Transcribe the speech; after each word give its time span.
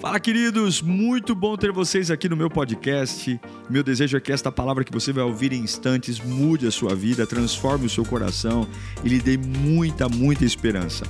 Fala, 0.00 0.20
queridos! 0.20 0.80
Muito 0.80 1.34
bom 1.34 1.56
ter 1.56 1.72
vocês 1.72 2.08
aqui 2.08 2.28
no 2.28 2.36
meu 2.36 2.48
podcast. 2.48 3.40
Meu 3.68 3.82
desejo 3.82 4.16
é 4.16 4.20
que 4.20 4.30
esta 4.30 4.52
palavra 4.52 4.84
que 4.84 4.92
você 4.92 5.12
vai 5.12 5.24
ouvir 5.24 5.52
em 5.52 5.60
instantes 5.60 6.20
mude 6.20 6.68
a 6.68 6.70
sua 6.70 6.94
vida, 6.94 7.26
transforme 7.26 7.86
o 7.86 7.90
seu 7.90 8.04
coração 8.04 8.64
e 9.02 9.08
lhe 9.08 9.18
dê 9.18 9.36
muita, 9.36 10.08
muita 10.08 10.44
esperança. 10.44 11.04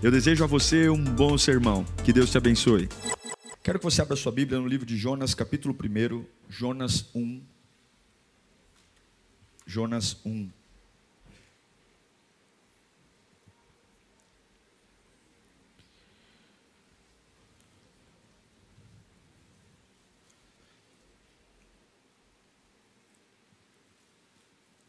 Eu 0.00 0.12
desejo 0.12 0.44
a 0.44 0.46
você 0.46 0.88
um 0.88 1.02
bom 1.02 1.36
sermão. 1.36 1.84
Que 2.04 2.12
Deus 2.12 2.30
te 2.30 2.38
abençoe. 2.38 2.88
Quero 3.60 3.80
que 3.80 3.84
você 3.84 4.00
abra 4.00 4.14
sua 4.14 4.30
Bíblia 4.30 4.60
no 4.60 4.68
livro 4.68 4.86
de 4.86 4.96
Jonas, 4.96 5.34
capítulo 5.34 5.74
1, 5.74 6.24
Jonas 6.48 7.06
1. 7.12 7.42
Jonas 9.66 10.16
1. 10.24 10.57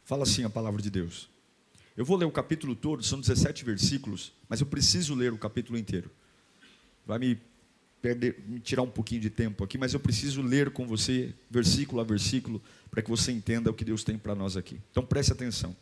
Fala 0.09 0.23
assim 0.23 0.43
a 0.43 0.49
palavra 0.49 0.81
de 0.81 0.89
Deus. 0.89 1.29
Eu 1.95 2.03
vou 2.03 2.17
ler 2.17 2.25
o 2.25 2.31
capítulo 2.31 2.75
todo, 2.75 3.03
são 3.03 3.21
17 3.21 3.63
versículos, 3.63 4.33
mas 4.49 4.59
eu 4.59 4.65
preciso 4.65 5.13
ler 5.13 5.31
o 5.31 5.37
capítulo 5.37 5.77
inteiro. 5.77 6.09
Vai 7.05 7.19
me, 7.19 7.39
perder, 8.01 8.43
me 8.47 8.59
tirar 8.59 8.81
um 8.81 8.89
pouquinho 8.89 9.21
de 9.21 9.29
tempo 9.29 9.63
aqui, 9.63 9.77
mas 9.77 9.93
eu 9.93 9.99
preciso 9.99 10.41
ler 10.41 10.71
com 10.71 10.87
você, 10.87 11.31
versículo 11.47 12.01
a 12.01 12.03
versículo, 12.03 12.59
para 12.89 13.03
que 13.03 13.09
você 13.11 13.31
entenda 13.31 13.69
o 13.69 13.73
que 13.73 13.85
Deus 13.85 14.03
tem 14.03 14.17
para 14.17 14.33
nós 14.33 14.57
aqui. 14.57 14.81
Então 14.89 15.05
preste 15.05 15.31
atenção. 15.31 15.75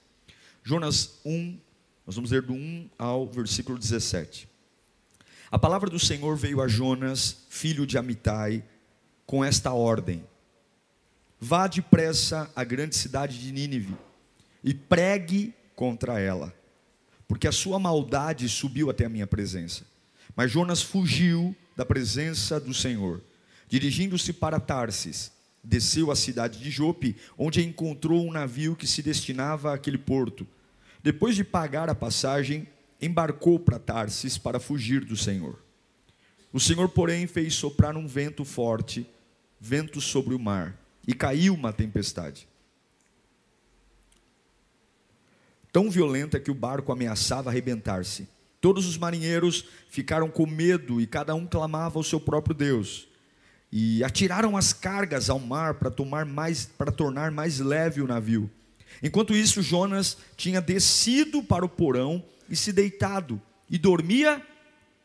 Jonas 0.61 1.21
1, 1.23 1.57
nós 2.05 2.15
vamos 2.17 2.31
ler 2.31 2.41
do 2.41 2.51
1 2.51 2.89
ao 2.99 3.27
versículo 3.27 3.79
17. 3.79 4.49
A 5.49 5.57
palavra 5.57 5.89
do 5.89 5.99
Senhor 5.99 6.35
veio 6.35 6.59
a 6.59 6.67
Jonas, 6.67 7.45
filho 7.47 7.87
de 7.87 7.97
Amitai, 7.97 8.61
com 9.25 9.41
esta 9.41 9.71
ordem: 9.71 10.21
Vá 11.39 11.65
depressa 11.65 12.51
à 12.53 12.65
grande 12.65 12.93
cidade 12.93 13.39
de 13.39 13.53
Nínive 13.53 13.95
e 14.63 14.73
pregue 14.73 15.53
contra 15.75 16.19
ela, 16.19 16.53
porque 17.27 17.47
a 17.47 17.51
sua 17.51 17.79
maldade 17.79 18.47
subiu 18.49 18.89
até 18.89 19.05
a 19.05 19.09
minha 19.09 19.27
presença. 19.27 19.85
Mas 20.35 20.51
Jonas 20.51 20.81
fugiu 20.81 21.55
da 21.75 21.85
presença 21.85 22.59
do 22.59 22.73
Senhor, 22.73 23.21
dirigindo-se 23.67 24.33
para 24.33 24.59
Tarsis, 24.59 25.31
desceu 25.63 26.11
à 26.11 26.15
cidade 26.15 26.59
de 26.59 26.71
Jope, 26.71 27.15
onde 27.37 27.63
encontrou 27.63 28.25
um 28.25 28.31
navio 28.31 28.75
que 28.75 28.87
se 28.87 29.01
destinava 29.01 29.73
àquele 29.73 29.97
porto. 29.97 30.47
Depois 31.03 31.35
de 31.35 31.43
pagar 31.43 31.89
a 31.89 31.95
passagem, 31.95 32.67
embarcou 33.01 33.59
para 33.59 33.79
Tarsis 33.79 34.37
para 34.37 34.59
fugir 34.59 35.05
do 35.05 35.15
Senhor. 35.15 35.59
O 36.51 36.59
Senhor, 36.59 36.89
porém, 36.89 37.27
fez 37.27 37.53
soprar 37.53 37.95
um 37.95 38.07
vento 38.07 38.45
forte, 38.45 39.05
vento 39.59 39.99
sobre 39.99 40.33
o 40.33 40.39
mar, 40.39 40.75
e 41.07 41.13
caiu 41.13 41.53
uma 41.53 41.73
tempestade. 41.73 42.47
Tão 45.71 45.89
violenta 45.89 46.39
que 46.39 46.51
o 46.51 46.55
barco 46.55 46.91
ameaçava 46.91 47.49
arrebentar-se. 47.49 48.27
Todos 48.59 48.87
os 48.87 48.97
marinheiros 48.97 49.65
ficaram 49.89 50.29
com 50.29 50.45
medo 50.45 50.99
e 50.99 51.07
cada 51.07 51.35
um 51.35 51.45
clamava 51.45 51.99
ao 51.99 52.03
seu 52.03 52.19
próprio 52.19 52.55
Deus. 52.55 53.07
E 53.71 54.03
atiraram 54.03 54.57
as 54.57 54.73
cargas 54.73 55.29
ao 55.29 55.39
mar 55.39 55.75
para 55.75 55.91
tomar 55.91 56.25
mais 56.25 56.65
para 56.65 56.91
tornar 56.91 57.31
mais 57.31 57.59
leve 57.59 58.01
o 58.01 58.07
navio. 58.07 58.49
Enquanto 59.03 59.35
isso, 59.35 59.61
Jonas 59.61 60.17
tinha 60.35 60.61
descido 60.61 61.43
para 61.43 61.65
o 61.65 61.69
porão 61.69 62.23
e 62.49 62.55
se 62.55 62.71
deitado 62.71 63.41
e 63.69 63.77
dormia 63.77 64.41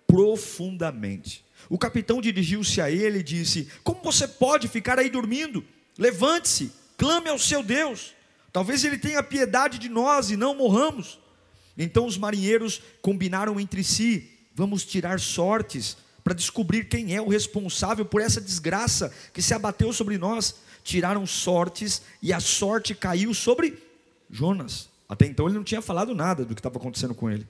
profundamente. 0.06 1.44
O 1.68 1.78
capitão 1.78 2.20
dirigiu-se 2.20 2.80
a 2.80 2.90
ele 2.90 3.18
e 3.18 3.22
disse: 3.22 3.68
Como 3.82 4.02
você 4.02 4.26
pode 4.26 4.68
ficar 4.68 4.98
aí 4.98 5.10
dormindo? 5.10 5.64
Levante-se, 5.98 6.72
clame 6.96 7.28
ao 7.28 7.38
seu 7.38 7.62
Deus. 7.62 8.14
Talvez 8.52 8.84
ele 8.84 8.98
tenha 8.98 9.22
piedade 9.22 9.78
de 9.78 9.88
nós 9.88 10.30
e 10.30 10.36
não 10.36 10.54
morramos. 10.54 11.18
Então 11.76 12.06
os 12.06 12.18
marinheiros 12.18 12.82
combinaram 13.00 13.58
entre 13.58 13.82
si: 13.82 14.30
vamos 14.54 14.84
tirar 14.84 15.18
sortes 15.18 15.96
para 16.22 16.34
descobrir 16.34 16.84
quem 16.84 17.14
é 17.16 17.20
o 17.20 17.28
responsável 17.28 18.04
por 18.04 18.20
essa 18.20 18.40
desgraça 18.40 19.12
que 19.32 19.42
se 19.42 19.54
abateu 19.54 19.92
sobre 19.92 20.18
nós. 20.18 20.56
Tiraram 20.84 21.24
sortes 21.26 22.02
e 22.20 22.32
a 22.32 22.40
sorte 22.40 22.94
caiu 22.94 23.32
sobre 23.32 23.80
Jonas. 24.28 24.88
Até 25.08 25.26
então 25.26 25.46
ele 25.46 25.54
não 25.54 25.64
tinha 25.64 25.80
falado 25.80 26.14
nada 26.14 26.44
do 26.44 26.54
que 26.54 26.60
estava 26.60 26.76
acontecendo 26.76 27.14
com 27.14 27.30
ele. 27.30 27.46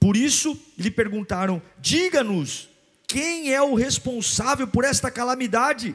Por 0.00 0.16
isso 0.16 0.58
lhe 0.76 0.90
perguntaram: 0.90 1.62
diga-nos, 1.78 2.68
quem 3.06 3.52
é 3.52 3.62
o 3.62 3.74
responsável 3.74 4.66
por 4.66 4.84
esta 4.84 5.10
calamidade? 5.10 5.94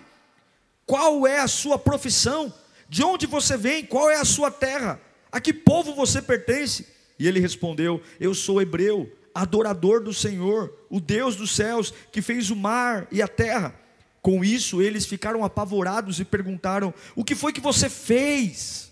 Qual 0.86 1.28
é 1.28 1.40
a 1.40 1.48
sua 1.48 1.78
profissão? 1.78 2.54
De 2.90 3.04
onde 3.04 3.26
você 3.26 3.58
vem? 3.58 3.86
Qual 3.86 4.10
é 4.10 4.20
a 4.20 4.26
sua 4.26 4.50
terra? 4.50 5.00
A 5.32 5.40
que 5.40 5.54
povo 5.54 5.94
você 5.94 6.22
pertence? 6.22 6.88
E 7.20 7.28
ele 7.28 7.40
respondeu: 7.40 8.02
Eu 8.20 8.34
sou 8.34 8.62
hebreu, 8.62 9.12
adorador 9.34 10.02
do 10.02 10.14
Senhor, 10.14 10.74
o 10.90 11.00
Deus 11.00 11.36
dos 11.36 11.52
céus, 11.52 11.94
que 12.12 12.22
fez 12.22 12.50
o 12.50 12.56
mar 12.56 13.08
e 13.12 13.22
a 13.22 13.28
terra. 13.28 13.76
Com 14.22 14.44
isso, 14.44 14.82
eles 14.82 15.06
ficaram 15.06 15.44
apavorados 15.44 16.20
e 16.20 16.26
perguntaram: 16.26 16.94
O 17.16 17.24
que 17.24 17.36
foi 17.36 17.54
que 17.54 17.62
você 17.62 17.90
fez? 17.90 18.92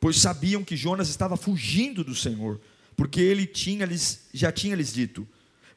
Pois 0.00 0.20
sabiam 0.20 0.62
que 0.62 0.76
Jonas 0.76 1.08
estava 1.08 1.36
fugindo 1.36 2.04
do 2.04 2.14
Senhor, 2.14 2.60
porque 2.96 3.20
ele 3.20 3.46
tinha 3.46 3.88
já 4.32 4.52
tinha 4.52 4.76
lhes 4.76 4.92
dito: 4.92 5.26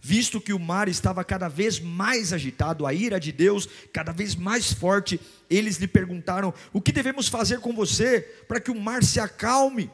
visto 0.01 0.41
que 0.41 0.51
o 0.51 0.59
mar 0.59 0.89
estava 0.89 1.23
cada 1.23 1.47
vez 1.47 1.79
mais 1.79 2.33
agitado, 2.33 2.87
a 2.87 2.93
ira 2.93 3.19
de 3.19 3.31
Deus 3.31 3.69
cada 3.93 4.11
vez 4.11 4.35
mais 4.35 4.73
forte, 4.73 5.21
eles 5.49 5.77
lhe 5.77 5.87
perguntaram: 5.87 6.53
O 6.73 6.81
que 6.81 6.91
devemos 6.91 7.27
fazer 7.27 7.59
com 7.59 7.73
você 7.73 8.21
para 8.47 8.59
que 8.59 8.71
o 8.71 8.79
mar 8.79 9.03
se 9.03 9.19
acalme? 9.19 9.91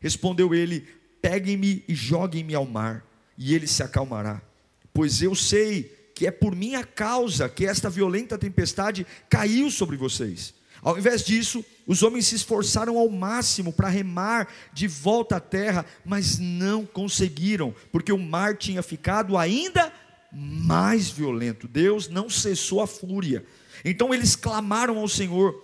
Respondeu 0.00 0.54
ele: 0.54 0.88
Peguem-me 1.20 1.84
e 1.86 1.94
joguem-me 1.94 2.54
ao 2.54 2.64
mar, 2.64 3.04
e 3.36 3.54
ele 3.54 3.66
se 3.66 3.82
acalmará. 3.82 4.40
Pois 4.94 5.20
eu 5.20 5.34
sei 5.34 6.10
que 6.14 6.26
é 6.26 6.30
por 6.30 6.56
minha 6.56 6.82
causa 6.82 7.48
que 7.48 7.66
esta 7.66 7.90
violenta 7.90 8.38
tempestade 8.38 9.06
caiu 9.28 9.70
sobre 9.70 9.96
vocês. 9.96 10.54
Ao 10.82 10.96
invés 10.96 11.22
disso, 11.22 11.64
os 11.86 12.02
homens 12.02 12.26
se 12.26 12.36
esforçaram 12.36 12.98
ao 12.98 13.08
máximo 13.10 13.72
para 13.72 13.88
remar 13.88 14.48
de 14.72 14.86
volta 14.86 15.36
à 15.36 15.40
terra, 15.40 15.84
mas 16.04 16.38
não 16.38 16.86
conseguiram, 16.86 17.74
porque 17.92 18.12
o 18.12 18.18
mar 18.18 18.56
tinha 18.56 18.82
ficado 18.82 19.36
ainda 19.36 19.92
mais 20.32 21.10
violento. 21.10 21.68
Deus 21.68 22.08
não 22.08 22.30
cessou 22.30 22.80
a 22.80 22.86
fúria. 22.86 23.44
Então 23.84 24.14
eles 24.14 24.36
clamaram 24.36 24.98
ao 24.98 25.08
Senhor: 25.08 25.54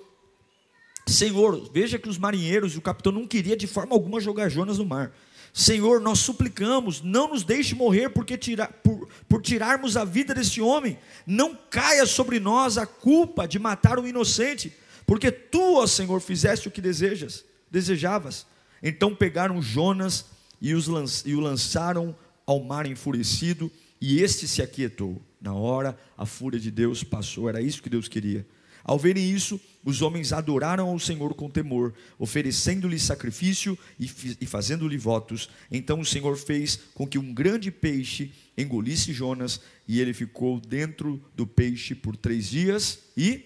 Senhor, 1.07 1.71
veja 1.73 1.99
que 1.99 2.09
os 2.09 2.19
marinheiros 2.19 2.75
e 2.75 2.79
o 2.79 2.83
capitão 2.83 3.13
não 3.13 3.27
queria 3.27 3.57
de 3.57 3.67
forma 3.67 3.95
alguma 3.95 4.21
jogar 4.21 4.49
Jonas 4.49 4.79
no 4.79 4.85
mar. 4.85 5.13
Senhor, 5.53 6.03
nós 6.03 6.19
suplicamos, 6.19 7.01
não 7.01 7.29
nos 7.29 7.43
deixe 7.43 7.75
morrer 7.75 8.11
porque 8.11 8.37
tira, 8.37 8.67
por, 8.67 9.09
por 9.27 9.41
tirarmos 9.41 9.97
a 9.97 10.05
vida 10.05 10.35
desse 10.35 10.61
homem. 10.61 10.99
Não 11.27 11.57
caia 11.71 12.05
sobre 12.05 12.39
nós 12.39 12.77
a 12.77 12.85
culpa 12.85 13.49
de 13.49 13.59
matar 13.59 13.99
um 13.99 14.07
inocente 14.07 14.71
porque 15.07 15.31
tu, 15.31 15.77
ó 15.77 15.87
Senhor, 15.87 16.21
fizeste 16.21 16.67
o 16.67 16.71
que 16.71 16.81
desejas, 16.81 17.45
desejavas. 17.71 18.47
Então 18.83 19.15
pegaram 19.15 19.63
Jonas 19.63 20.27
e, 20.61 20.71
e 20.71 21.35
o 21.35 21.41
lançaram 21.41 22.15
ao 22.45 22.63
mar 22.63 22.87
enfurecido, 22.87 23.71
e 24.01 24.21
este 24.21 24.47
se 24.47 24.63
aquietou. 24.63 25.21
Na 25.41 25.55
hora, 25.55 25.99
a 26.17 26.27
fúria 26.27 26.59
de 26.59 26.71
Deus 26.71 27.03
passou, 27.03 27.49
era 27.49 27.61
isso 27.61 27.83
que 27.83 27.91
Deus 27.91 28.09
queria. 28.09 28.47
Ao 28.85 28.99
verem 28.99 29.29
isso, 29.29 29.61
os 29.85 30.01
homens 30.01 30.33
adoraram 30.33 30.89
ao 30.89 30.99
Senhor 30.99 31.35
com 31.35 31.51
temor, 31.51 31.93
oferecendo-lhe 32.19 32.99
sacrifício 33.01 33.77
e, 33.99 34.09
e 34.41 34.47
fazendo-lhe 34.47 34.97
votos. 34.97 35.51
Então 35.71 35.99
o 35.99 36.07
Senhor 36.07 36.37
fez 36.37 36.79
com 36.95 37.05
que 37.05 37.19
um 37.19 37.35
grande 37.35 37.73
peixe 37.73 38.33
engolisse 38.57 39.13
Jonas, 39.13 39.61
e 39.89 40.01
ele 40.01 40.15
ficou 40.15 40.61
dentro 40.61 41.21
do 41.35 41.47
peixe 41.47 41.97
por 41.97 42.17
três 42.17 42.49
dias 42.49 43.01
e 43.17 43.45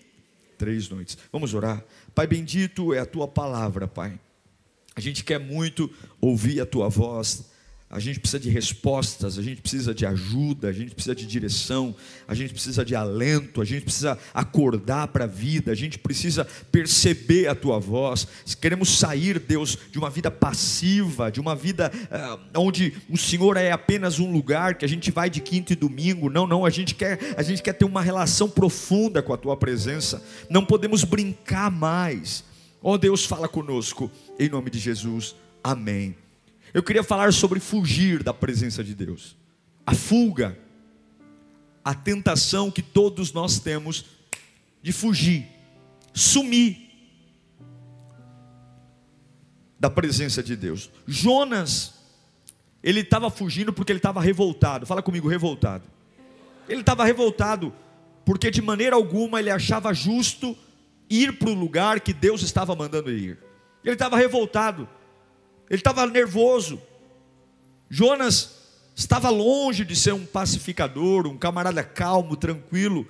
três 0.60 0.90
noites. 0.90 1.16
Vamos 1.32 1.54
orar. 1.54 1.82
Pai 2.14 2.26
bendito 2.26 2.92
é 2.92 2.98
a 2.98 3.06
tua 3.06 3.26
palavra, 3.26 3.88
Pai. 3.88 4.20
A 4.94 5.00
gente 5.00 5.24
quer 5.24 5.40
muito 5.40 5.90
ouvir 6.20 6.60
a 6.60 6.66
tua 6.66 6.86
voz, 6.90 7.49
a 7.92 7.98
gente 7.98 8.20
precisa 8.20 8.38
de 8.38 8.48
respostas, 8.48 9.36
a 9.36 9.42
gente 9.42 9.60
precisa 9.60 9.92
de 9.92 10.06
ajuda, 10.06 10.68
a 10.68 10.72
gente 10.72 10.94
precisa 10.94 11.12
de 11.12 11.26
direção, 11.26 11.92
a 12.28 12.34
gente 12.34 12.52
precisa 12.52 12.84
de 12.84 12.94
alento, 12.94 13.60
a 13.60 13.64
gente 13.64 13.82
precisa 13.82 14.16
acordar 14.32 15.08
para 15.08 15.24
a 15.24 15.26
vida, 15.26 15.72
a 15.72 15.74
gente 15.74 15.98
precisa 15.98 16.46
perceber 16.70 17.48
a 17.48 17.54
tua 17.54 17.80
voz. 17.80 18.28
Queremos 18.60 18.96
sair, 18.96 19.40
Deus, 19.40 19.76
de 19.90 19.98
uma 19.98 20.08
vida 20.08 20.30
passiva, 20.30 21.32
de 21.32 21.40
uma 21.40 21.56
vida 21.56 21.90
uh, 22.12 22.60
onde 22.60 22.94
o 23.08 23.18
Senhor 23.18 23.56
é 23.56 23.72
apenas 23.72 24.20
um 24.20 24.30
lugar 24.30 24.76
que 24.76 24.84
a 24.84 24.88
gente 24.88 25.10
vai 25.10 25.28
de 25.28 25.40
quinta 25.40 25.72
e 25.72 25.76
domingo. 25.76 26.30
Não, 26.30 26.46
não, 26.46 26.64
a 26.64 26.70
gente 26.70 26.94
quer, 26.94 27.18
a 27.36 27.42
gente 27.42 27.60
quer 27.60 27.72
ter 27.72 27.84
uma 27.84 28.02
relação 28.02 28.48
profunda 28.48 29.20
com 29.20 29.34
a 29.34 29.36
tua 29.36 29.56
presença. 29.56 30.22
Não 30.48 30.64
podemos 30.64 31.02
brincar 31.02 31.72
mais. 31.72 32.44
Ó 32.80 32.92
oh, 32.92 32.98
Deus, 32.98 33.24
fala 33.24 33.48
conosco 33.48 34.08
em 34.38 34.48
nome 34.48 34.70
de 34.70 34.78
Jesus. 34.78 35.34
Amém. 35.62 36.19
Eu 36.72 36.82
queria 36.82 37.02
falar 37.02 37.32
sobre 37.32 37.58
fugir 37.60 38.22
da 38.22 38.32
presença 38.32 38.82
de 38.84 38.94
Deus. 38.94 39.36
A 39.84 39.94
fuga, 39.94 40.58
a 41.84 41.94
tentação 41.94 42.70
que 42.70 42.82
todos 42.82 43.32
nós 43.32 43.58
temos 43.58 44.04
de 44.82 44.92
fugir, 44.92 45.46
sumir 46.14 46.90
da 49.78 49.90
presença 49.90 50.42
de 50.42 50.54
Deus. 50.54 50.90
Jonas, 51.06 51.94
ele 52.82 53.00
estava 53.00 53.30
fugindo 53.30 53.72
porque 53.72 53.90
ele 53.90 53.98
estava 53.98 54.20
revoltado. 54.20 54.86
Fala 54.86 55.02
comigo, 55.02 55.28
revoltado. 55.28 55.84
Ele 56.68 56.80
estava 56.80 57.04
revoltado 57.04 57.74
porque 58.24 58.50
de 58.50 58.62
maneira 58.62 58.94
alguma 58.94 59.40
ele 59.40 59.50
achava 59.50 59.92
justo 59.92 60.56
ir 61.08 61.38
para 61.38 61.50
o 61.50 61.54
lugar 61.54 62.00
que 62.00 62.12
Deus 62.12 62.42
estava 62.42 62.76
mandando 62.76 63.10
ir. 63.10 63.38
Ele 63.82 63.94
estava 63.94 64.16
revoltado, 64.16 64.88
ele 65.70 65.80
estava 65.80 66.04
nervoso. 66.04 66.82
Jonas 67.88 68.58
estava 68.96 69.30
longe 69.30 69.84
de 69.84 69.94
ser 69.94 70.12
um 70.12 70.26
pacificador, 70.26 71.26
um 71.26 71.38
camarada 71.38 71.82
calmo, 71.84 72.36
tranquilo, 72.36 73.06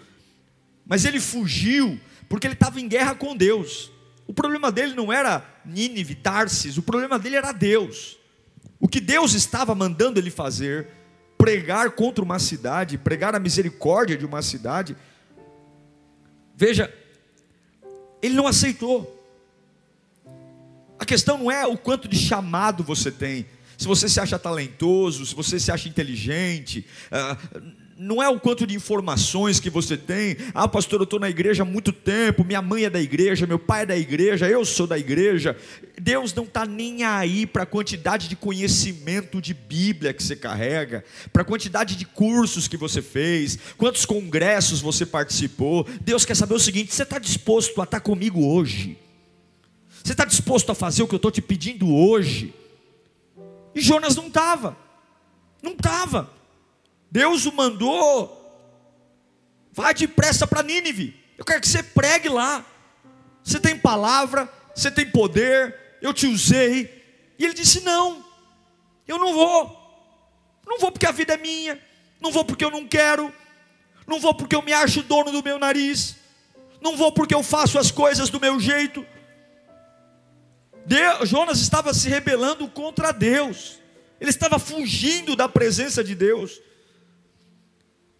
mas 0.86 1.04
ele 1.04 1.18
fugiu 1.18 1.98
porque 2.28 2.46
ele 2.46 2.54
estava 2.54 2.80
em 2.80 2.86
guerra 2.86 3.14
com 3.14 3.34
Deus. 3.34 3.90
O 4.26 4.32
problema 4.32 4.70
dele 4.70 4.94
não 4.94 5.12
era 5.12 5.44
Nínive, 5.64 6.14
Tarsis, 6.14 6.76
o 6.76 6.82
problema 6.82 7.18
dele 7.18 7.36
era 7.36 7.50
Deus. 7.50 8.18
O 8.78 8.86
que 8.86 9.00
Deus 9.00 9.34
estava 9.34 9.74
mandando 9.74 10.20
ele 10.20 10.30
fazer, 10.30 10.88
pregar 11.36 11.90
contra 11.92 12.22
uma 12.22 12.38
cidade, 12.38 12.96
pregar 12.96 13.34
a 13.34 13.40
misericórdia 13.40 14.16
de 14.16 14.24
uma 14.24 14.42
cidade. 14.42 14.96
Veja, 16.54 16.92
ele 18.22 18.34
não 18.34 18.46
aceitou. 18.46 19.19
A 21.00 21.05
questão 21.06 21.38
não 21.38 21.50
é 21.50 21.67
o 21.67 21.79
quanto 21.79 22.06
de 22.06 22.19
chamado 22.19 22.85
você 22.85 23.11
tem, 23.11 23.47
se 23.79 23.87
você 23.87 24.06
se 24.06 24.20
acha 24.20 24.38
talentoso, 24.38 25.25
se 25.25 25.35
você 25.35 25.58
se 25.58 25.73
acha 25.73 25.88
inteligente, 25.88 26.85
uh, 27.11 27.61
não 27.97 28.23
é 28.23 28.29
o 28.29 28.38
quanto 28.38 28.67
de 28.67 28.76
informações 28.76 29.58
que 29.58 29.70
você 29.70 29.97
tem. 29.97 30.37
Ah, 30.52 30.69
pastor, 30.69 31.00
eu 31.00 31.05
estou 31.05 31.19
na 31.19 31.31
igreja 31.31 31.62
há 31.62 31.64
muito 31.64 31.91
tempo, 31.91 32.44
minha 32.44 32.61
mãe 32.61 32.85
é 32.85 32.91
da 32.91 33.00
igreja, 33.00 33.47
meu 33.47 33.58
pai 33.58 33.85
é 33.85 33.87
da 33.87 33.97
igreja, 33.97 34.47
eu 34.47 34.62
sou 34.67 34.87
da 34.87 34.99
igreja. 34.99 35.56
Deus 35.99 36.35
não 36.35 36.44
está 36.44 36.67
nem 36.67 37.02
aí 37.02 37.47
para 37.47 37.62
a 37.62 37.67
quantidade 37.67 38.29
de 38.29 38.37
conhecimento 38.37 39.41
de 39.41 39.55
Bíblia 39.55 40.12
que 40.12 40.23
você 40.23 40.37
carrega, 40.37 41.02
para 41.32 41.41
a 41.41 41.47
quantidade 41.47 41.97
de 41.97 42.05
cursos 42.05 42.69
que 42.69 42.76
você 42.76 43.00
fez, 43.00 43.58
quantos 43.79 44.05
congressos 44.05 44.82
você 44.82 45.06
participou. 45.06 45.87
Deus 46.02 46.26
quer 46.26 46.37
saber 46.37 46.52
o 46.52 46.61
seguinte: 46.61 46.94
você 46.94 47.05
está 47.05 47.19
disposto 47.19 47.81
a 47.81 47.85
estar 47.85 47.99
tá 47.99 48.00
comigo 48.00 48.44
hoje? 48.44 48.99
Você 50.02 50.12
está 50.12 50.25
disposto 50.25 50.70
a 50.70 50.75
fazer 50.75 51.02
o 51.02 51.08
que 51.08 51.14
eu 51.14 51.19
estou 51.19 51.31
te 51.31 51.43
pedindo 51.43 51.94
hoje? 51.94 52.55
E 53.75 53.81
Jonas 53.81 54.17
não 54.17 54.26
estava, 54.26 54.76
não 55.62 55.73
estava. 55.73 56.31
Deus 57.11 57.47
o 57.47 57.52
mandou, 57.52 58.37
vai 59.73 59.94
depressa 59.94 60.47
para 60.47 60.62
Nínive. 60.62 61.19
Eu 61.37 61.44
quero 61.44 61.61
que 61.61 61.69
você 61.69 61.82
pregue 61.82 62.29
lá. 62.29 62.64
Você 63.43 63.58
tem 63.58 63.76
palavra, 63.76 64.52
você 64.75 64.91
tem 64.91 65.11
poder, 65.11 65.75
eu 66.02 66.12
te 66.12 66.26
usei. 66.26 67.35
E 67.38 67.44
ele 67.44 67.55
disse: 67.55 67.81
Não, 67.81 68.25
eu 69.06 69.19
não 69.19 69.32
vou. 69.32 69.81
Não 70.67 70.79
vou 70.79 70.93
porque 70.93 71.06
a 71.06 71.12
vida 71.12 71.35
é 71.35 71.37
minha. 71.37 71.81
Não 72.20 72.31
vou 72.31 72.44
porque 72.44 72.64
eu 72.64 72.70
não 72.70 72.87
quero. 72.87 73.32
Não 74.06 74.20
vou 74.20 74.35
porque 74.35 74.55
eu 74.55 74.62
me 74.62 74.73
acho 74.73 75.02
dono 75.02 75.32
do 75.32 75.43
meu 75.43 75.58
nariz. 75.58 76.17
Não 76.81 76.97
vou 76.97 77.12
porque 77.12 77.35
eu 77.35 77.43
faço 77.43 77.79
as 77.79 77.91
coisas 77.91 78.29
do 78.31 78.41
meu 78.41 78.61
jeito. 78.61 79.05
Deus, 80.86 81.28
Jonas 81.28 81.60
estava 81.60 81.92
se 81.92 82.08
rebelando 82.08 82.66
contra 82.68 83.12
Deus, 83.12 83.78
ele 84.20 84.30
estava 84.30 84.58
fugindo 84.58 85.36
da 85.36 85.48
presença 85.48 86.02
de 86.02 86.14
Deus. 86.14 86.60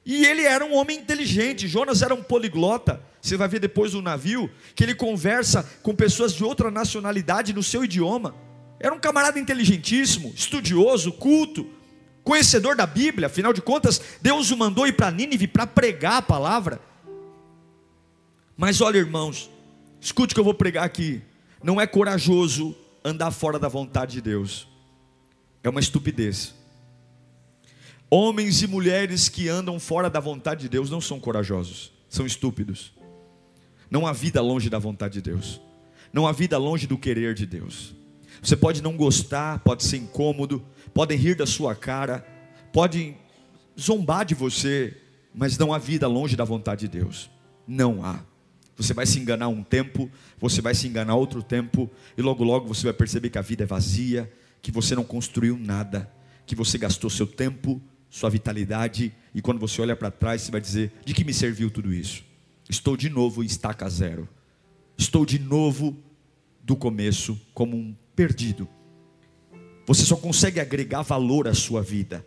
E 0.05 0.25
ele 0.25 0.43
era 0.43 0.65
um 0.65 0.75
homem 0.75 0.99
inteligente, 0.99 1.69
Jonas 1.69 2.03
era 2.03 2.15
um 2.15 2.23
poliglota. 2.23 3.03
Você 3.21 3.37
vai 3.37 3.49
ver 3.49 3.61
depois 3.61 3.93
do 3.93 4.01
navio 4.01 4.51
que 4.75 4.83
ele 4.83 4.95
conversa 4.95 5.63
com 5.83 5.95
pessoas 5.95 6.33
de 6.33 6.43
outra 6.43 6.71
nacionalidade 6.71 7.53
no 7.53 7.63
seu 7.63 7.85
idioma. 7.85 8.35
Era 8.79 8.95
um 8.95 8.99
camarada 8.99 9.39
inteligentíssimo, 9.39 10.33
estudioso, 10.35 11.13
culto, 11.13 11.69
conhecedor 12.25 12.75
da 12.75 12.87
Bíblia, 12.87 13.27
afinal 13.27 13.53
de 13.53 13.61
contas, 13.61 14.01
Deus 14.23 14.51
o 14.51 14.57
mandou 14.57 14.87
ir 14.87 14.93
para 14.93 15.11
Nínive 15.11 15.47
para 15.47 15.67
pregar 15.67 16.17
a 16.17 16.23
palavra. 16.23 16.81
Mas 18.57 18.81
olha, 18.81 18.97
irmãos, 18.97 19.51
escute 20.01 20.33
o 20.33 20.35
que 20.35 20.41
eu 20.41 20.45
vou 20.45 20.55
pregar 20.55 20.85
aqui 20.85 21.23
não 21.63 21.81
é 21.81 21.87
corajoso 21.87 22.75
andar 23.05 23.31
fora 23.31 23.59
da 23.59 23.69
vontade 23.69 24.13
de 24.15 24.21
Deus, 24.21 24.69
é 25.63 25.69
uma 25.69 25.81
estupidez. 25.81 26.55
Homens 28.11 28.63
e 28.63 28.67
mulheres 28.67 29.29
que 29.29 29.49
andam 29.49 29.79
fora 29.79 30.11
da 30.11 30.19
vontade 30.21 30.63
de 30.63 30.69
Deus 30.69 30.91
não 30.91 31.01
são 31.01 31.21
corajosos, 31.21 31.93
são 32.09 32.27
estúpidos. 32.27 32.93
Não 33.91 34.07
há 34.07 34.13
vida 34.13 34.41
longe 34.41 34.71
da 34.71 34.79
vontade 34.79 35.15
de 35.15 35.23
Deus, 35.23 35.61
não 36.13 36.27
há 36.27 36.33
vida 36.33 36.59
longe 36.59 36.87
do 36.87 36.99
querer 36.99 37.35
de 37.35 37.47
Deus. 37.47 37.95
Você 38.43 38.57
pode 38.57 38.83
não 38.83 38.97
gostar, 38.97 39.59
pode 39.61 39.85
ser 39.85 39.99
incômodo, 39.99 40.65
podem 40.95 41.19
rir 41.19 41.37
da 41.37 41.47
sua 41.47 41.75
cara, 41.75 42.27
podem 42.73 43.19
zombar 43.79 44.25
de 44.25 44.35
você, 44.35 44.97
mas 45.35 45.59
não 45.59 45.73
há 45.73 45.79
vida 45.79 46.09
longe 46.09 46.37
da 46.37 46.45
vontade 46.45 46.89
de 46.89 46.99
Deus. 46.99 47.31
Não 47.67 48.05
há. 48.05 48.21
Você 48.81 48.95
vai 48.95 49.05
se 49.05 49.19
enganar 49.19 49.49
um 49.49 49.63
tempo, 49.63 50.11
você 50.39 50.63
vai 50.63 50.75
se 50.75 50.89
enganar 50.89 51.15
outro 51.15 51.43
tempo, 51.43 51.91
e 52.17 52.23
logo 52.23 52.43
logo 52.43 52.67
você 52.67 52.85
vai 52.85 52.95
perceber 52.95 53.29
que 53.29 53.37
a 53.37 53.43
vida 53.43 53.65
é 53.65 53.67
vazia, 53.67 54.33
que 54.63 54.73
você 54.73 54.95
não 54.95 55.05
construiu 55.05 55.59
nada, 55.59 56.11
que 56.47 56.55
você 56.55 56.79
gastou 56.79 57.11
seu 57.11 57.27
tempo, 57.27 57.79
sua 58.09 58.31
vitalidade, 58.31 59.13
e 59.35 59.43
quando 59.43 59.59
você 59.59 59.83
olha 59.83 59.95
para 59.95 60.11
trás, 60.11 60.41
você 60.41 60.51
vai 60.51 60.63
dizer: 60.63 60.93
de 61.05 61.13
que 61.13 61.25
me 61.25 61.35
serviu 61.35 61.71
tudo 61.71 61.93
isso? 61.93 62.25
Estou 62.71 62.97
de 62.97 63.11
novo 63.11 63.43
em 63.43 63.47
estaca 63.47 63.87
zero, 63.91 64.27
estou 64.97 65.27
de 65.27 65.39
novo 65.39 65.95
do 66.63 66.75
começo 66.75 67.39
como 67.53 67.77
um 67.77 67.95
perdido. 68.17 68.67
Você 69.87 70.07
só 70.07 70.17
consegue 70.17 70.59
agregar 70.59 71.03
valor 71.03 71.47
à 71.47 71.53
sua 71.53 71.83
vida. 71.83 72.25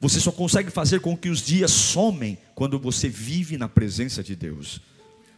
Você 0.00 0.18
só 0.18 0.32
consegue 0.32 0.70
fazer 0.70 1.00
com 1.00 1.14
que 1.14 1.28
os 1.28 1.42
dias 1.42 1.70
somem 1.70 2.38
quando 2.54 2.78
você 2.78 3.06
vive 3.06 3.58
na 3.58 3.68
presença 3.68 4.22
de 4.22 4.34
Deus. 4.34 4.80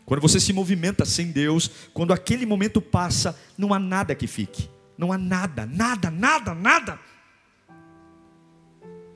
Quando 0.04 0.20
você 0.20 0.40
se 0.40 0.52
movimenta 0.52 1.04
sem 1.04 1.31
Deus, 1.31 1.70
quando 1.93 2.12
aquele 2.12 2.44
momento 2.44 2.81
passa, 2.81 3.38
não 3.56 3.72
há 3.72 3.78
nada 3.78 4.14
que 4.14 4.26
fique. 4.26 4.69
Não 4.99 5.12
há 5.12 5.19
nada, 5.19 5.64
nada, 5.66 6.10
nada, 6.10 6.54
nada. 6.54 6.99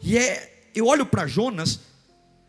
E 0.03 0.17
é, 0.17 0.71
eu 0.75 0.87
olho 0.87 1.05
para 1.05 1.27
Jonas 1.27 1.81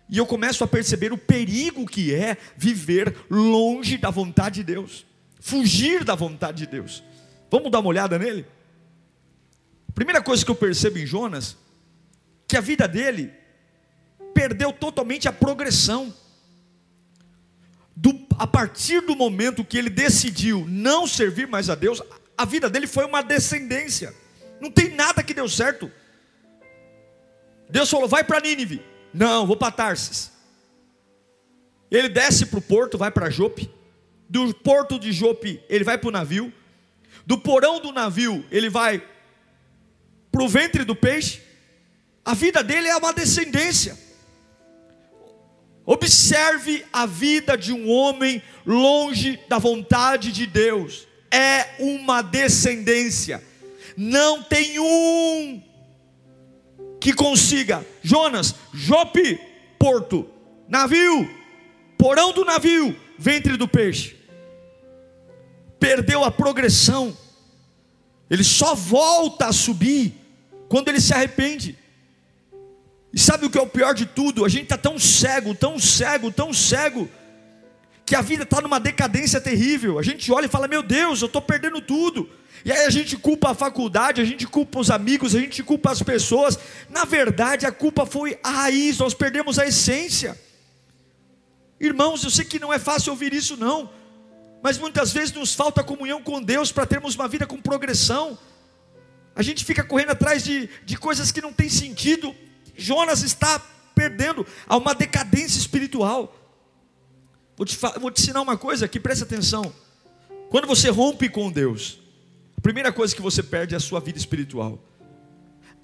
e 0.10 0.18
eu 0.18 0.26
começo 0.26 0.64
a 0.64 0.68
perceber 0.68 1.12
o 1.12 1.18
perigo 1.18 1.86
que 1.86 2.14
é 2.14 2.38
viver 2.56 3.16
longe 3.30 3.98
da 3.98 4.10
vontade 4.10 4.58
de 4.58 4.64
Deus, 4.64 5.06
fugir 5.40 6.04
da 6.04 6.16
vontade 6.16 6.60
de 6.60 6.68
Deus. 6.68 7.04
Vamos 7.50 7.72
dar 7.72 7.80
uma 7.80 7.90
olhada 7.90 8.18
nele? 8.18 8.46
Primeira 9.94 10.22
coisa 10.22 10.46
que 10.46 10.52
eu 10.52 10.56
percebo 10.56 11.00
em 11.00 11.06
Jonas, 11.06 11.58
que 12.48 12.56
a 12.56 12.62
vida 12.62 12.88
dele 12.88 13.34
perdeu 14.34 14.72
totalmente 14.72 15.28
a 15.28 15.34
progressão 15.34 16.14
do, 18.00 18.28
a 18.38 18.46
partir 18.46 19.02
do 19.02 19.16
momento 19.16 19.66
que 19.66 19.76
ele 19.76 19.90
decidiu 19.90 20.64
não 20.70 21.08
servir 21.08 21.48
mais 21.48 21.68
a 21.68 21.74
Deus, 21.74 22.00
a 22.38 22.46
vida 22.46 22.70
dele 22.70 22.86
foi 22.86 23.06
uma 23.06 23.24
descendência. 23.24 24.14
Não 24.62 24.70
tem 24.70 24.94
nada 24.94 25.24
que 25.24 25.34
deu 25.34 25.50
certo. 25.50 25.92
Deus 27.68 27.90
falou: 27.90 28.08
vai 28.08 28.24
para 28.24 28.40
Nínive. 28.40 28.84
Não, 29.12 29.48
vou 29.48 29.58
para 29.58 29.72
Tarsis. 29.72 30.32
Ele 31.90 32.08
desce 32.08 32.46
para 32.46 32.60
o 32.60 32.62
porto, 32.62 33.00
vai 33.00 33.10
para 33.10 33.32
Jope. 33.32 33.68
Do 34.30 34.54
porto 34.54 35.00
de 35.00 35.12
Jope, 35.12 35.60
ele 35.68 35.84
vai 35.84 35.98
para 35.98 36.10
o 36.10 36.12
navio. 36.12 36.54
Do 37.26 37.40
porão 37.40 37.80
do 37.80 37.92
navio, 37.92 38.46
ele 38.52 38.70
vai 38.70 39.04
para 40.32 40.44
o 40.44 40.48
ventre 40.48 40.84
do 40.84 40.96
peixe. 40.96 41.42
A 42.24 42.36
vida 42.36 42.64
dele 42.64 42.90
é 42.90 42.96
uma 42.96 43.12
descendência. 43.12 43.98
Observe 45.90 46.86
a 46.92 47.06
vida 47.06 47.58
de 47.58 47.72
um 47.72 47.90
homem 47.90 48.44
longe 48.66 49.40
da 49.48 49.58
vontade 49.58 50.34
de 50.34 50.46
Deus. 50.46 51.08
É 51.32 51.76
uma 51.80 52.22
descendência. 52.22 53.42
Não 53.96 54.44
tem 54.44 54.78
um 54.80 55.64
que 57.00 57.14
consiga. 57.14 57.88
Jonas, 58.04 58.54
Jope, 58.74 59.40
porto, 59.80 60.30
navio, 60.68 61.26
porão 61.98 62.34
do 62.34 62.44
navio, 62.44 62.94
ventre 63.18 63.56
do 63.56 63.66
peixe. 63.66 64.18
Perdeu 65.80 66.22
a 66.26 66.30
progressão. 66.30 67.18
Ele 68.30 68.44
só 68.44 68.76
volta 68.76 69.46
a 69.46 69.54
subir 69.54 70.14
quando 70.68 70.90
ele 70.90 71.00
se 71.00 71.14
arrepende. 71.14 71.80
E 73.14 73.20
sabe 73.20 73.46
o 73.46 73.50
que 73.50 73.58
é 73.58 73.62
o 73.62 73.68
pior 73.68 73.94
de 73.94 74.06
tudo? 74.06 74.46
A 74.46 74.50
gente 74.50 74.64
está 74.64 74.78
tão 74.78 75.00
cego, 75.00 75.56
tão 75.56 75.80
cego, 75.80 76.32
tão 76.32 76.54
cego, 76.54 77.10
que 78.06 78.16
a 78.16 78.22
vida 78.22 78.44
está 78.44 78.62
numa 78.62 78.80
decadência 78.80 79.40
terrível. 79.40 80.00
A 80.00 80.04
gente 80.04 80.32
olha 80.32 80.46
e 80.46 80.50
fala: 80.50 80.68
Meu 80.68 80.84
Deus, 80.84 81.22
eu 81.22 81.28
estou 81.28 81.42
perdendo 81.42 81.82
tudo. 81.82 82.30
E 82.66 82.72
aí 82.72 82.86
a 82.86 82.90
gente 82.90 83.16
culpa 83.16 83.52
a 83.52 83.54
faculdade, 83.54 84.20
a 84.20 84.26
gente 84.26 84.46
culpa 84.46 84.80
os 84.80 84.90
amigos, 84.90 85.36
a 85.36 85.40
gente 85.40 85.64
culpa 85.64 85.92
as 85.92 86.02
pessoas. 86.02 86.58
Na 86.90 87.06
verdade, 87.06 87.66
a 87.66 87.72
culpa 87.72 88.06
foi 88.06 88.38
a 88.44 88.50
raiz, 88.50 88.98
nós 88.98 89.14
perdemos 89.14 89.60
a 89.60 89.66
essência. 89.66 90.38
Irmãos, 91.80 92.24
eu 92.24 92.30
sei 92.30 92.44
que 92.44 92.60
não 92.60 92.74
é 92.74 92.80
fácil 92.80 93.12
ouvir 93.12 93.34
isso, 93.34 93.56
não, 93.56 93.90
mas 94.64 94.78
muitas 94.78 95.14
vezes 95.14 95.34
nos 95.34 95.54
falta 95.54 95.84
comunhão 95.84 96.22
com 96.22 96.42
Deus 96.42 96.72
para 96.72 96.86
termos 96.86 97.16
uma 97.16 97.28
vida 97.28 97.46
com 97.46 97.62
progressão. 97.62 98.38
A 99.36 99.44
gente 99.44 99.64
fica 99.64 99.84
correndo 99.84 100.10
atrás 100.10 100.44
de, 100.44 100.68
de 100.84 100.98
coisas 100.98 101.32
que 101.32 101.42
não 101.42 101.54
tem 101.54 101.70
sentido. 101.70 102.36
Jonas 102.78 103.24
está 103.24 103.60
perdendo, 103.96 104.46
há 104.68 104.78
uma 104.78 104.94
decadência 104.94 105.58
espiritual. 105.58 106.34
Vou 107.58 107.66
te, 107.66 107.76
vou 108.00 108.12
te 108.12 108.22
ensinar 108.22 108.42
uma 108.42 108.56
coisa 108.56 108.86
aqui, 108.86 109.00
presta 109.00 109.26
atenção. 109.26 109.74
Quando 110.50 110.68
você 110.68 110.90
rompe 110.90 111.28
com 111.28 111.52
Deus, 111.52 112.00
a 112.56 112.62
primeira 112.62 112.92
coisa 112.92 113.16
que 113.16 113.22
você 113.22 113.42
perde 113.42 113.74
é 113.74 113.78
a 113.78 113.80
sua 113.80 114.00
vida 114.00 114.18
espiritual. 114.18 114.80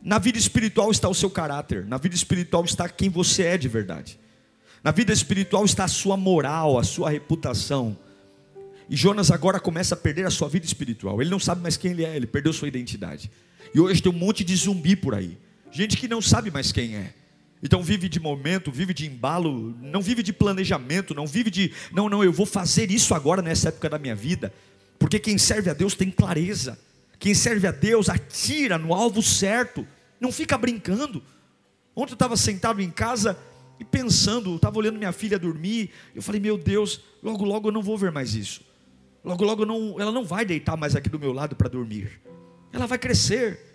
Na 0.01 0.19
vida 0.19 0.37
espiritual 0.37 0.91
está 0.91 1.09
o 1.09 1.13
seu 1.15 1.29
caráter, 1.29 1.85
na 1.85 1.97
vida 1.97 2.15
espiritual 2.15 2.63
está 2.65 2.87
quem 2.87 3.09
você 3.09 3.43
é 3.43 3.57
de 3.57 3.67
verdade. 3.67 4.19
Na 4.83 4.91
vida 4.91 5.13
espiritual 5.13 5.63
está 5.63 5.85
a 5.85 5.87
sua 5.87 6.17
moral, 6.17 6.77
a 6.77 6.83
sua 6.83 7.09
reputação. 7.09 7.97
E 8.89 8.95
Jonas 8.95 9.31
agora 9.31 9.59
começa 9.59 9.95
a 9.95 9.97
perder 9.97 10.25
a 10.25 10.29
sua 10.29 10.49
vida 10.49 10.65
espiritual. 10.65 11.21
Ele 11.21 11.31
não 11.31 11.39
sabe 11.39 11.61
mais 11.61 11.77
quem 11.77 11.91
ele 11.91 12.03
é, 12.03 12.15
ele 12.15 12.27
perdeu 12.27 12.51
sua 12.51 12.67
identidade. 12.67 13.31
E 13.73 13.79
hoje 13.79 14.01
tem 14.01 14.11
um 14.11 14.15
monte 14.15 14.43
de 14.43 14.55
zumbi 14.55 14.95
por 14.95 15.15
aí. 15.15 15.37
Gente 15.73 15.97
que 15.97 16.07
não 16.07 16.21
sabe 16.21 16.51
mais 16.51 16.71
quem 16.71 16.95
é. 16.95 17.13
Então 17.63 17.81
vive 17.81 18.07
de 18.07 18.19
momento, 18.19 18.71
vive 18.71 18.93
de 18.93 19.07
embalo, 19.07 19.75
não 19.81 20.01
vive 20.01 20.21
de 20.21 20.31
planejamento, 20.31 21.15
não 21.15 21.25
vive 21.25 21.49
de, 21.49 21.71
não, 21.91 22.07
não, 22.07 22.23
eu 22.23 22.31
vou 22.31 22.45
fazer 22.45 22.91
isso 22.91 23.15
agora 23.15 23.41
nessa 23.41 23.69
época 23.69 23.89
da 23.89 23.97
minha 23.97 24.13
vida. 24.13 24.53
Porque 24.99 25.17
quem 25.17 25.37
serve 25.37 25.69
a 25.69 25.73
Deus 25.73 25.95
tem 25.95 26.11
clareza. 26.11 26.77
Quem 27.17 27.33
serve 27.33 27.65
a 27.65 27.71
Deus 27.71 28.07
atira 28.07 28.77
no 28.77 28.93
alvo 28.93 29.23
certo, 29.23 29.87
não 30.19 30.31
fica 30.31 30.57
brincando. 30.57 31.23
Ontem 31.95 32.11
eu 32.11 32.15
estava 32.15 32.37
sentado 32.37 32.81
em 32.81 32.91
casa 32.91 33.37
e 33.79 33.85
pensando, 33.85 34.55
estava 34.55 34.77
olhando 34.77 34.97
minha 34.97 35.11
filha 35.11 35.39
dormir, 35.39 35.89
eu 36.13 36.21
falei, 36.21 36.39
meu 36.39 36.57
Deus, 36.57 37.01
logo 37.23 37.45
logo 37.45 37.69
eu 37.69 37.71
não 37.71 37.81
vou 37.81 37.97
ver 37.97 38.11
mais 38.11 38.35
isso. 38.35 38.61
Logo 39.23 39.43
logo 39.43 39.65
não, 39.65 39.99
ela 39.99 40.11
não 40.11 40.25
vai 40.25 40.45
deitar 40.45 40.75
mais 40.77 40.95
aqui 40.95 41.09
do 41.09 41.17
meu 41.17 41.31
lado 41.31 41.55
para 41.55 41.69
dormir. 41.69 42.21
Ela 42.71 42.85
vai 42.85 42.99
crescer. 42.99 43.72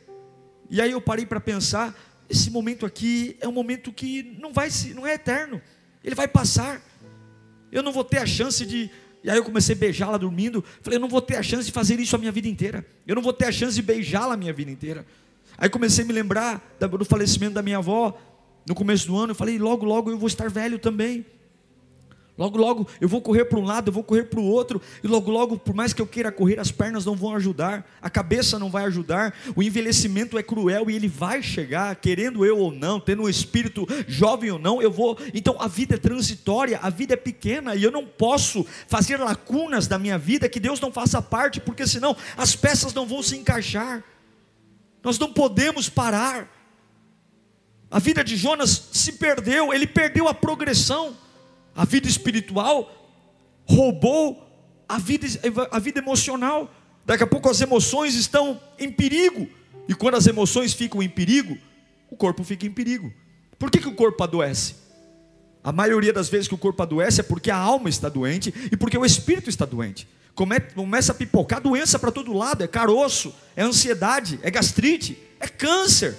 E 0.70 0.80
aí 0.80 0.90
eu 0.90 1.00
parei 1.00 1.24
para 1.24 1.40
pensar, 1.40 1.94
esse 2.28 2.50
momento 2.50 2.84
aqui 2.84 3.36
é 3.40 3.48
um 3.48 3.52
momento 3.52 3.92
que 3.92 4.36
não 4.38 4.52
vai 4.52 4.70
se, 4.70 4.92
não 4.94 5.06
é 5.06 5.14
eterno. 5.14 5.60
Ele 6.04 6.14
vai 6.14 6.28
passar. 6.28 6.82
Eu 7.72 7.82
não 7.82 7.92
vou 7.92 8.04
ter 8.04 8.18
a 8.18 8.26
chance 8.26 8.64
de 8.64 8.90
e 9.22 9.30
aí 9.30 9.36
eu 9.36 9.44
comecei 9.44 9.74
a 9.74 9.78
beijá-la 9.78 10.16
dormindo. 10.16 10.64
Falei, 10.80 10.96
eu 10.96 11.00
não 11.00 11.08
vou 11.08 11.20
ter 11.20 11.36
a 11.36 11.42
chance 11.42 11.66
de 11.66 11.72
fazer 11.72 11.98
isso 11.98 12.14
a 12.14 12.18
minha 12.18 12.30
vida 12.30 12.48
inteira. 12.48 12.86
Eu 13.06 13.14
não 13.14 13.22
vou 13.22 13.32
ter 13.32 13.46
a 13.46 13.52
chance 13.52 13.74
de 13.74 13.82
beijá-la 13.82 14.34
a 14.34 14.36
minha 14.36 14.52
vida 14.52 14.70
inteira. 14.70 15.04
Aí 15.56 15.68
comecei 15.68 16.04
a 16.04 16.06
me 16.06 16.12
lembrar 16.12 16.76
do 16.78 17.04
falecimento 17.04 17.54
da 17.54 17.62
minha 17.62 17.78
avó 17.78 18.16
no 18.66 18.74
começo 18.74 19.06
do 19.06 19.16
ano. 19.16 19.32
Eu 19.32 19.34
falei, 19.34 19.58
logo, 19.58 19.84
logo 19.84 20.10
eu 20.10 20.18
vou 20.18 20.28
estar 20.28 20.48
velho 20.48 20.78
também. 20.78 21.26
Logo, 22.38 22.56
logo 22.56 22.88
eu 23.00 23.08
vou 23.08 23.20
correr 23.20 23.46
para 23.46 23.58
um 23.58 23.64
lado, 23.64 23.88
eu 23.88 23.92
vou 23.92 24.04
correr 24.04 24.22
para 24.22 24.38
o 24.38 24.44
outro, 24.44 24.80
e 25.02 25.08
logo, 25.08 25.28
logo, 25.28 25.58
por 25.58 25.74
mais 25.74 25.92
que 25.92 26.00
eu 26.00 26.06
queira 26.06 26.30
correr, 26.30 26.60
as 26.60 26.70
pernas 26.70 27.04
não 27.04 27.16
vão 27.16 27.34
ajudar, 27.34 27.84
a 28.00 28.08
cabeça 28.08 28.60
não 28.60 28.70
vai 28.70 28.84
ajudar, 28.84 29.34
o 29.56 29.62
envelhecimento 29.62 30.38
é 30.38 30.42
cruel 30.42 30.88
e 30.88 30.94
ele 30.94 31.08
vai 31.08 31.42
chegar, 31.42 31.96
querendo 31.96 32.46
eu 32.46 32.56
ou 32.56 32.70
não, 32.70 33.00
tendo 33.00 33.24
um 33.24 33.28
espírito 33.28 33.84
jovem 34.06 34.52
ou 34.52 34.58
não, 34.58 34.80
eu 34.80 34.92
vou. 34.92 35.18
Então 35.34 35.56
a 35.60 35.66
vida 35.66 35.96
é 35.96 35.98
transitória, 35.98 36.78
a 36.80 36.90
vida 36.90 37.14
é 37.14 37.16
pequena, 37.16 37.74
e 37.74 37.82
eu 37.82 37.90
não 37.90 38.06
posso 38.06 38.64
fazer 38.86 39.18
lacunas 39.18 39.88
da 39.88 39.98
minha 39.98 40.16
vida 40.16 40.48
que 40.48 40.60
Deus 40.60 40.80
não 40.80 40.92
faça 40.92 41.20
parte, 41.20 41.60
porque 41.60 41.88
senão 41.88 42.16
as 42.36 42.54
peças 42.54 42.94
não 42.94 43.04
vão 43.04 43.20
se 43.20 43.36
encaixar. 43.36 44.04
Nós 45.02 45.18
não 45.18 45.32
podemos 45.32 45.88
parar. 45.88 46.48
A 47.90 47.98
vida 47.98 48.22
de 48.22 48.36
Jonas 48.36 48.90
se 48.92 49.14
perdeu, 49.14 49.74
ele 49.74 49.86
perdeu 49.88 50.28
a 50.28 50.34
progressão 50.34 51.16
a 51.78 51.84
vida 51.84 52.08
espiritual, 52.08 52.92
roubou 53.64 54.44
a 54.88 54.98
vida, 54.98 55.28
a 55.70 55.78
vida 55.78 56.00
emocional. 56.00 56.68
Daqui 57.06 57.22
a 57.22 57.26
pouco 57.26 57.48
as 57.48 57.60
emoções 57.60 58.16
estão 58.16 58.60
em 58.80 58.90
perigo. 58.90 59.48
E 59.88 59.94
quando 59.94 60.16
as 60.16 60.26
emoções 60.26 60.72
ficam 60.72 61.00
em 61.00 61.08
perigo, 61.08 61.56
o 62.10 62.16
corpo 62.16 62.42
fica 62.42 62.66
em 62.66 62.72
perigo. 62.72 63.12
Por 63.56 63.70
que, 63.70 63.78
que 63.78 63.86
o 63.86 63.94
corpo 63.94 64.24
adoece? 64.24 64.74
A 65.62 65.70
maioria 65.70 66.12
das 66.12 66.28
vezes 66.28 66.48
que 66.48 66.54
o 66.54 66.58
corpo 66.58 66.82
adoece 66.82 67.20
é 67.20 67.22
porque 67.22 67.48
a 67.48 67.56
alma 67.56 67.88
está 67.88 68.08
doente 68.08 68.52
e 68.72 68.76
porque 68.76 68.98
o 68.98 69.04
espírito 69.04 69.48
está 69.48 69.64
doente. 69.64 70.08
Começa 70.34 71.12
a 71.12 71.14
pipocar 71.14 71.60
doença 71.60 71.96
para 71.96 72.10
todo 72.10 72.32
lado: 72.32 72.64
é 72.64 72.66
caroço, 72.66 73.32
é 73.54 73.62
ansiedade, 73.62 74.40
é 74.42 74.50
gastrite, 74.50 75.16
é 75.38 75.46
câncer. 75.46 76.16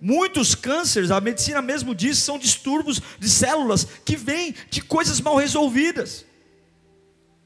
Muitos 0.00 0.54
cânceres, 0.54 1.10
a 1.10 1.20
medicina 1.20 1.60
mesmo 1.60 1.94
diz, 1.94 2.18
são 2.18 2.38
distúrbios 2.38 3.02
de 3.18 3.28
células 3.28 3.86
que 4.04 4.16
vêm 4.16 4.54
de 4.70 4.80
coisas 4.80 5.20
mal 5.20 5.36
resolvidas. 5.36 6.24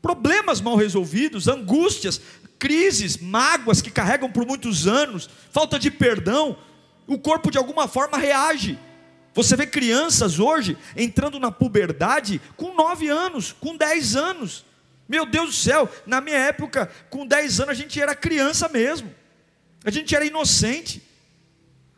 Problemas 0.00 0.60
mal 0.60 0.76
resolvidos, 0.76 1.48
angústias, 1.48 2.20
crises, 2.58 3.16
mágoas 3.16 3.82
que 3.82 3.90
carregam 3.90 4.30
por 4.30 4.46
muitos 4.46 4.86
anos, 4.86 5.28
falta 5.50 5.78
de 5.78 5.90
perdão, 5.90 6.56
o 7.06 7.18
corpo 7.18 7.50
de 7.50 7.58
alguma 7.58 7.88
forma 7.88 8.16
reage. 8.16 8.78
Você 9.34 9.56
vê 9.56 9.66
crianças 9.66 10.38
hoje 10.38 10.78
entrando 10.96 11.40
na 11.40 11.50
puberdade 11.50 12.40
com 12.56 12.72
9 12.74 13.08
anos, 13.08 13.52
com 13.52 13.76
10 13.76 14.14
anos. 14.14 14.64
Meu 15.08 15.26
Deus 15.26 15.48
do 15.48 15.54
céu, 15.54 15.90
na 16.06 16.20
minha 16.20 16.38
época, 16.38 16.88
com 17.10 17.26
10 17.26 17.60
anos 17.60 17.70
a 17.72 17.74
gente 17.74 18.00
era 18.00 18.14
criança 18.14 18.68
mesmo. 18.68 19.12
A 19.84 19.90
gente 19.90 20.14
era 20.14 20.24
inocente. 20.24 21.02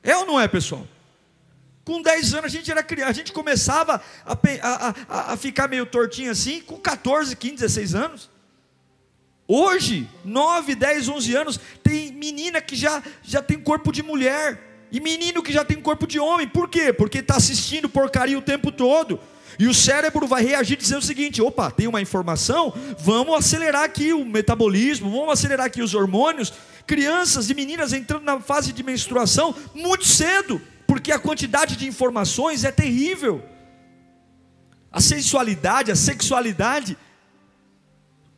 É 0.07 0.17
ou 0.17 0.25
não 0.25 0.41
é, 0.41 0.47
pessoal? 0.49 0.87
Com 1.85 2.01
10 2.01 2.35
anos 2.35 2.45
a 2.47 2.49
gente 2.49 2.71
era 2.71 2.83
criança, 2.83 3.11
a 3.11 3.15
gente 3.15 3.33
começava 3.33 4.01
a, 4.25 4.33
a, 4.33 4.95
a, 5.09 5.33
a 5.33 5.37
ficar 5.37 5.69
meio 5.69 5.85
tortinho 5.85 6.31
assim, 6.31 6.61
com 6.61 6.79
14, 6.79 7.37
15, 7.37 7.55
16 7.57 7.95
anos. 7.95 8.31
Hoje, 9.49 10.09
9, 10.25 10.75
10, 10.75 11.09
11 11.09 11.37
anos, 11.37 11.61
tem 11.83 12.13
menina 12.13 12.61
que 12.61 12.75
já, 12.75 13.03
já 13.23 13.43
tem 13.43 13.61
corpo 13.61 13.93
de 13.93 14.03
mulher, 14.03 14.67
e 14.91 15.01
menino 15.01 15.43
que 15.43 15.53
já 15.53 15.65
tem 15.65 15.81
corpo 15.81 16.07
de 16.07 16.19
homem. 16.19 16.47
Por 16.47 16.69
quê? 16.69 16.93
Porque 16.93 17.19
está 17.19 17.37
assistindo 17.37 17.89
porcaria 17.89 18.39
o 18.39 18.43
tempo 18.43 18.71
todo. 18.71 19.21
E 19.59 19.67
o 19.67 19.75
cérebro 19.75 20.27
vai 20.27 20.43
reagir 20.43 20.77
dizendo 20.77 21.01
o 21.01 21.05
seguinte: 21.05 21.41
opa, 21.43 21.71
tem 21.71 21.87
uma 21.87 22.01
informação, 22.01 22.73
vamos 22.99 23.35
acelerar 23.37 23.85
aqui 23.85 24.13
o 24.13 24.25
metabolismo, 24.25 25.11
vamos 25.11 25.33
acelerar 25.33 25.67
aqui 25.67 25.83
os 25.83 25.95
hormônios. 25.95 26.53
Crianças 26.87 27.50
e 27.50 27.55
meninas 27.55 27.93
entrando 27.93 28.23
na 28.23 28.40
fase 28.40 28.73
de 28.73 28.83
menstruação 28.83 29.55
muito 29.75 30.05
cedo, 30.05 30.61
porque 30.87 31.11
a 31.11 31.19
quantidade 31.19 31.76
de 31.76 31.87
informações 31.87 32.64
é 32.64 32.71
terrível. 32.71 33.43
A 34.93 35.00
sensualidade, 35.00 35.90
a 35.90 35.97
sexualidade, 35.97 36.97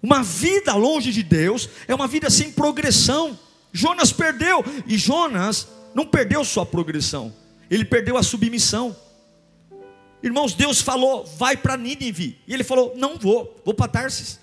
uma 0.02 0.22
vida 0.22 0.74
longe 0.74 1.12
de 1.12 1.22
Deus 1.22 1.68
é 1.86 1.94
uma 1.94 2.06
vida 2.06 2.30
sem 2.30 2.50
progressão. 2.50 3.38
Jonas 3.72 4.12
perdeu, 4.12 4.64
e 4.86 4.96
Jonas 4.96 5.68
não 5.94 6.06
perdeu 6.06 6.44
sua 6.44 6.64
progressão, 6.64 7.34
ele 7.70 7.84
perdeu 7.84 8.16
a 8.16 8.22
submissão. 8.22 8.96
Irmãos, 10.22 10.54
Deus 10.54 10.80
falou, 10.80 11.24
vai 11.24 11.56
para 11.56 11.76
Nínive. 11.76 12.40
E 12.46 12.52
ele 12.52 12.64
falou, 12.64 12.94
não 12.96 13.18
vou, 13.18 13.60
vou 13.64 13.74
para 13.74 13.86
Tarsis. 13.86 14.40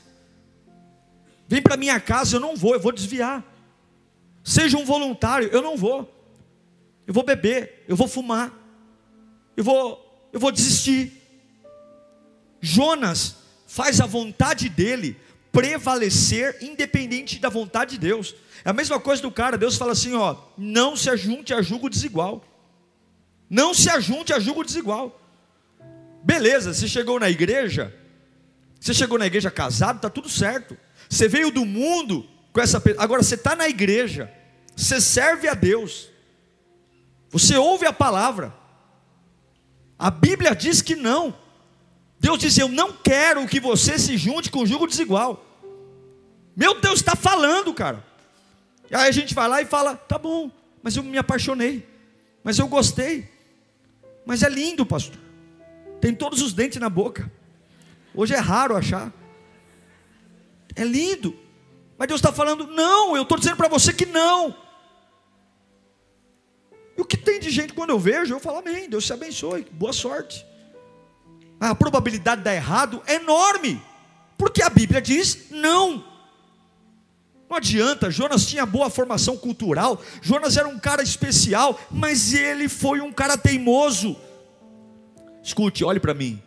Vem 1.47 1.61
para 1.61 1.75
minha 1.75 1.99
casa, 1.99 2.37
eu 2.37 2.39
não 2.39 2.55
vou, 2.55 2.73
eu 2.73 2.79
vou 2.79 2.91
desviar. 2.91 3.43
Seja 4.45 4.77
um 4.77 4.85
voluntário, 4.85 5.49
eu 5.51 5.59
não 5.59 5.75
vou. 5.75 6.07
Eu 7.07 7.13
vou 7.15 7.23
beber, 7.23 7.83
eu 7.87 7.95
vou 7.95 8.07
fumar. 8.07 8.53
Eu 9.57 9.63
vou, 9.63 10.29
eu 10.31 10.39
vou 10.39 10.51
desistir. 10.51 11.11
Jonas 12.61 13.37
faz 13.65 13.99
a 13.99 14.05
vontade 14.05 14.69
dele 14.69 15.19
prevalecer 15.51 16.57
independente 16.61 17.39
da 17.39 17.49
vontade 17.49 17.91
de 17.91 17.97
Deus. 17.97 18.35
É 18.63 18.69
a 18.69 18.73
mesma 18.73 18.99
coisa 18.99 19.19
do 19.19 19.31
cara, 19.31 19.57
Deus 19.57 19.77
fala 19.77 19.93
assim, 19.93 20.13
ó, 20.13 20.35
não 20.55 20.95
se 20.95 21.09
ajunte 21.09 21.51
a 21.51 21.63
julgo 21.63 21.89
desigual. 21.89 22.45
Não 23.49 23.73
se 23.73 23.89
ajunte 23.89 24.31
a 24.31 24.39
julgo 24.39 24.63
desigual. 24.63 25.19
Beleza, 26.23 26.71
você 26.71 26.87
chegou 26.87 27.19
na 27.19 27.31
igreja, 27.31 27.91
você 28.79 28.93
chegou 28.93 29.17
na 29.17 29.25
igreja 29.25 29.49
casado, 29.49 29.95
está 29.95 30.09
tudo 30.09 30.29
certo. 30.29 30.77
Você 31.09 31.27
veio 31.27 31.49
do 31.49 31.65
mundo 31.65 32.27
com 32.55 32.61
essa 32.61 32.81
agora 32.97 33.21
você 33.21 33.35
está 33.35 33.53
na 33.53 33.67
igreja, 33.67 34.33
você 34.73 35.01
serve 35.01 35.49
a 35.49 35.53
Deus, 35.53 36.09
você 37.29 37.57
ouve 37.57 37.85
a 37.85 37.91
palavra. 37.91 38.55
A 39.99 40.09
Bíblia 40.09 40.55
diz 40.55 40.81
que 40.81 40.95
não. 40.95 41.37
Deus 42.17 42.39
diz: 42.39 42.57
Eu 42.57 42.69
não 42.69 42.93
quero 42.93 43.45
que 43.45 43.59
você 43.59 43.99
se 43.99 44.17
junte 44.17 44.49
com 44.49 44.63
o 44.63 44.65
jugo 44.65 44.87
desigual. 44.87 45.45
Meu 46.55 46.79
Deus 46.79 46.99
está 46.99 47.15
falando, 47.15 47.73
cara. 47.73 48.01
E 48.89 48.95
aí 48.95 49.09
a 49.09 49.11
gente 49.11 49.35
vai 49.35 49.49
lá 49.49 49.61
e 49.61 49.65
fala: 49.65 49.97
Tá 49.97 50.17
bom, 50.17 50.49
mas 50.81 50.95
eu 50.95 51.03
me 51.03 51.17
apaixonei, 51.17 51.85
mas 52.41 52.57
eu 52.57 52.67
gostei, 52.69 53.29
mas 54.25 54.41
é 54.41 54.49
lindo, 54.49 54.85
pastor 54.85 55.25
tem 56.05 56.13
todos 56.13 56.39
os 56.43 56.53
dentes 56.53 56.79
na 56.79 56.87
boca. 56.87 57.31
Hoje 58.13 58.35
é 58.35 58.37
raro 58.37 58.77
achar. 58.77 59.11
É 60.75 60.83
lindo. 60.83 61.35
Mas 61.97 62.07
Deus 62.07 62.19
está 62.19 62.31
falando, 62.31 62.67
não, 62.67 63.15
eu 63.15 63.23
estou 63.23 63.37
dizendo 63.37 63.57
para 63.57 63.67
você 63.67 63.93
que 63.93 64.05
não. 64.05 64.55
E 66.97 67.01
o 67.01 67.05
que 67.05 67.17
tem 67.17 67.39
de 67.39 67.49
gente 67.49 67.73
quando 67.73 67.89
eu 67.89 67.99
vejo, 67.99 68.33
eu 68.33 68.39
falo, 68.39 68.59
amém, 68.59 68.89
Deus 68.89 69.05
te 69.05 69.13
abençoe, 69.13 69.65
boa 69.71 69.93
sorte. 69.93 70.45
a 71.59 71.73
probabilidade 71.73 72.41
de 72.41 72.45
dar 72.45 72.55
errado 72.55 73.01
é 73.05 73.15
enorme, 73.15 73.81
porque 74.37 74.61
a 74.61 74.69
Bíblia 74.69 75.01
diz 75.01 75.49
não. 75.49 76.03
Não 77.49 77.57
adianta, 77.57 78.09
Jonas 78.09 78.47
tinha 78.47 78.65
boa 78.65 78.89
formação 78.89 79.37
cultural, 79.37 80.01
Jonas 80.21 80.57
era 80.57 80.67
um 80.67 80.79
cara 80.79 81.03
especial, 81.03 81.79
mas 81.91 82.33
ele 82.33 82.67
foi 82.67 83.01
um 83.01 83.11
cara 83.11 83.37
teimoso. 83.37 84.15
Escute, 85.43 85.83
olhe 85.83 85.99
para 85.99 86.13
mim. 86.13 86.41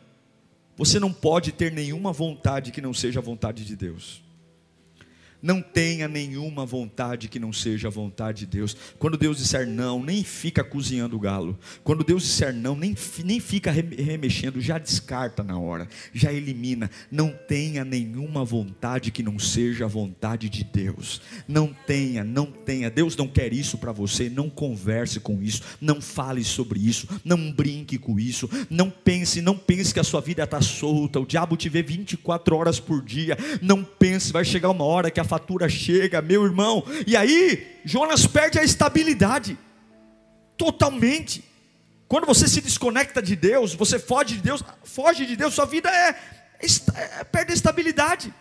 Você 0.76 0.99
não 0.99 1.12
pode 1.12 1.52
ter 1.52 1.73
nenhuma 1.73 2.12
vontade 2.12 2.71
que 2.73 2.81
não 2.81 2.93
seja 2.93 3.21
a 3.21 3.23
vontade 3.23 3.64
de 3.64 3.76
Deus. 3.76 4.23
Não 5.40 5.62
tenha 5.62 6.09
nenhuma 6.09 6.66
vontade 6.66 7.28
que 7.28 7.38
não 7.38 7.52
seja 7.52 7.88
a 7.88 7.90
vontade 7.90 8.40
de 8.40 8.47
Deus. 8.47 8.76
Quando 8.99 9.16
Deus 9.16 9.38
disser 9.38 9.68
não, 9.68 10.02
nem 10.02 10.25
fica 10.25 10.64
cozinhando 10.64 11.16
o 11.16 11.21
galo. 11.21 11.57
Quando 11.85 12.02
Deus 12.02 12.25
disser 12.25 12.52
não, 12.52 12.75
nem, 12.75 12.97
nem 13.25 13.38
fica 13.38 13.71
remexendo, 13.71 14.61
já 14.61 14.78
descarta 14.78 15.45
na 15.45 15.57
hora, 15.59 15.88
já 16.12 16.33
elimina. 16.33 16.90
Não 17.11 17.30
tenha 17.30 17.85
nenhuma 17.85 18.45
vontade 18.45 19.12
que 19.12 19.23
não 19.23 19.38
seja 19.38 19.85
a 19.85 19.88
vontade 19.88 20.49
de 20.49 20.64
Deus. 20.64 21.23
Não 21.47 21.75
tenha, 21.87 22.25
não 22.25 22.47
tenha. 22.47 22.90
Deus 22.90 23.16
não 23.16 23.28
quer 23.28 23.52
isso 23.52 23.78
para 23.78 23.92
você. 23.92 24.28
Não 24.28 24.50
converse 24.50 25.21
com 25.21 25.40
isso. 25.40 25.62
Não 25.80 26.00
fale 26.00 26.42
sobre 26.42 26.80
isso. 26.80 27.07
Não 27.25 27.52
brinque 27.52 27.97
com 27.97 28.18
isso. 28.18 28.50
Não 28.68 28.90
pense, 28.90 29.40
não 29.40 29.57
pense 29.57 29.95
que 29.95 30.00
a 30.00 30.04
sua 30.04 30.21
vida 30.21 30.42
está 30.42 30.61
solta. 30.61 31.21
O 31.21 31.26
diabo 31.26 31.57
te 31.57 31.68
vê 31.68 31.80
24 31.80 32.57
horas 32.57 32.80
por 32.80 33.04
dia. 33.04 33.38
Não 33.62 33.85
pense, 33.85 34.33
vai 34.33 34.45
chegar 34.45 34.71
uma 34.71 34.85
hora 34.85 35.11
que 35.12 35.21
a 35.21 35.28
fatura 35.29 35.69
chega, 35.69 36.23
meu 36.23 36.45
irmão. 36.45 36.83
E 37.07 37.17
aí, 37.17 37.81
Jonas 37.85 38.27
perde 38.27 38.59
a 38.59 38.65
estabilidade, 38.65 39.57
totalmente. 40.57 41.45
Quando 42.09 42.27
você 42.27 42.49
se 42.49 42.61
desconecta 42.63 43.23
de 43.23 43.37
Deus, 43.37 43.75
você 43.75 43.99
foge 43.99 44.37
de 44.37 44.43
Deus, 44.43 44.65
foge 44.83 45.27
de 45.27 45.37
Deus, 45.37 45.55
sua 45.55 45.67
vida 45.67 45.91
é, 45.91 46.17
é 46.95 47.25
perde 47.25 47.53
a 47.53 47.55
estabilidade, 47.55 48.35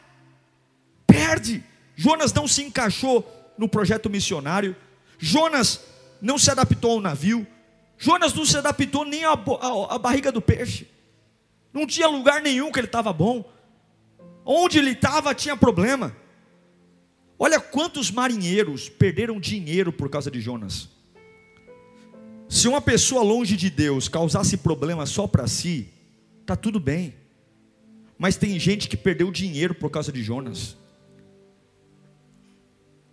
perde. 1.05 1.63
Jonas 1.95 2.31
não 2.31 2.47
se 2.47 2.63
encaixou 2.63 3.29
no 3.57 3.67
projeto 3.67 4.09
missionário, 4.09 4.75
Jonas 5.19 5.81
não 6.21 6.37
se 6.37 6.49
adaptou 6.49 6.91
ao 6.91 7.01
navio, 7.01 7.45
Jonas 7.97 8.33
não 8.33 8.45
se 8.45 8.57
adaptou 8.57 9.03
nem 9.03 9.25
à, 9.25 9.31
à, 9.31 9.95
à 9.95 9.97
barriga 9.97 10.31
do 10.31 10.41
peixe, 10.41 10.87
não 11.73 11.85
tinha 11.85 12.07
lugar 12.07 12.41
nenhum 12.41 12.71
que 12.71 12.79
ele 12.79 12.87
estava 12.87 13.11
bom, 13.11 13.43
onde 14.45 14.77
ele 14.77 14.91
estava 14.91 15.35
tinha 15.35 15.57
problema. 15.57 16.15
Olha 17.39 17.59
quantos 17.59 18.09
marinheiros 18.09 18.89
perderam 18.89 19.39
dinheiro 19.39 19.93
por 19.93 20.09
causa 20.09 20.31
de 20.31 20.41
Jonas. 20.41 20.89
Se 22.49 22.67
uma 22.67 22.81
pessoa 22.81 23.21
longe 23.21 23.55
de 23.55 23.69
Deus 23.69 24.07
causasse 24.07 24.57
problema 24.57 25.05
só 25.05 25.27
para 25.27 25.47
si, 25.47 25.89
tá 26.45 26.55
tudo 26.55 26.79
bem. 26.79 27.13
Mas 28.17 28.37
tem 28.37 28.57
gente 28.57 28.87
que 28.87 28.97
perdeu 28.97 29.31
dinheiro 29.31 29.75
por 29.75 29.91
causa 29.91 30.11
de 30.11 30.23
Jonas. 30.23 30.75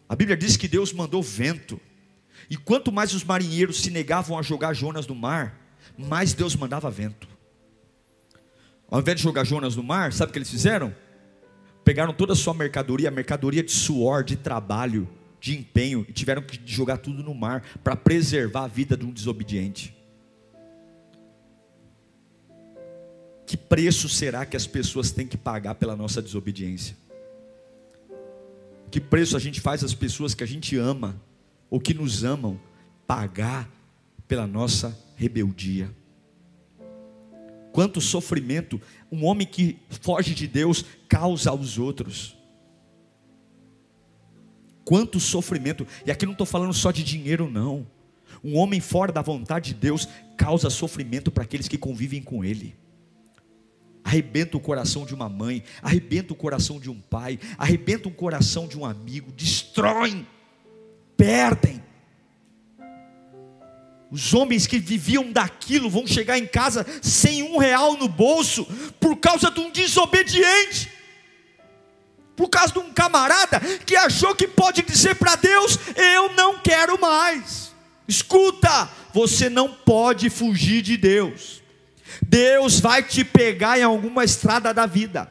A 0.08 0.16
Bíblia 0.16 0.36
diz 0.36 0.56
que 0.56 0.68
Deus 0.68 0.92
mandou 0.92 1.22
vento. 1.22 1.78
E 2.48 2.56
quanto 2.56 2.92
mais 2.92 3.12
os 3.12 3.24
marinheiros 3.24 3.82
se 3.82 3.90
negavam 3.90 4.38
a 4.38 4.42
jogar 4.42 4.72
Jonas 4.72 5.06
no 5.06 5.14
mar, 5.14 5.60
mais 5.98 6.32
Deus 6.32 6.56
mandava 6.56 6.90
vento. 6.90 7.28
Ao 8.90 9.00
invés 9.00 9.16
de 9.16 9.22
jogar 9.22 9.44
Jonas 9.44 9.76
no 9.76 9.82
mar, 9.82 10.12
sabe 10.12 10.30
o 10.30 10.32
que 10.32 10.38
eles 10.38 10.50
fizeram? 10.50 10.94
Pegaram 11.84 12.12
toda 12.12 12.32
a 12.32 12.36
sua 12.36 12.54
mercadoria, 12.54 13.10
mercadoria 13.10 13.62
de 13.62 13.70
suor, 13.70 14.24
de 14.24 14.36
trabalho, 14.36 15.08
de 15.40 15.56
empenho, 15.56 16.06
e 16.08 16.12
tiveram 16.12 16.42
que 16.42 16.58
jogar 16.64 16.96
tudo 16.96 17.22
no 17.22 17.34
mar 17.34 17.62
para 17.84 17.94
preservar 17.94 18.64
a 18.64 18.68
vida 18.68 18.96
de 18.96 19.04
um 19.04 19.12
desobediente. 19.12 19.94
Que 23.46 23.56
preço 23.56 24.08
será 24.08 24.46
que 24.46 24.56
as 24.56 24.66
pessoas 24.66 25.10
têm 25.10 25.26
que 25.26 25.36
pagar 25.36 25.74
pela 25.74 25.94
nossa 25.94 26.22
desobediência? 26.22 26.96
Que 28.90 29.00
preço 29.00 29.36
a 29.36 29.40
gente 29.40 29.60
faz 29.60 29.84
as 29.84 29.92
pessoas 29.92 30.34
que 30.34 30.42
a 30.42 30.46
gente 30.46 30.78
ama, 30.78 31.20
ou 31.68 31.78
que 31.78 31.92
nos 31.92 32.24
amam, 32.24 32.58
pagar 33.06 33.68
pela 34.26 34.46
nossa 34.46 34.98
rebeldia? 35.16 35.90
Quanto 37.74 38.00
sofrimento 38.00 38.80
um 39.10 39.24
homem 39.24 39.44
que 39.44 39.80
foge 39.90 40.32
de 40.32 40.46
Deus 40.46 40.84
causa 41.08 41.50
aos 41.50 41.76
outros. 41.76 42.36
Quanto 44.84 45.18
sofrimento, 45.18 45.84
e 46.06 46.10
aqui 46.12 46.24
não 46.24 46.34
estou 46.34 46.46
falando 46.46 46.72
só 46.72 46.92
de 46.92 47.02
dinheiro, 47.02 47.50
não. 47.50 47.84
Um 48.44 48.56
homem 48.58 48.78
fora 48.78 49.10
da 49.10 49.22
vontade 49.22 49.74
de 49.74 49.80
Deus 49.80 50.06
causa 50.36 50.70
sofrimento 50.70 51.32
para 51.32 51.42
aqueles 51.42 51.66
que 51.66 51.76
convivem 51.76 52.22
com 52.22 52.44
ele. 52.44 52.76
Arrebenta 54.04 54.56
o 54.56 54.60
coração 54.60 55.04
de 55.04 55.12
uma 55.12 55.28
mãe, 55.28 55.64
arrebenta 55.82 56.32
o 56.32 56.36
coração 56.36 56.78
de 56.78 56.88
um 56.88 57.00
pai, 57.00 57.40
arrebenta 57.58 58.06
o 58.08 58.12
coração 58.12 58.68
de 58.68 58.78
um 58.78 58.84
amigo, 58.84 59.32
destroem, 59.32 60.24
perdem. 61.16 61.82
Os 64.14 64.32
homens 64.32 64.64
que 64.64 64.78
viviam 64.78 65.32
daquilo 65.32 65.90
vão 65.90 66.06
chegar 66.06 66.38
em 66.38 66.46
casa 66.46 66.86
sem 67.02 67.42
um 67.42 67.58
real 67.58 67.96
no 67.96 68.06
bolso, 68.06 68.64
por 69.00 69.16
causa 69.16 69.50
de 69.50 69.58
um 69.58 69.72
desobediente, 69.72 70.88
por 72.36 72.48
causa 72.48 72.74
de 72.74 72.78
um 72.78 72.92
camarada 72.92 73.58
que 73.84 73.96
achou 73.96 74.32
que 74.32 74.46
pode 74.46 74.82
dizer 74.82 75.16
para 75.16 75.34
Deus: 75.34 75.76
Eu 75.96 76.32
não 76.34 76.60
quero 76.60 76.96
mais. 77.00 77.72
Escuta, 78.06 78.88
você 79.12 79.50
não 79.50 79.72
pode 79.72 80.30
fugir 80.30 80.80
de 80.80 80.96
Deus. 80.96 81.60
Deus 82.22 82.78
vai 82.78 83.02
te 83.02 83.24
pegar 83.24 83.80
em 83.80 83.82
alguma 83.82 84.22
estrada 84.22 84.72
da 84.72 84.86
vida. 84.86 85.28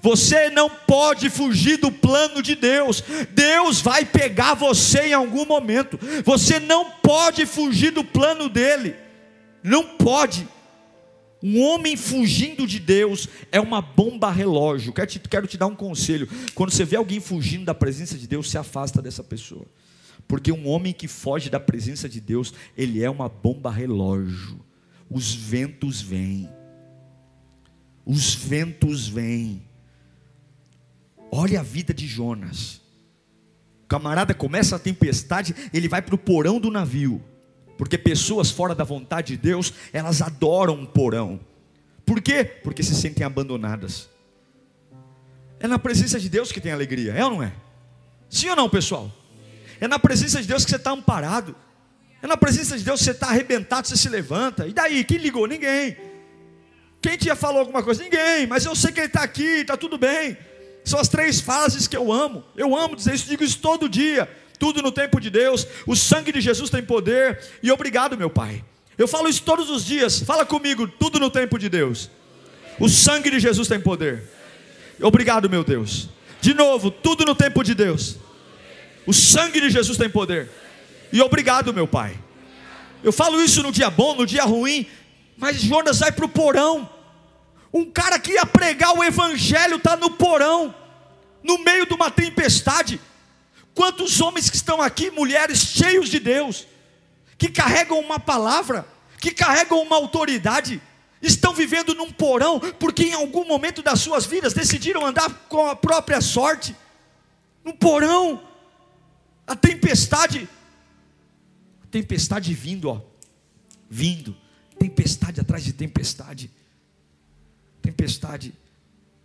Você 0.00 0.50
não 0.50 0.68
pode 0.68 1.28
fugir 1.30 1.78
do 1.78 1.90
plano 1.90 2.42
de 2.42 2.54
Deus. 2.54 3.02
Deus 3.30 3.80
vai 3.80 4.04
pegar 4.04 4.54
você 4.54 5.08
em 5.08 5.12
algum 5.12 5.44
momento. 5.44 5.98
Você 6.24 6.58
não 6.60 6.90
pode 6.90 7.46
fugir 7.46 7.90
do 7.90 8.04
plano 8.04 8.48
dele. 8.48 8.94
Não 9.62 9.96
pode. 9.96 10.48
Um 11.42 11.60
homem 11.60 11.96
fugindo 11.96 12.66
de 12.66 12.78
Deus 12.78 13.28
é 13.50 13.60
uma 13.60 13.82
bomba 13.82 14.30
relógio. 14.30 14.92
Quero 14.92 15.08
te, 15.08 15.18
quero 15.18 15.46
te 15.46 15.58
dar 15.58 15.66
um 15.66 15.74
conselho. 15.74 16.28
Quando 16.54 16.70
você 16.70 16.84
vê 16.84 16.96
alguém 16.96 17.18
fugindo 17.18 17.64
da 17.64 17.74
presença 17.74 18.16
de 18.16 18.28
Deus, 18.28 18.48
se 18.48 18.56
afasta 18.56 19.02
dessa 19.02 19.24
pessoa. 19.24 19.66
Porque 20.28 20.52
um 20.52 20.68
homem 20.68 20.92
que 20.92 21.08
foge 21.08 21.50
da 21.50 21.58
presença 21.58 22.08
de 22.08 22.20
Deus, 22.20 22.54
ele 22.76 23.02
é 23.02 23.10
uma 23.10 23.28
bomba 23.28 23.70
relógio. 23.70 24.64
Os 25.10 25.34
ventos 25.34 26.00
vêm. 26.00 26.48
Os 28.06 28.34
ventos 28.34 29.08
vêm. 29.08 29.62
Olha 31.34 31.60
a 31.60 31.62
vida 31.62 31.94
de 31.94 32.06
Jonas. 32.06 32.82
O 33.84 33.86
camarada 33.88 34.34
começa 34.34 34.76
a 34.76 34.78
tempestade, 34.78 35.54
ele 35.72 35.88
vai 35.88 36.02
para 36.02 36.14
o 36.14 36.18
porão 36.18 36.60
do 36.60 36.70
navio. 36.70 37.22
Porque 37.78 37.96
pessoas 37.96 38.50
fora 38.50 38.74
da 38.74 38.84
vontade 38.84 39.34
de 39.34 39.42
Deus, 39.42 39.72
elas 39.94 40.20
adoram 40.20 40.74
um 40.74 40.84
porão. 40.84 41.40
Por 42.04 42.20
quê? 42.20 42.44
Porque 42.44 42.82
se 42.82 42.94
sentem 42.94 43.24
abandonadas. 43.24 44.10
É 45.58 45.66
na 45.66 45.78
presença 45.78 46.20
de 46.20 46.28
Deus 46.28 46.52
que 46.52 46.60
tem 46.60 46.70
alegria, 46.70 47.14
é 47.14 47.24
ou 47.24 47.30
não 47.30 47.42
é? 47.42 47.52
Sim 48.28 48.50
ou 48.50 48.56
não, 48.56 48.68
pessoal? 48.68 49.10
É 49.80 49.88
na 49.88 49.98
presença 49.98 50.42
de 50.42 50.46
Deus 50.46 50.64
que 50.64 50.70
você 50.70 50.76
está 50.76 50.90
amparado. 50.90 51.56
É 52.20 52.26
na 52.26 52.36
presença 52.36 52.76
de 52.76 52.84
Deus 52.84 53.00
que 53.00 53.04
você 53.06 53.12
está 53.12 53.28
arrebentado, 53.28 53.88
você 53.88 53.96
se 53.96 54.08
levanta. 54.08 54.66
E 54.66 54.74
daí? 54.74 55.02
Quem 55.02 55.16
ligou? 55.16 55.46
Ninguém. 55.46 55.96
Quem 57.00 57.16
te 57.16 57.34
falou 57.34 57.60
alguma 57.60 57.82
coisa? 57.82 58.02
Ninguém. 58.02 58.46
Mas 58.46 58.66
eu 58.66 58.76
sei 58.76 58.92
que 58.92 59.00
Ele 59.00 59.06
está 59.06 59.22
aqui, 59.22 59.42
está 59.42 59.76
tudo 59.76 59.96
bem. 59.96 60.36
São 60.84 60.98
as 60.98 61.08
três 61.08 61.40
fases 61.40 61.86
que 61.86 61.96
eu 61.96 62.12
amo. 62.12 62.44
Eu 62.56 62.76
amo 62.76 62.96
dizer 62.96 63.14
isso, 63.14 63.26
digo 63.28 63.44
isso 63.44 63.58
todo 63.58 63.88
dia. 63.88 64.28
Tudo 64.58 64.82
no 64.82 64.92
tempo 64.92 65.20
de 65.20 65.30
Deus. 65.30 65.66
O 65.86 65.96
sangue 65.96 66.32
de 66.32 66.40
Jesus 66.40 66.70
tem 66.70 66.82
poder. 66.82 67.40
E 67.62 67.70
obrigado, 67.70 68.16
meu 68.16 68.30
Pai. 68.30 68.64
Eu 68.96 69.08
falo 69.08 69.28
isso 69.28 69.42
todos 69.42 69.70
os 69.70 69.84
dias. 69.84 70.20
Fala 70.20 70.44
comigo, 70.44 70.86
tudo 70.86 71.18
no 71.18 71.30
tempo 71.30 71.58
de 71.58 71.68
Deus. 71.68 72.10
O 72.78 72.88
sangue 72.88 73.30
de 73.30 73.40
Jesus 73.40 73.68
tem 73.68 73.80
poder. 73.80 74.22
Obrigado, 75.00 75.48
meu 75.48 75.64
Deus. 75.64 76.08
De 76.40 76.54
novo, 76.54 76.90
tudo 76.90 77.24
no 77.24 77.34
tempo 77.34 77.62
de 77.62 77.74
Deus. 77.74 78.16
O 79.06 79.12
sangue 79.12 79.60
de 79.60 79.70
Jesus 79.70 79.98
tem 79.98 80.08
poder. 80.08 80.48
E 81.12 81.20
obrigado, 81.20 81.72
meu 81.72 81.86
Pai. 81.86 82.16
Eu 83.02 83.12
falo 83.12 83.42
isso 83.42 83.62
no 83.62 83.72
dia 83.72 83.90
bom, 83.90 84.14
no 84.14 84.26
dia 84.26 84.44
ruim. 84.44 84.86
Mas 85.36 85.60
Jonas 85.60 86.00
vai 86.00 86.12
para 86.12 86.24
o 86.24 86.28
porão. 86.28 86.88
Um 87.72 87.90
cara 87.90 88.18
que 88.18 88.32
ia 88.32 88.44
pregar 88.44 88.96
o 88.96 89.02
evangelho 89.02 89.76
está 89.76 89.96
no 89.96 90.10
porão, 90.10 90.74
no 91.42 91.58
meio 91.58 91.86
de 91.86 91.94
uma 91.94 92.10
tempestade. 92.10 93.00
Quantos 93.74 94.20
homens 94.20 94.50
que 94.50 94.56
estão 94.56 94.82
aqui, 94.82 95.10
mulheres 95.10 95.58
cheios 95.58 96.10
de 96.10 96.18
Deus, 96.18 96.66
que 97.38 97.48
carregam 97.48 97.98
uma 97.98 98.20
palavra, 98.20 98.86
que 99.18 99.30
carregam 99.30 99.80
uma 99.80 99.96
autoridade, 99.96 100.82
estão 101.22 101.54
vivendo 101.54 101.94
num 101.94 102.12
porão, 102.12 102.60
porque 102.78 103.04
em 103.04 103.14
algum 103.14 103.46
momento 103.46 103.82
das 103.82 104.00
suas 104.00 104.26
vidas 104.26 104.52
decidiram 104.52 105.06
andar 105.06 105.30
com 105.48 105.66
a 105.66 105.74
própria 105.74 106.20
sorte, 106.20 106.76
no 107.64 107.72
porão, 107.72 108.42
a 109.46 109.56
tempestade, 109.56 110.48
a 111.82 111.86
tempestade 111.86 112.52
vindo, 112.52 112.90
ó, 112.90 113.00
vindo, 113.88 114.36
tempestade 114.78 115.40
atrás 115.40 115.64
de 115.64 115.72
tempestade. 115.72 116.50
Tempestade, 117.82 118.54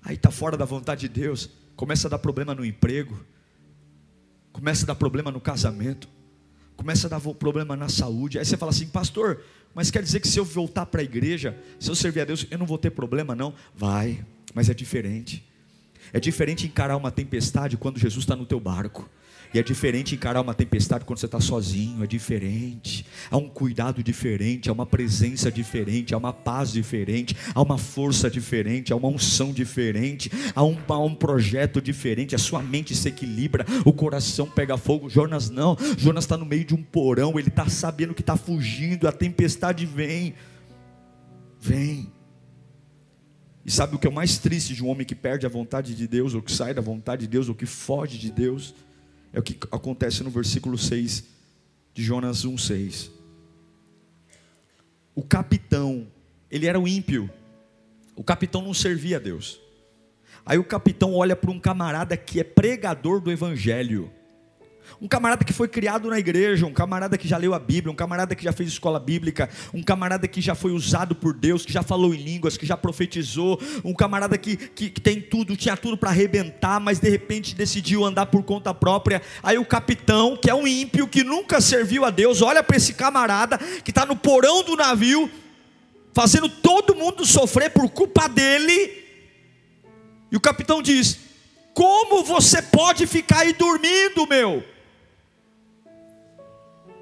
aí 0.03 0.15
está 0.15 0.31
fora 0.31 0.57
da 0.57 0.65
vontade 0.65 1.01
de 1.01 1.09
Deus, 1.09 1.49
começa 1.75 2.07
a 2.07 2.11
dar 2.11 2.19
problema 2.19 2.55
no 2.55 2.65
emprego, 2.65 3.23
começa 4.51 4.83
a 4.83 4.87
dar 4.87 4.95
problema 4.95 5.31
no 5.31 5.39
casamento, 5.39 6.09
começa 6.75 7.07
a 7.07 7.09
dar 7.09 7.21
problema 7.21 7.75
na 7.75 7.87
saúde. 7.87 8.39
Aí 8.39 8.45
você 8.45 8.57
fala 8.57 8.71
assim, 8.71 8.87
pastor, 8.87 9.43
mas 9.73 9.91
quer 9.91 10.01
dizer 10.01 10.19
que 10.19 10.27
se 10.27 10.39
eu 10.39 10.45
voltar 10.45 10.85
para 10.87 11.01
a 11.01 11.03
igreja, 11.03 11.57
se 11.79 11.89
eu 11.89 11.95
servir 11.95 12.21
a 12.21 12.25
Deus, 12.25 12.47
eu 12.49 12.57
não 12.57 12.65
vou 12.65 12.77
ter 12.77 12.89
problema, 12.89 13.35
não? 13.35 13.53
Vai, 13.75 14.25
mas 14.53 14.69
é 14.69 14.73
diferente. 14.73 15.47
É 16.11 16.19
diferente 16.19 16.65
encarar 16.65 16.97
uma 16.97 17.11
tempestade 17.11 17.77
quando 17.77 17.99
Jesus 17.99 18.23
está 18.23 18.35
no 18.35 18.45
teu 18.45 18.59
barco. 18.59 19.09
E 19.57 19.59
é 19.59 19.63
diferente 19.63 20.13
encarar 20.13 20.39
uma 20.41 20.53
tempestade 20.53 21.03
quando 21.03 21.17
você 21.17 21.25
está 21.25 21.39
sozinho, 21.39 22.03
é 22.03 22.05
diferente. 22.05 23.03
Há 23.31 23.37
um 23.37 23.49
cuidado 23.49 24.03
diferente, 24.03 24.69
há 24.69 24.71
uma 24.71 24.85
presença 24.85 25.51
diferente, 25.51 26.13
há 26.13 26.17
uma 26.19 26.31
paz 26.31 26.71
diferente, 26.71 27.35
há 27.55 27.61
uma 27.63 27.75
força 27.75 28.29
diferente, 28.29 28.93
há 28.93 28.95
uma 28.95 29.07
unção 29.07 29.51
diferente, 29.51 30.31
há 30.53 30.63
um, 30.63 30.77
há 30.87 30.99
um 30.99 31.15
projeto 31.15 31.81
diferente. 31.81 32.35
A 32.35 32.37
sua 32.37 32.61
mente 32.61 32.93
se 32.93 33.09
equilibra, 33.09 33.65
o 33.83 33.91
coração 33.91 34.47
pega 34.47 34.77
fogo. 34.77 35.09
Jonas 35.09 35.49
não, 35.49 35.75
Jonas 35.97 36.25
está 36.25 36.37
no 36.37 36.45
meio 36.45 36.63
de 36.63 36.75
um 36.75 36.83
porão, 36.83 37.39
ele 37.39 37.47
está 37.47 37.67
sabendo 37.67 38.13
que 38.13 38.21
está 38.21 38.37
fugindo, 38.37 39.07
a 39.07 39.11
tempestade 39.11 39.87
vem, 39.87 40.35
vem. 41.59 42.13
E 43.65 43.71
sabe 43.71 43.95
o 43.95 43.99
que 43.99 44.05
é 44.05 44.09
o 44.09 44.13
mais 44.13 44.37
triste 44.37 44.75
de 44.75 44.83
um 44.83 44.87
homem 44.87 45.03
que 45.03 45.15
perde 45.15 45.47
a 45.47 45.49
vontade 45.49 45.95
de 45.95 46.07
Deus, 46.07 46.35
ou 46.35 46.43
que 46.43 46.51
sai 46.51 46.75
da 46.75 46.81
vontade 46.81 47.21
de 47.21 47.27
Deus, 47.27 47.49
ou 47.49 47.55
que 47.55 47.65
foge 47.65 48.19
de 48.19 48.29
Deus? 48.29 48.75
É 49.33 49.39
o 49.39 49.43
que 49.43 49.57
acontece 49.71 50.23
no 50.23 50.29
versículo 50.29 50.77
6 50.77 51.23
de 51.93 52.03
Jonas 52.03 52.45
1,6. 52.45 53.09
O 55.15 55.23
capitão, 55.23 56.07
ele 56.49 56.67
era 56.67 56.79
o 56.79 56.87
ímpio. 56.87 57.29
O 58.15 58.23
capitão 58.23 58.61
não 58.61 58.73
servia 58.73 59.17
a 59.17 59.19
Deus. 59.19 59.59
Aí 60.45 60.57
o 60.57 60.63
capitão 60.63 61.13
olha 61.13 61.35
para 61.35 61.51
um 61.51 61.59
camarada 61.59 62.15
que 62.15 62.39
é 62.39 62.43
pregador 62.43 63.19
do 63.19 63.31
evangelho. 63.31 64.11
Um 64.99 65.07
camarada 65.07 65.45
que 65.45 65.53
foi 65.53 65.67
criado 65.67 66.09
na 66.09 66.17
igreja, 66.17 66.65
um 66.65 66.73
camarada 66.73 67.19
que 67.19 67.27
já 67.27 67.37
leu 67.37 67.53
a 67.53 67.59
Bíblia, 67.59 67.91
um 67.91 67.95
camarada 67.95 68.35
que 68.35 68.43
já 68.43 68.51
fez 68.51 68.69
escola 68.69 68.99
bíblica, 68.99 69.47
um 69.71 69.83
camarada 69.83 70.27
que 70.27 70.41
já 70.41 70.55
foi 70.55 70.71
usado 70.71 71.13
por 71.13 71.33
Deus, 71.35 71.63
que 71.63 71.71
já 71.71 71.83
falou 71.83 72.15
em 72.15 72.17
línguas, 72.17 72.57
que 72.57 72.65
já 72.65 72.75
profetizou, 72.75 73.61
um 73.85 73.93
camarada 73.93 74.35
que, 74.39 74.57
que, 74.57 74.89
que 74.89 74.99
tem 74.99 75.21
tudo, 75.21 75.55
tinha 75.55 75.77
tudo 75.77 75.95
para 75.95 76.09
arrebentar, 76.09 76.79
mas 76.79 76.97
de 76.97 77.07
repente 77.09 77.53
decidiu 77.53 78.03
andar 78.03 78.25
por 78.25 78.41
conta 78.41 78.73
própria. 78.73 79.21
Aí 79.43 79.59
o 79.59 79.65
capitão, 79.65 80.35
que 80.35 80.49
é 80.49 80.55
um 80.55 80.65
ímpio, 80.65 81.07
que 81.07 81.23
nunca 81.23 81.61
serviu 81.61 82.03
a 82.03 82.09
Deus, 82.09 82.41
olha 82.41 82.63
para 82.63 82.77
esse 82.77 82.93
camarada 82.93 83.59
que 83.83 83.91
está 83.91 84.03
no 84.03 84.15
porão 84.15 84.63
do 84.63 84.75
navio, 84.75 85.29
fazendo 86.11 86.49
todo 86.49 86.95
mundo 86.95 87.23
sofrer 87.23 87.69
por 87.69 87.87
culpa 87.89 88.27
dele. 88.27 89.05
E 90.31 90.35
o 90.35 90.41
capitão 90.41 90.81
diz: 90.81 91.19
Como 91.75 92.23
você 92.23 92.63
pode 92.63 93.05
ficar 93.05 93.41
aí 93.41 93.53
dormindo, 93.53 94.25
meu? 94.25 94.63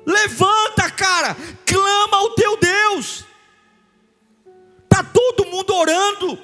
Levanta, 0.06 0.90
cara, 0.92 1.36
clama 1.66 2.18
ao 2.18 2.32
teu 2.32 2.58
Deus. 2.58 3.26
Tá 4.88 5.04
todo 5.04 5.46
mundo 5.50 5.74
orando. 5.74 6.40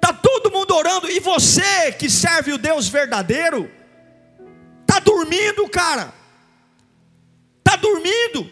Tá 0.00 0.12
todo 0.12 0.50
mundo 0.50 0.74
orando 0.74 1.08
e 1.10 1.20
você 1.20 1.92
que 1.92 2.10
serve 2.10 2.52
o 2.52 2.58
Deus 2.58 2.88
verdadeiro 2.88 3.70
tá 4.92 4.98
dormindo, 4.98 5.66
cara. 5.68 6.12
Tá 7.64 7.76
dormindo. 7.76 8.50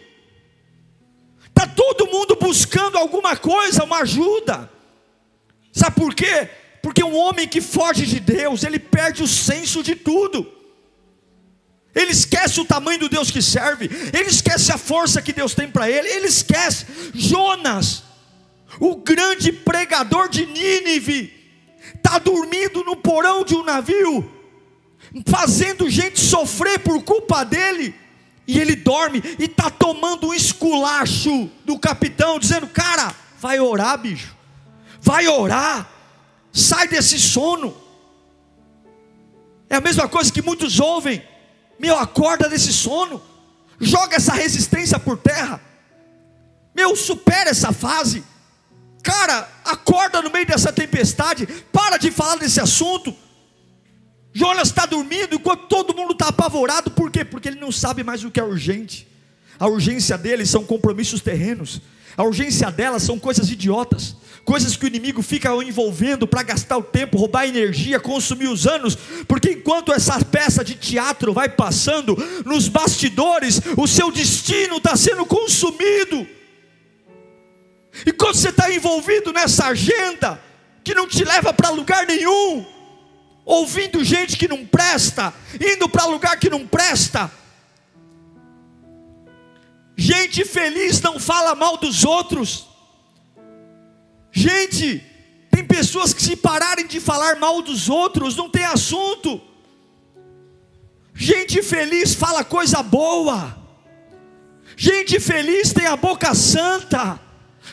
Tá 1.53 1.67
todo 1.67 2.07
mundo 2.07 2.35
buscando 2.35 2.97
alguma 2.97 3.37
coisa, 3.37 3.83
uma 3.83 3.99
ajuda. 3.99 4.67
Sabe 5.71 5.95
por 5.95 6.15
quê? 6.15 6.49
Porque 6.81 7.03
um 7.03 7.15
homem 7.15 7.47
que 7.47 7.61
foge 7.61 8.07
de 8.07 8.19
Deus, 8.19 8.63
ele 8.63 8.79
perde 8.79 9.21
o 9.21 9.27
senso 9.27 9.83
de 9.83 9.95
tudo. 9.95 10.51
Ele 11.93 12.11
esquece 12.11 12.59
o 12.59 12.65
tamanho 12.65 12.99
do 12.99 13.09
Deus 13.09 13.29
que 13.29 13.41
serve, 13.41 13.89
ele 14.13 14.29
esquece 14.29 14.71
a 14.71 14.77
força 14.77 15.21
que 15.21 15.33
Deus 15.33 15.53
tem 15.53 15.69
para 15.69 15.89
ele, 15.89 16.07
ele 16.07 16.27
esquece. 16.27 16.85
Jonas, 17.13 18.03
o 18.79 18.95
grande 18.95 19.51
pregador 19.51 20.29
de 20.29 20.45
Nínive, 20.45 21.33
está 21.95 22.17
dormindo 22.17 22.83
no 22.83 22.95
porão 22.95 23.43
de 23.43 23.55
um 23.55 23.63
navio, 23.63 24.31
fazendo 25.27 25.89
gente 25.89 26.19
sofrer 26.19 26.79
por 26.79 27.03
culpa 27.03 27.43
dele, 27.43 27.93
e 28.47 28.57
ele 28.57 28.75
dorme 28.75 29.21
e 29.37 29.45
está 29.45 29.69
tomando 29.69 30.27
um 30.27 30.33
esculacho 30.33 31.49
do 31.65 31.77
capitão, 31.77 32.39
dizendo: 32.39 32.67
Cara, 32.67 33.13
vai 33.37 33.59
orar, 33.59 33.97
bicho, 33.97 34.33
vai 35.01 35.27
orar, 35.27 35.89
sai 36.53 36.87
desse 36.87 37.19
sono. 37.19 37.75
É 39.69 39.75
a 39.75 39.81
mesma 39.81 40.07
coisa 40.07 40.31
que 40.31 40.41
muitos 40.41 40.79
ouvem 40.79 41.21
meu, 41.81 41.97
acorda 41.97 42.47
desse 42.47 42.71
sono. 42.71 43.19
Joga 43.79 44.17
essa 44.17 44.33
resistência 44.33 44.99
por 44.99 45.17
terra. 45.17 45.59
Meu, 46.75 46.95
supera 46.95 47.49
essa 47.49 47.71
fase. 47.73 48.23
Cara, 49.01 49.49
acorda 49.65 50.21
no 50.21 50.29
meio 50.29 50.45
dessa 50.45 50.71
tempestade. 50.71 51.47
Para 51.73 51.97
de 51.97 52.11
falar 52.11 52.35
desse 52.35 52.61
assunto. 52.61 53.15
Jonas 54.31 54.67
está 54.67 54.85
dormindo 54.85 55.33
enquanto 55.33 55.67
todo 55.67 55.95
mundo 55.95 56.13
está 56.13 56.27
apavorado. 56.27 56.91
Por 56.91 57.09
quê? 57.09 57.25
Porque 57.25 57.47
ele 57.47 57.59
não 57.59 57.71
sabe 57.71 58.03
mais 58.03 58.23
o 58.23 58.29
que 58.29 58.39
é 58.39 58.43
urgente. 58.43 59.07
A 59.57 59.65
urgência 59.67 60.19
dele 60.19 60.45
são 60.45 60.63
compromissos 60.63 61.19
terrenos. 61.19 61.81
A 62.15 62.21
urgência 62.23 62.69
dela 62.69 62.99
são 62.99 63.17
coisas 63.17 63.49
idiotas 63.49 64.15
coisas 64.43 64.75
que 64.75 64.85
o 64.85 64.87
inimigo 64.87 65.21
fica 65.21 65.49
envolvendo 65.63 66.27
para 66.27 66.43
gastar 66.43 66.77
o 66.77 66.83
tempo, 66.83 67.17
roubar 67.17 67.47
energia, 67.47 67.99
consumir 67.99 68.47
os 68.47 68.65
anos, 68.67 68.97
porque 69.27 69.51
enquanto 69.51 69.93
essa 69.93 70.23
peça 70.23 70.63
de 70.63 70.75
teatro 70.75 71.33
vai 71.33 71.49
passando, 71.49 72.17
nos 72.45 72.67
bastidores, 72.67 73.61
o 73.77 73.87
seu 73.87 74.11
destino 74.11 74.77
está 74.77 74.95
sendo 74.95 75.25
consumido. 75.25 76.27
E 78.05 78.11
quando 78.11 78.35
você 78.35 78.49
está 78.49 78.71
envolvido 78.73 79.31
nessa 79.31 79.67
agenda, 79.67 80.41
que 80.83 80.95
não 80.95 81.07
te 81.07 81.23
leva 81.23 81.53
para 81.53 81.69
lugar 81.69 82.05
nenhum, 82.05 82.65
ouvindo 83.45 84.03
gente 84.03 84.37
que 84.37 84.47
não 84.47 84.65
presta, 84.65 85.33
indo 85.59 85.87
para 85.87 86.05
lugar 86.05 86.39
que 86.39 86.49
não 86.49 86.65
presta, 86.65 87.31
gente 89.95 90.43
feliz 90.45 90.99
não 91.01 91.19
fala 91.19 91.53
mal 91.53 91.77
dos 91.77 92.03
outros, 92.03 92.70
Gente, 94.31 95.03
tem 95.51 95.63
pessoas 95.63 96.13
que 96.13 96.21
se 96.21 96.35
pararem 96.35 96.87
de 96.87 96.99
falar 96.99 97.35
mal 97.37 97.61
dos 97.61 97.89
outros, 97.89 98.35
não 98.35 98.49
tem 98.49 98.63
assunto. 98.63 99.41
Gente 101.13 101.61
feliz 101.61 102.13
fala 102.13 102.43
coisa 102.43 102.81
boa. 102.81 103.57
Gente 104.77 105.19
feliz 105.19 105.73
tem 105.73 105.85
a 105.85 105.95
boca 105.95 106.33
santa. 106.33 107.19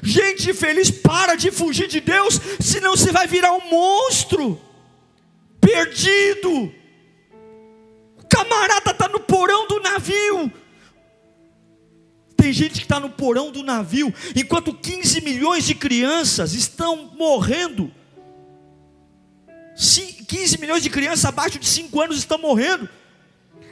Gente 0.02 0.52
feliz 0.52 0.90
para 0.90 1.34
de 1.34 1.50
fugir 1.50 1.88
de 1.88 2.00
Deus, 2.00 2.38
senão 2.60 2.96
você 2.96 3.10
vai 3.10 3.26
virar 3.26 3.52
um 3.52 3.70
monstro. 3.70 4.60
Perdido. 5.60 6.72
O 8.18 8.26
camarada 8.28 8.90
está 8.90 9.08
no 9.08 9.20
porão 9.20 9.66
do 9.66 9.80
navio, 9.80 10.52
tem 12.38 12.52
gente 12.52 12.74
que 12.74 12.86
está 12.86 13.00
no 13.00 13.10
porão 13.10 13.50
do 13.50 13.64
navio, 13.64 14.14
enquanto 14.34 14.72
15 14.72 15.20
milhões 15.22 15.64
de 15.64 15.74
crianças 15.74 16.54
estão 16.54 17.10
morrendo. 17.16 17.92
15 20.28 20.58
milhões 20.58 20.82
de 20.82 20.90
crianças 20.90 21.24
abaixo 21.24 21.58
de 21.58 21.66
5 21.66 22.00
anos 22.00 22.16
estão 22.16 22.38
morrendo. 22.38 22.88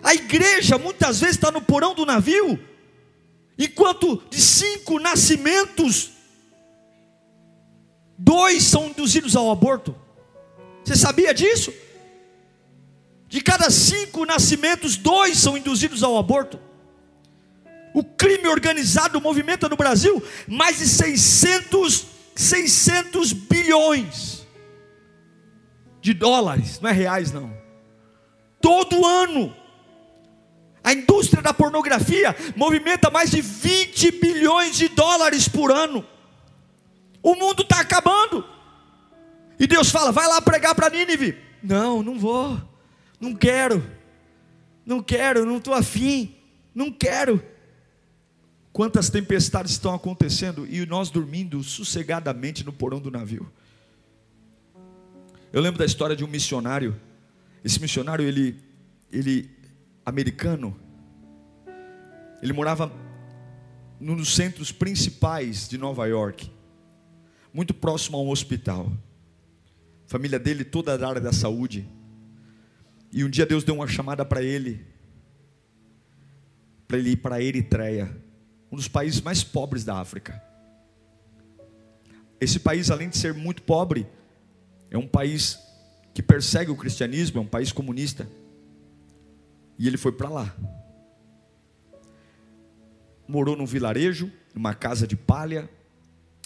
A 0.02 0.14
igreja 0.14 0.78
muitas 0.78 1.20
vezes 1.20 1.36
está 1.36 1.50
no 1.50 1.60
porão 1.60 1.94
do 1.94 2.04
navio, 2.04 2.58
enquanto 3.58 4.22
de 4.30 4.40
cinco 4.40 4.98
nascimentos, 4.98 6.10
dois 8.18 8.62
são 8.64 8.88
induzidos 8.88 9.36
ao 9.36 9.50
aborto. 9.50 9.94
Você 10.84 10.96
sabia 10.96 11.32
disso? 11.32 11.72
De 13.28 13.40
cada 13.40 13.70
cinco 13.70 14.24
nascimentos, 14.24 14.96
dois 14.96 15.38
são 15.38 15.56
induzidos 15.56 16.02
ao 16.02 16.16
aborto. 16.16 16.65
O 17.96 18.04
crime 18.04 18.46
organizado 18.46 19.18
movimenta 19.22 19.70
no 19.70 19.74
Brasil 19.74 20.22
mais 20.46 20.80
de 20.80 20.86
600, 20.86 22.06
600 22.34 23.32
bilhões 23.32 24.46
de 26.02 26.12
dólares, 26.12 26.78
não 26.78 26.90
é 26.90 26.92
reais 26.92 27.32
não. 27.32 27.56
Todo 28.60 29.06
ano. 29.06 29.56
A 30.84 30.92
indústria 30.92 31.42
da 31.42 31.54
pornografia 31.54 32.36
movimenta 32.54 33.08
mais 33.08 33.30
de 33.30 33.40
20 33.40 34.10
bilhões 34.20 34.76
de 34.76 34.88
dólares 34.88 35.48
por 35.48 35.72
ano. 35.72 36.04
O 37.22 37.34
mundo 37.34 37.62
está 37.62 37.80
acabando. 37.80 38.46
E 39.58 39.66
Deus 39.66 39.88
fala: 39.88 40.12
vai 40.12 40.28
lá 40.28 40.42
pregar 40.42 40.74
para 40.74 40.90
Nínive. 40.90 41.38
Não, 41.62 42.02
não 42.02 42.18
vou. 42.18 42.60
Não 43.18 43.34
quero. 43.34 43.82
Não 44.84 45.02
quero, 45.02 45.46
não 45.46 45.56
estou 45.56 45.72
afim. 45.72 46.36
Não 46.74 46.92
quero. 46.92 47.55
Quantas 48.76 49.08
tempestades 49.08 49.72
estão 49.72 49.94
acontecendo 49.94 50.66
e 50.66 50.84
nós 50.84 51.08
dormindo 51.08 51.62
sossegadamente 51.62 52.62
no 52.62 52.70
porão 52.70 53.00
do 53.00 53.10
navio. 53.10 53.50
Eu 55.50 55.62
lembro 55.62 55.78
da 55.78 55.86
história 55.86 56.14
de 56.14 56.22
um 56.22 56.26
missionário. 56.26 56.94
Esse 57.64 57.80
missionário, 57.80 58.22
ele, 58.22 58.60
ele 59.10 59.48
americano, 60.04 60.78
ele 62.42 62.52
morava 62.52 62.92
num 63.98 64.14
dos 64.14 64.34
centros 64.34 64.70
principais 64.70 65.66
de 65.66 65.78
Nova 65.78 66.04
York, 66.04 66.52
muito 67.54 67.72
próximo 67.72 68.18
a 68.18 68.20
um 68.20 68.28
hospital. 68.28 68.92
Família 70.06 70.38
dele 70.38 70.64
toda 70.64 70.98
da 70.98 71.08
área 71.08 71.20
da 71.22 71.32
saúde. 71.32 71.88
E 73.10 73.24
um 73.24 73.30
dia 73.30 73.46
Deus 73.46 73.64
deu 73.64 73.76
uma 73.76 73.88
chamada 73.88 74.22
para 74.22 74.42
ele, 74.42 74.84
para 76.86 76.98
ele 76.98 77.12
ir 77.12 77.16
para 77.16 77.36
a 77.36 77.42
Eritreia, 77.42 78.25
um 78.70 78.76
dos 78.76 78.88
países 78.88 79.20
mais 79.20 79.44
pobres 79.44 79.84
da 79.84 79.98
África. 79.98 80.42
Esse 82.40 82.58
país, 82.60 82.90
além 82.90 83.08
de 83.08 83.16
ser 83.16 83.32
muito 83.32 83.62
pobre, 83.62 84.06
é 84.90 84.98
um 84.98 85.06
país 85.06 85.58
que 86.12 86.22
persegue 86.22 86.70
o 86.70 86.76
cristianismo, 86.76 87.38
é 87.38 87.42
um 87.42 87.46
país 87.46 87.72
comunista. 87.72 88.28
E 89.78 89.86
ele 89.86 89.96
foi 89.96 90.12
para 90.12 90.28
lá. 90.28 90.54
Morou 93.28 93.56
num 93.56 93.66
vilarejo, 93.66 94.30
numa 94.54 94.74
casa 94.74 95.06
de 95.06 95.16
palha, 95.16 95.68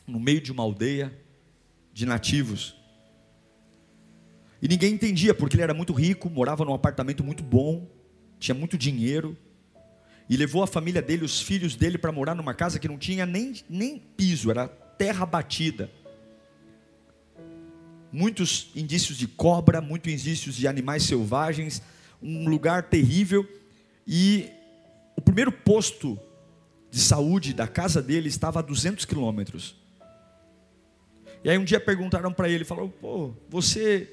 no 0.06 0.18
meio 0.18 0.40
de 0.40 0.50
uma 0.50 0.62
aldeia 0.62 1.12
de 1.92 2.06
nativos. 2.06 2.76
E 4.62 4.68
ninguém 4.68 4.94
entendia, 4.94 5.35
porque 5.35 5.56
ele 5.56 5.62
era 5.62 5.74
muito 5.74 5.92
rico, 5.92 6.28
morava 6.28 6.64
num 6.64 6.74
apartamento 6.74 7.24
muito 7.24 7.42
bom, 7.42 7.88
tinha 8.38 8.54
muito 8.54 8.76
dinheiro, 8.76 9.37
e 10.31 10.37
levou 10.37 10.62
a 10.62 10.66
família 10.69 11.03
dele, 11.03 11.25
os 11.25 11.43
filhos 11.43 11.75
dele, 11.75 11.99
para 11.99 12.12
morar 12.12 12.37
numa 12.37 12.55
casa 12.55 12.79
que 12.79 12.87
não 12.87 12.97
tinha 12.97 13.27
nem, 13.27 13.53
nem 13.69 13.99
piso, 13.99 14.49
era 14.49 14.69
terra 14.69 15.27
batida. 15.27 15.90
Muitos 18.12 18.71
indícios 18.77 19.19
de 19.19 19.27
cobra, 19.27 19.81
muitos 19.81 20.12
indícios 20.12 20.55
de 20.55 20.69
animais 20.69 21.03
selvagens, 21.03 21.83
um 22.23 22.49
lugar 22.49 22.85
terrível. 22.85 23.45
E 24.07 24.49
o 25.16 25.21
primeiro 25.21 25.51
posto 25.51 26.16
de 26.93 27.01
saúde 27.01 27.53
da 27.53 27.66
casa 27.66 28.01
dele 28.01 28.29
estava 28.29 28.61
a 28.61 28.62
200 28.62 29.05
quilômetros. 29.05 29.75
E 31.43 31.51
aí 31.51 31.59
um 31.59 31.64
dia 31.64 31.81
perguntaram 31.81 32.33
para 32.33 32.49
ele, 32.49 32.64
falaram, 32.64 32.88
pô, 32.88 33.33
você 33.49 34.09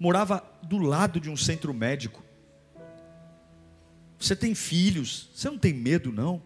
morava 0.00 0.42
do 0.64 0.78
lado 0.78 1.20
de 1.20 1.30
um 1.30 1.36
centro 1.36 1.72
médico. 1.72 2.23
Você 4.24 4.34
tem 4.34 4.54
filhos, 4.54 5.28
você 5.34 5.50
não 5.50 5.58
tem 5.58 5.74
medo, 5.74 6.10
não? 6.10 6.42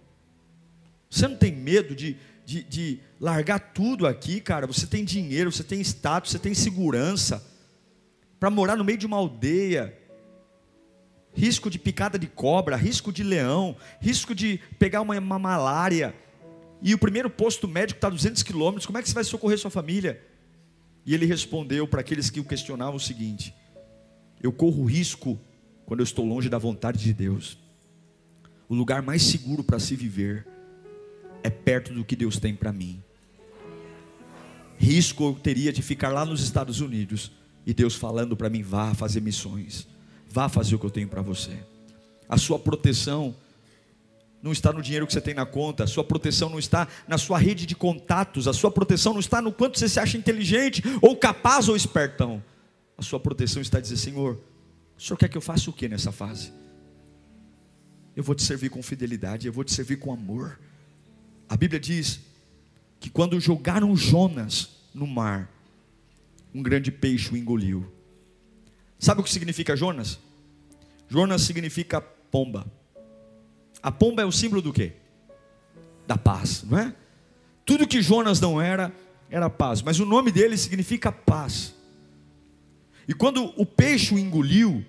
Você 1.08 1.28
não 1.28 1.36
tem 1.36 1.52
medo 1.52 1.94
de, 1.94 2.16
de, 2.44 2.64
de, 2.64 3.00
largar 3.20 3.60
tudo 3.72 4.04
aqui, 4.04 4.40
cara? 4.40 4.66
Você 4.66 4.84
tem 4.84 5.04
dinheiro, 5.04 5.52
você 5.52 5.62
tem 5.62 5.80
status, 5.80 6.32
você 6.32 6.40
tem 6.40 6.54
segurança 6.54 7.40
para 8.40 8.50
morar 8.50 8.74
no 8.74 8.82
meio 8.82 8.98
de 8.98 9.06
uma 9.06 9.16
aldeia. 9.16 9.96
Risco 11.32 11.70
de 11.70 11.78
picada 11.78 12.18
de 12.18 12.26
cobra, 12.26 12.74
risco 12.74 13.12
de 13.12 13.22
leão, 13.22 13.76
risco 14.00 14.34
de 14.34 14.58
pegar 14.76 15.00
uma, 15.00 15.16
uma 15.16 15.38
malária. 15.38 16.16
E 16.82 16.92
o 16.92 16.98
primeiro 16.98 17.30
posto 17.30 17.68
médico 17.68 17.98
está 17.98 18.08
a 18.08 18.10
200 18.10 18.42
quilômetros. 18.42 18.86
Como 18.86 18.98
é 18.98 19.02
que 19.02 19.08
você 19.08 19.14
vai 19.14 19.22
socorrer 19.22 19.56
sua 19.56 19.70
família? 19.70 20.20
E 21.06 21.14
ele 21.14 21.26
respondeu 21.26 21.86
para 21.86 22.00
aqueles 22.00 22.28
que 22.28 22.40
o 22.40 22.44
questionavam 22.44 22.96
o 22.96 23.00
seguinte: 23.00 23.54
Eu 24.42 24.50
corro 24.50 24.84
risco 24.84 25.38
quando 25.86 26.00
eu 26.00 26.04
estou 26.04 26.26
longe 26.26 26.48
da 26.48 26.58
vontade 26.58 26.98
de 26.98 27.12
Deus. 27.12 27.67
O 28.68 28.74
lugar 28.74 29.02
mais 29.02 29.22
seguro 29.22 29.64
para 29.64 29.78
se 29.78 29.96
viver 29.96 30.46
é 31.42 31.48
perto 31.48 31.94
do 31.94 32.04
que 32.04 32.14
Deus 32.14 32.38
tem 32.38 32.54
para 32.54 32.72
mim. 32.72 33.02
Risco 34.76 35.24
eu 35.24 35.34
teria 35.34 35.72
de 35.72 35.82
ficar 35.82 36.10
lá 36.10 36.24
nos 36.24 36.42
Estados 36.42 36.80
Unidos 36.80 37.32
e 37.66 37.72
Deus 37.72 37.94
falando 37.94 38.36
para 38.36 38.50
mim: 38.50 38.62
vá 38.62 38.94
fazer 38.94 39.20
missões, 39.20 39.88
vá 40.30 40.48
fazer 40.48 40.74
o 40.74 40.78
que 40.78 40.86
eu 40.86 40.90
tenho 40.90 41.08
para 41.08 41.22
você. 41.22 41.52
A 42.28 42.36
sua 42.36 42.58
proteção 42.58 43.34
não 44.42 44.52
está 44.52 44.72
no 44.72 44.82
dinheiro 44.82 45.06
que 45.06 45.12
você 45.12 45.20
tem 45.20 45.34
na 45.34 45.46
conta, 45.46 45.84
a 45.84 45.86
sua 45.86 46.04
proteção 46.04 46.50
não 46.50 46.58
está 46.58 46.86
na 47.08 47.18
sua 47.18 47.38
rede 47.38 47.66
de 47.66 47.74
contatos, 47.74 48.46
a 48.46 48.52
sua 48.52 48.70
proteção 48.70 49.12
não 49.14 49.20
está 49.20 49.42
no 49.42 49.50
quanto 49.50 49.78
você 49.78 49.88
se 49.88 49.98
acha 49.98 50.16
inteligente, 50.16 50.82
ou 51.00 51.16
capaz 51.16 51.68
ou 51.68 51.74
espertão. 51.74 52.42
A 52.96 53.02
sua 53.02 53.18
proteção 53.18 53.62
está 53.62 53.78
a 53.78 53.80
dizer: 53.80 53.96
Senhor, 53.96 54.38
o 54.96 55.02
Senhor 55.02 55.16
quer 55.16 55.28
que 55.28 55.36
eu 55.36 55.42
faça 55.42 55.70
o 55.70 55.72
que 55.72 55.88
nessa 55.88 56.12
fase? 56.12 56.52
Eu 58.18 58.24
vou 58.24 58.34
te 58.34 58.42
servir 58.42 58.68
com 58.68 58.82
fidelidade, 58.82 59.46
eu 59.46 59.52
vou 59.52 59.62
te 59.62 59.72
servir 59.72 59.96
com 59.98 60.12
amor. 60.12 60.58
A 61.48 61.56
Bíblia 61.56 61.78
diz 61.78 62.18
que 62.98 63.08
quando 63.08 63.38
jogaram 63.38 63.94
Jonas 63.94 64.70
no 64.92 65.06
mar, 65.06 65.48
um 66.52 66.60
grande 66.60 66.90
peixe 66.90 67.32
o 67.32 67.36
engoliu. 67.36 67.86
Sabe 68.98 69.20
o 69.20 69.22
que 69.22 69.30
significa 69.30 69.76
Jonas? 69.76 70.18
Jonas 71.08 71.42
significa 71.42 72.00
pomba. 72.00 72.66
A 73.80 73.92
pomba 73.92 74.20
é 74.20 74.24
o 74.24 74.32
símbolo 74.32 74.60
do 74.60 74.72
quê? 74.72 74.94
Da 76.04 76.18
paz, 76.18 76.64
não 76.64 76.76
é? 76.76 76.92
Tudo 77.64 77.86
que 77.86 78.02
Jonas 78.02 78.40
não 78.40 78.60
era, 78.60 78.92
era 79.30 79.48
paz, 79.48 79.80
mas 79.80 80.00
o 80.00 80.04
nome 80.04 80.32
dele 80.32 80.56
significa 80.56 81.12
paz. 81.12 81.72
E 83.06 83.14
quando 83.14 83.44
o 83.56 83.64
peixe 83.64 84.12
o 84.12 84.18
engoliu, 84.18 84.84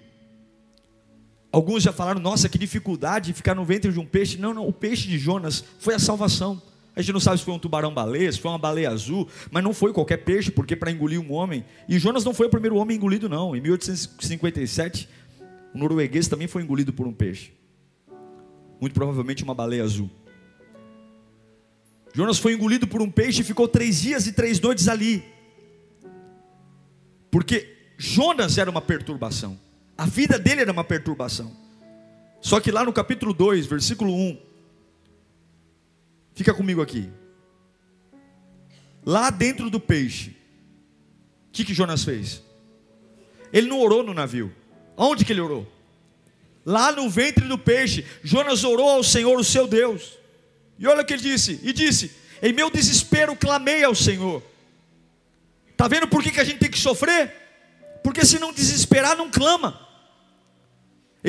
alguns 1.51 1.83
já 1.83 1.91
falaram: 1.91 2.19
nossa, 2.19 2.49
que 2.49 2.57
dificuldade 2.57 3.27
de 3.27 3.33
ficar 3.33 3.55
no 3.55 3.65
ventre 3.65 3.91
de 3.91 3.99
um 3.99 4.05
peixe. 4.05 4.37
Não, 4.37 4.53
não, 4.53 4.67
o 4.67 4.73
peixe 4.73 5.07
de 5.07 5.17
Jonas 5.17 5.63
foi 5.79 5.95
a 5.95 5.99
salvação. 5.99 6.61
A 6.95 7.01
gente 7.01 7.13
não 7.13 7.19
sabe 7.19 7.37
se 7.37 7.45
foi 7.45 7.53
um 7.53 7.59
tubarão-baleia, 7.59 8.31
se 8.31 8.39
foi 8.39 8.51
uma 8.51 8.57
baleia 8.57 8.89
azul, 8.89 9.27
mas 9.51 9.63
não 9.63 9.73
foi 9.73 9.93
qualquer 9.93 10.17
peixe, 10.17 10.51
porque 10.51 10.75
para 10.75 10.91
engolir 10.91 11.19
um 11.21 11.31
homem. 11.31 11.63
E 11.87 11.97
Jonas 11.97 12.25
não 12.25 12.33
foi 12.33 12.47
o 12.47 12.49
primeiro 12.49 12.75
homem 12.75 12.97
engolido, 12.97 13.29
não. 13.29 13.55
Em 13.55 13.61
1857, 13.61 15.07
o 15.73 15.77
norueguês 15.77 16.27
também 16.27 16.47
foi 16.47 16.61
engolido 16.61 16.91
por 16.91 17.07
um 17.07 17.13
peixe 17.13 17.51
muito 18.79 18.93
provavelmente 18.93 19.43
uma 19.43 19.53
baleia 19.53 19.83
azul. 19.83 20.09
Jonas 22.13 22.39
foi 22.39 22.53
engolido 22.53 22.87
por 22.87 23.01
um 23.01 23.11
peixe 23.11 23.41
e 23.41 23.43
ficou 23.43 23.67
três 23.67 24.01
dias 24.01 24.25
e 24.25 24.31
três 24.31 24.59
noites 24.59 24.87
ali, 24.87 25.23
porque 27.29 27.77
Jonas 27.97 28.57
era 28.57 28.69
uma 28.69 28.81
perturbação, 28.81 29.59
a 29.99 30.05
vida 30.05 30.39
dele 30.39 30.61
era 30.61 30.71
uma 30.71 30.83
perturbação. 30.83 31.51
Só 32.41 32.59
que 32.59 32.71
lá 32.71 32.85
no 32.85 32.93
capítulo 32.93 33.33
2, 33.33 33.65
versículo 33.65 34.13
1, 34.13 34.39
fica 36.33 36.53
comigo 36.53 36.81
aqui. 36.81 37.09
Lá 39.05 39.29
dentro 39.29 39.69
do 39.69 39.79
peixe, 39.79 40.29
o 40.29 41.51
que, 41.51 41.65
que 41.65 41.73
Jonas 41.73 42.03
fez? 42.03 42.41
Ele 43.51 43.67
não 43.67 43.79
orou 43.79 44.03
no 44.03 44.13
navio. 44.13 44.53
Onde 44.95 45.25
que 45.25 45.33
ele 45.33 45.41
orou? 45.41 45.67
lá 46.65 46.91
no 46.91 47.09
ventre 47.09 47.47
do 47.47 47.57
peixe, 47.57 48.05
Jonas 48.23 48.63
orou 48.63 48.89
ao 48.89 49.03
Senhor, 49.03 49.37
o 49.37 49.43
seu 49.43 49.67
Deus. 49.67 50.19
E 50.77 50.85
olha 50.85 51.01
o 51.01 51.05
que 51.05 51.13
ele 51.13 51.23
disse: 51.23 51.59
e 51.63 51.73
disse: 51.73 52.11
Em 52.43 52.53
meu 52.53 52.69
desespero 52.69 53.35
clamei 53.35 53.83
ao 53.83 53.95
Senhor. 53.95 54.43
Está 55.71 55.87
vendo 55.87 56.07
por 56.07 56.21
que, 56.21 56.31
que 56.31 56.39
a 56.39 56.43
gente 56.43 56.59
tem 56.59 56.69
que 56.69 56.77
sofrer? 56.77 57.33
Porque 58.03 58.23
se 58.23 58.37
não 58.37 58.53
desesperar, 58.53 59.17
não 59.17 59.31
clama. 59.31 59.88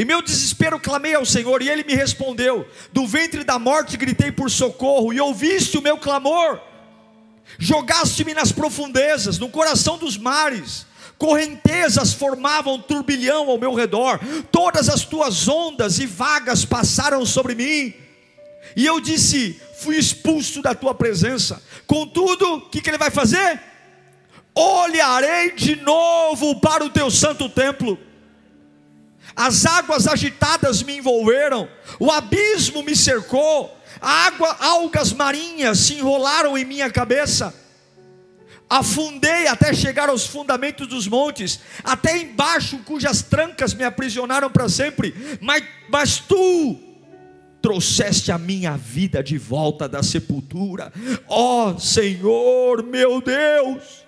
Em 0.00 0.04
meu 0.06 0.22
desespero 0.22 0.80
clamei 0.80 1.14
ao 1.14 1.26
Senhor, 1.26 1.60
e 1.60 1.68
Ele 1.68 1.84
me 1.84 1.94
respondeu: 1.94 2.66
Do 2.90 3.06
ventre 3.06 3.44
da 3.44 3.58
morte 3.58 3.98
gritei 3.98 4.32
por 4.32 4.50
socorro, 4.50 5.12
e 5.12 5.20
ouviste 5.20 5.76
o 5.76 5.82
meu 5.82 5.98
clamor. 5.98 6.58
Jogaste-me 7.58 8.32
nas 8.32 8.50
profundezas, 8.50 9.38
no 9.38 9.50
coração 9.50 9.98
dos 9.98 10.16
mares 10.16 10.86
correntezas 11.18 12.14
formavam 12.14 12.78
turbilhão 12.78 13.50
ao 13.50 13.58
meu 13.58 13.74
redor, 13.74 14.18
todas 14.50 14.88
as 14.88 15.04
tuas 15.04 15.46
ondas 15.48 15.98
e 15.98 16.06
vagas 16.06 16.64
passaram 16.64 17.26
sobre 17.26 17.54
mim, 17.54 17.92
e 18.74 18.86
eu 18.86 19.02
disse: 19.02 19.60
fui 19.80 19.98
expulso 19.98 20.62
da 20.62 20.74
tua 20.74 20.94
presença. 20.94 21.62
Contudo, 21.86 22.54
o 22.54 22.70
que, 22.70 22.80
que 22.80 22.88
ele 22.88 22.96
vai 22.96 23.10
fazer? 23.10 23.60
Olharei 24.54 25.52
de 25.52 25.76
novo 25.76 26.58
para 26.58 26.86
o 26.86 26.88
teu 26.88 27.10
santo 27.10 27.50
templo. 27.50 27.98
As 29.40 29.64
águas 29.64 30.06
agitadas 30.06 30.82
me 30.82 30.98
envolveram, 30.98 31.66
o 31.98 32.10
abismo 32.10 32.82
me 32.82 32.94
cercou, 32.94 33.74
água, 33.98 34.54
algas 34.60 35.14
marinhas 35.14 35.78
se 35.78 35.94
enrolaram 35.94 36.58
em 36.58 36.64
minha 36.66 36.90
cabeça. 36.90 37.54
Afundei 38.68 39.46
até 39.46 39.72
chegar 39.72 40.10
aos 40.10 40.26
fundamentos 40.26 40.86
dos 40.86 41.08
montes, 41.08 41.58
até 41.82 42.18
embaixo, 42.18 42.80
cujas 42.84 43.22
trancas 43.22 43.72
me 43.72 43.82
aprisionaram 43.82 44.50
para 44.50 44.68
sempre, 44.68 45.38
mas, 45.40 45.64
mas 45.88 46.18
tu 46.18 46.78
trouxeste 47.62 48.30
a 48.30 48.36
minha 48.36 48.76
vida 48.76 49.22
de 49.22 49.38
volta 49.38 49.88
da 49.88 50.02
sepultura, 50.02 50.92
ó 51.26 51.70
oh, 51.70 51.78
Senhor 51.78 52.82
meu 52.82 53.22
Deus, 53.22 54.04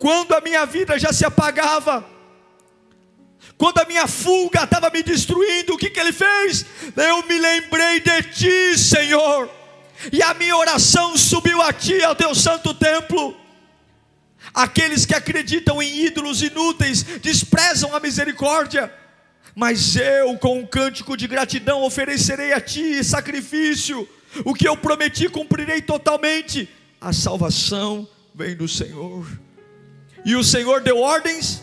quando 0.00 0.32
a 0.32 0.40
minha 0.40 0.66
vida 0.66 0.98
já 0.98 1.12
se 1.12 1.24
apagava, 1.24 2.04
quando 3.62 3.78
a 3.78 3.84
minha 3.84 4.08
fuga 4.08 4.64
estava 4.64 4.90
me 4.90 5.04
destruindo, 5.04 5.74
o 5.74 5.78
que, 5.78 5.88
que 5.88 6.00
ele 6.00 6.12
fez? 6.12 6.66
Eu 6.96 7.22
me 7.28 7.38
lembrei 7.38 8.00
de 8.00 8.22
ti, 8.24 8.76
Senhor, 8.76 9.48
e 10.12 10.20
a 10.20 10.34
minha 10.34 10.56
oração 10.56 11.16
subiu 11.16 11.62
a 11.62 11.72
ti, 11.72 12.02
ao 12.02 12.16
teu 12.16 12.34
santo 12.34 12.74
templo 12.74 13.36
Aqueles 14.52 15.06
que 15.06 15.14
acreditam 15.14 15.80
em 15.80 16.04
ídolos 16.04 16.42
inúteis 16.42 17.04
desprezam 17.22 17.94
a 17.94 18.00
misericórdia. 18.00 18.92
Mas 19.54 19.94
eu, 19.96 20.36
com 20.38 20.58
um 20.58 20.66
cântico 20.66 21.16
de 21.16 21.28
gratidão, 21.28 21.82
oferecerei 21.82 22.52
a 22.52 22.60
ti 22.60 23.02
sacrifício. 23.04 24.08
O 24.44 24.54
que 24.54 24.66
eu 24.66 24.76
prometi, 24.76 25.28
cumprirei 25.28 25.80
totalmente. 25.80 26.68
A 27.00 27.12
salvação 27.12 28.08
vem 28.34 28.56
do 28.56 28.66
Senhor. 28.66 29.26
E 30.24 30.34
o 30.34 30.44
Senhor 30.44 30.80
deu 30.80 30.98
ordens, 30.98 31.62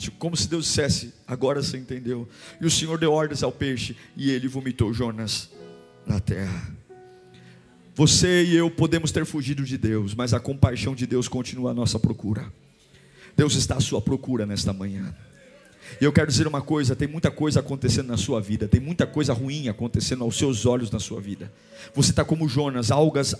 tipo, 0.00 0.16
como 0.18 0.36
se 0.36 0.48
Deus 0.48 0.64
dissesse: 0.64 1.14
agora 1.26 1.62
você 1.62 1.76
entendeu. 1.76 2.28
E 2.60 2.66
o 2.66 2.70
Senhor 2.70 2.98
deu 2.98 3.12
ordens 3.12 3.42
ao 3.42 3.52
peixe, 3.52 3.96
e 4.16 4.30
ele 4.30 4.48
vomitou 4.48 4.92
Jonas 4.92 5.50
na 6.06 6.18
terra. 6.18 6.74
Você 7.94 8.44
e 8.44 8.56
eu 8.56 8.70
podemos 8.70 9.12
ter 9.12 9.24
fugido 9.24 9.62
de 9.62 9.76
Deus, 9.76 10.14
mas 10.14 10.32
a 10.32 10.40
compaixão 10.40 10.94
de 10.94 11.06
Deus 11.06 11.28
continua 11.28 11.72
a 11.72 11.74
nossa 11.74 11.98
procura. 11.98 12.50
Deus 13.36 13.54
está 13.54 13.76
à 13.76 13.80
sua 13.80 14.00
procura 14.00 14.46
nesta 14.46 14.72
manhã. 14.72 15.14
E 16.00 16.04
eu 16.04 16.12
quero 16.12 16.26
dizer 16.26 16.46
uma 16.46 16.62
coisa: 16.62 16.96
tem 16.96 17.08
muita 17.08 17.30
coisa 17.30 17.60
acontecendo 17.60 18.08
na 18.08 18.16
sua 18.16 18.40
vida, 18.40 18.68
tem 18.68 18.80
muita 18.80 19.06
coisa 19.06 19.32
ruim 19.32 19.68
acontecendo 19.68 20.24
aos 20.24 20.36
seus 20.36 20.66
olhos 20.66 20.90
na 20.90 20.98
sua 20.98 21.20
vida. 21.20 21.52
Você 21.94 22.10
está 22.10 22.24
como 22.24 22.48
Jonas, 22.48 22.90
algas 22.90 23.34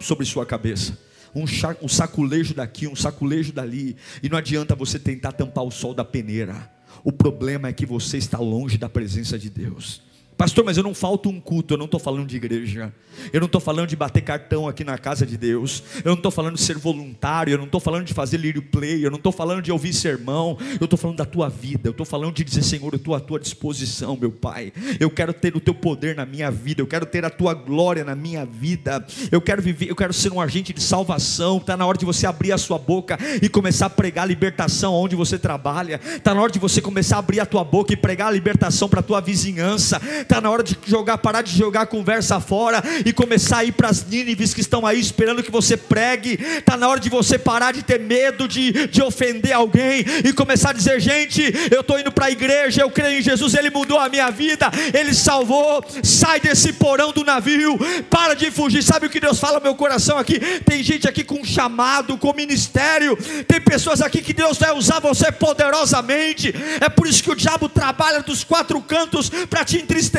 sobre 0.00 0.24
sua 0.24 0.46
cabeça. 0.46 0.98
Um, 1.34 1.44
um 1.82 1.88
saculejo 1.88 2.54
daqui, 2.54 2.86
um 2.86 2.96
saculejo 2.96 3.52
dali, 3.52 3.96
e 4.22 4.28
não 4.28 4.38
adianta 4.38 4.74
você 4.74 4.98
tentar 4.98 5.32
tampar 5.32 5.64
o 5.64 5.70
sol 5.70 5.94
da 5.94 6.04
peneira. 6.04 6.70
O 7.04 7.12
problema 7.12 7.68
é 7.68 7.72
que 7.72 7.86
você 7.86 8.18
está 8.18 8.38
longe 8.38 8.78
da 8.78 8.88
presença 8.88 9.38
de 9.38 9.48
Deus. 9.48 10.02
Pastor, 10.38 10.64
mas 10.64 10.76
eu 10.76 10.84
não 10.84 10.94
falto 10.94 11.28
um 11.28 11.40
culto, 11.40 11.74
eu 11.74 11.78
não 11.78 11.86
estou 11.86 11.98
falando 11.98 12.28
de 12.28 12.36
igreja, 12.36 12.94
eu 13.32 13.40
não 13.40 13.46
estou 13.46 13.60
falando 13.60 13.88
de 13.88 13.96
bater 13.96 14.20
cartão 14.20 14.68
aqui 14.68 14.84
na 14.84 14.96
casa 14.96 15.26
de 15.26 15.36
Deus, 15.36 15.82
eu 16.04 16.10
não 16.10 16.14
estou 16.14 16.30
falando 16.30 16.54
de 16.54 16.60
ser 16.60 16.78
voluntário, 16.78 17.52
eu 17.52 17.58
não 17.58 17.64
estou 17.64 17.80
falando 17.80 18.04
de 18.04 18.14
fazer 18.14 18.36
lírio 18.36 18.62
play, 18.62 19.04
eu 19.04 19.10
não 19.10 19.16
estou 19.16 19.32
falando 19.32 19.62
de 19.62 19.72
ouvir 19.72 19.92
sermão, 19.92 20.56
eu 20.80 20.84
estou 20.84 20.96
falando 20.96 21.16
da 21.16 21.24
tua 21.24 21.48
vida, 21.48 21.88
eu 21.88 21.90
estou 21.90 22.06
falando 22.06 22.34
de 22.34 22.44
dizer, 22.44 22.62
Senhor, 22.62 22.92
eu 22.92 22.98
estou 22.98 23.16
à 23.16 23.20
tua 23.20 23.40
disposição, 23.40 24.16
meu 24.16 24.30
Pai, 24.30 24.72
eu 25.00 25.10
quero 25.10 25.32
ter 25.32 25.56
o 25.56 25.60
teu 25.60 25.74
poder 25.74 26.14
na 26.14 26.24
minha 26.24 26.52
vida, 26.52 26.80
eu 26.80 26.86
quero 26.86 27.04
ter 27.04 27.24
a 27.24 27.30
tua 27.30 27.52
glória 27.52 28.04
na 28.04 28.14
minha 28.14 28.46
vida, 28.46 29.04
eu 29.32 29.40
quero 29.40 29.60
viver, 29.60 29.90
eu 29.90 29.96
quero 29.96 30.12
ser 30.12 30.32
um 30.32 30.40
agente 30.40 30.72
de 30.72 30.80
salvação, 30.80 31.56
está 31.56 31.76
na 31.76 31.84
hora 31.84 31.98
de 31.98 32.06
você 32.06 32.28
abrir 32.28 32.52
a 32.52 32.58
sua 32.58 32.78
boca 32.78 33.18
e 33.42 33.48
começar 33.48 33.86
a 33.86 33.90
pregar 33.90 34.28
libertação 34.28 34.94
onde 34.94 35.16
você 35.16 35.36
trabalha, 35.36 36.00
está 36.04 36.32
na 36.32 36.40
hora 36.40 36.52
de 36.52 36.60
você 36.60 36.80
começar 36.80 37.16
a 37.16 37.18
abrir 37.18 37.40
a 37.40 37.46
tua 37.46 37.64
boca 37.64 37.92
e 37.92 37.96
pregar 37.96 38.28
a 38.28 38.30
libertação 38.30 38.88
para 38.88 39.00
a 39.00 39.02
tua 39.02 39.20
vizinhança, 39.20 40.00
Está 40.28 40.42
na 40.42 40.50
hora 40.50 40.62
de 40.62 40.76
jogar, 40.86 41.16
parar 41.16 41.40
de 41.40 41.56
jogar 41.56 41.80
a 41.80 41.86
conversa 41.86 42.38
fora 42.38 42.82
e 43.02 43.14
começar 43.14 43.58
a 43.58 43.64
ir 43.64 43.72
para 43.72 43.88
as 43.88 44.04
Nínives 44.04 44.52
que 44.52 44.60
estão 44.60 44.84
aí 44.84 45.00
esperando 45.00 45.42
que 45.42 45.50
você 45.50 45.74
pregue. 45.74 46.38
Está 46.58 46.76
na 46.76 46.86
hora 46.86 47.00
de 47.00 47.08
você 47.08 47.38
parar 47.38 47.72
de 47.72 47.82
ter 47.82 47.98
medo 47.98 48.46
de, 48.46 48.88
de 48.88 49.02
ofender 49.02 49.54
alguém 49.54 50.04
e 50.22 50.30
começar 50.34 50.68
a 50.68 50.72
dizer: 50.74 51.00
gente, 51.00 51.42
eu 51.70 51.80
estou 51.80 51.98
indo 51.98 52.12
para 52.12 52.26
a 52.26 52.30
igreja, 52.30 52.82
eu 52.82 52.90
creio 52.90 53.20
em 53.20 53.22
Jesus, 53.22 53.54
Ele 53.54 53.70
mudou 53.70 53.98
a 53.98 54.10
minha 54.10 54.30
vida, 54.30 54.70
Ele 54.92 55.14
salvou. 55.14 55.82
Sai 56.02 56.40
desse 56.40 56.74
porão 56.74 57.10
do 57.10 57.24
navio, 57.24 57.78
para 58.10 58.34
de 58.34 58.50
fugir. 58.50 58.82
Sabe 58.82 59.06
o 59.06 59.10
que 59.10 59.20
Deus 59.20 59.40
fala 59.40 59.56
no 59.56 59.64
meu 59.64 59.76
coração 59.76 60.18
aqui? 60.18 60.38
Tem 60.60 60.82
gente 60.82 61.08
aqui 61.08 61.24
com 61.24 61.42
chamado, 61.42 62.18
com 62.18 62.34
ministério, 62.34 63.16
tem 63.44 63.62
pessoas 63.62 64.02
aqui 64.02 64.20
que 64.20 64.34
Deus 64.34 64.58
vai 64.58 64.72
usar 64.72 65.00
você 65.00 65.32
poderosamente. 65.32 66.54
É 66.82 66.90
por 66.90 67.06
isso 67.06 67.22
que 67.22 67.30
o 67.30 67.34
diabo 67.34 67.66
trabalha 67.66 68.20
dos 68.20 68.44
quatro 68.44 68.78
cantos 68.82 69.30
para 69.48 69.64
te 69.64 69.78
entristecer 69.78 70.17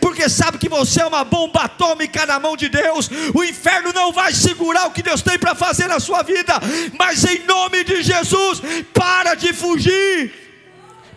porque 0.00 0.28
sabe 0.28 0.58
que 0.58 0.68
você 0.68 1.02
é 1.02 1.06
uma 1.06 1.24
bomba 1.24 1.62
atômica 1.62 2.26
na 2.26 2.38
mão 2.38 2.56
de 2.56 2.68
Deus. 2.68 3.10
O 3.34 3.44
inferno 3.44 3.92
não 3.92 4.12
vai 4.12 4.32
segurar 4.32 4.86
o 4.86 4.90
que 4.90 5.02
Deus 5.02 5.22
tem 5.22 5.38
para 5.38 5.54
fazer 5.54 5.86
na 5.88 6.00
sua 6.00 6.22
vida, 6.22 6.54
mas 6.98 7.24
em 7.24 7.44
nome 7.44 7.84
de 7.84 8.02
Jesus, 8.02 8.60
para 8.92 9.34
de 9.34 9.52
fugir, 9.52 10.32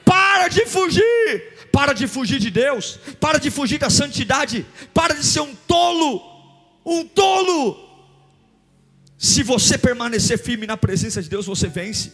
para 0.06 0.48
de 0.48 0.66
fugir. 0.66 1.58
Para 1.72 1.94
de 1.94 2.08
fugir 2.08 2.40
de 2.40 2.50
Deus, 2.50 2.98
para 3.20 3.38
de 3.38 3.52
fugir 3.52 3.78
da 3.78 3.88
santidade, 3.88 4.66
para 4.96 5.14
de 5.14 5.24
ser 5.24 5.42
um 5.42 5.54
tolo, 5.68 6.24
um 6.84 7.06
tolo. 7.06 7.78
Se 9.16 9.44
você 9.44 9.78
permanecer 9.78 10.40
firme 10.40 10.66
na 10.66 10.76
presença 10.76 11.22
de 11.22 11.30
Deus, 11.30 11.46
você 11.46 11.68
vence. 11.68 12.14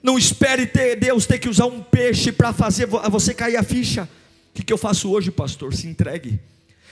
Não 0.00 0.16
espere 0.16 0.64
ter 0.64 0.94
Deus 0.94 1.26
ter 1.26 1.40
que 1.40 1.48
usar 1.48 1.66
um 1.66 1.82
peixe 1.82 2.30
para 2.30 2.52
fazer 2.52 2.86
você 2.86 3.34
cair 3.34 3.56
a 3.56 3.64
ficha 3.64 4.08
que, 4.56 4.64
que 4.64 4.72
eu 4.72 4.78
faço 4.78 5.10
hoje, 5.10 5.30
pastor? 5.30 5.74
Se 5.74 5.86
entregue. 5.86 6.40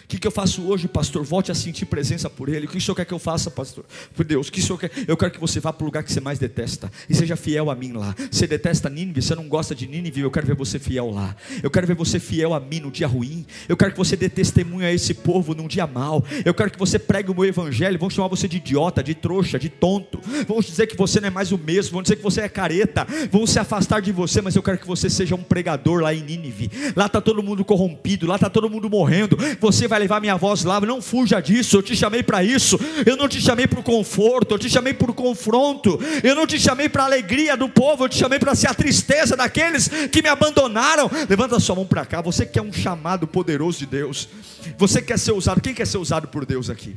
O 0.04 0.06
que, 0.06 0.18
que 0.18 0.26
eu 0.26 0.30
faço 0.30 0.62
hoje, 0.62 0.86
pastor? 0.86 1.24
Volte 1.24 1.50
a 1.50 1.54
sentir 1.54 1.86
presença 1.86 2.28
por 2.28 2.50
Ele. 2.50 2.66
O 2.66 2.68
que 2.68 2.76
o 2.76 2.80
senhor 2.80 2.94
quer 2.94 3.06
que 3.06 3.14
eu 3.14 3.18
faça, 3.18 3.50
pastor? 3.50 3.84
Por 4.14 4.24
Deus, 4.24 4.48
o 4.48 4.52
que 4.52 4.60
o 4.60 4.62
senhor 4.62 4.78
quer? 4.78 4.90
Eu 5.08 5.16
quero 5.16 5.32
que 5.32 5.40
você 5.40 5.60
vá 5.60 5.72
para 5.72 5.82
o 5.82 5.86
lugar 5.86 6.02
que 6.02 6.12
você 6.12 6.20
mais 6.20 6.38
detesta 6.38 6.92
e 7.08 7.14
seja 7.14 7.36
fiel 7.36 7.70
a 7.70 7.74
mim 7.74 7.92
lá. 7.92 8.14
Você 8.30 8.46
detesta 8.46 8.90
Nínive, 8.90 9.22
você 9.22 9.34
não 9.34 9.48
gosta 9.48 9.74
de 9.74 9.86
Nínive, 9.86 10.20
eu 10.20 10.30
quero 10.30 10.46
ver 10.46 10.54
você 10.54 10.78
fiel 10.78 11.10
lá. 11.10 11.34
Eu 11.62 11.70
quero 11.70 11.86
ver 11.86 11.96
você 11.96 12.20
fiel 12.20 12.52
a 12.52 12.60
mim 12.60 12.80
no 12.80 12.90
dia 12.90 13.06
ruim. 13.06 13.46
Eu 13.66 13.76
quero 13.76 13.92
que 13.92 13.98
você 13.98 14.14
dê 14.14 14.28
testemunho 14.28 14.86
a 14.86 14.92
esse 14.92 15.14
povo 15.14 15.54
num 15.54 15.66
dia 15.66 15.86
mau. 15.86 16.22
Eu 16.44 16.52
quero 16.52 16.70
que 16.70 16.78
você 16.78 16.98
pregue 16.98 17.30
o 17.30 17.34
meu 17.34 17.46
evangelho. 17.46 17.98
Vão 17.98 18.10
chamar 18.10 18.28
você 18.28 18.46
de 18.46 18.58
idiota, 18.58 19.02
de 19.02 19.14
trouxa, 19.14 19.58
de 19.58 19.70
tonto. 19.70 20.20
Vão 20.46 20.60
dizer 20.60 20.86
que 20.86 20.96
você 20.96 21.18
não 21.18 21.28
é 21.28 21.30
mais 21.30 21.50
o 21.50 21.56
mesmo. 21.56 21.92
Vão 21.92 22.02
dizer 22.02 22.16
que 22.16 22.22
você 22.22 22.42
é 22.42 22.48
careta. 22.48 23.06
Vão 23.30 23.46
se 23.46 23.58
afastar 23.58 24.02
de 24.02 24.12
você, 24.12 24.42
mas 24.42 24.54
eu 24.54 24.62
quero 24.62 24.76
que 24.78 24.86
você 24.86 25.08
seja 25.08 25.34
um 25.34 25.42
pregador 25.42 26.02
lá 26.02 26.12
em 26.12 26.22
Nínive. 26.22 26.70
Lá 26.94 27.06
está 27.06 27.20
todo 27.20 27.42
mundo 27.42 27.64
corrompido, 27.64 28.26
lá 28.26 28.34
está 28.34 28.50
todo 28.50 28.68
mundo 28.68 28.90
morrendo. 28.90 29.38
Você 29.60 29.88
vai 29.88 29.93
vai 29.94 30.00
levar 30.00 30.20
minha 30.20 30.36
voz 30.36 30.64
lá, 30.64 30.80
não 30.80 31.00
fuja 31.00 31.40
disso, 31.40 31.76
eu 31.76 31.82
te 31.82 31.94
chamei 31.94 32.20
para 32.20 32.42
isso, 32.42 32.78
eu 33.06 33.16
não 33.16 33.28
te 33.28 33.40
chamei 33.40 33.66
para 33.66 33.78
o 33.78 33.82
conforto, 33.82 34.54
eu 34.54 34.58
te 34.58 34.68
chamei 34.68 34.92
para 34.92 35.08
o 35.08 35.14
confronto, 35.14 36.00
eu 36.22 36.34
não 36.34 36.48
te 36.48 36.58
chamei 36.58 36.88
para 36.88 37.04
a 37.04 37.06
alegria 37.06 37.56
do 37.56 37.68
povo, 37.68 38.04
eu 38.04 38.08
te 38.08 38.18
chamei 38.18 38.40
para 38.40 38.56
ser 38.56 38.66
a 38.66 38.74
tristeza 38.74 39.36
daqueles 39.36 39.88
que 40.10 40.20
me 40.20 40.28
abandonaram. 40.28 41.08
Levanta 41.28 41.60
sua 41.60 41.76
mão 41.76 41.86
para 41.86 42.04
cá, 42.04 42.20
você 42.20 42.44
quer 42.44 42.60
um 42.60 42.72
chamado 42.72 43.28
poderoso 43.28 43.78
de 43.78 43.86
Deus, 43.86 44.28
você 44.76 45.00
quer 45.00 45.18
ser 45.18 45.32
usado, 45.32 45.60
quem 45.60 45.72
quer 45.72 45.86
ser 45.86 45.98
usado 45.98 46.26
por 46.26 46.44
Deus 46.44 46.68
aqui? 46.68 46.96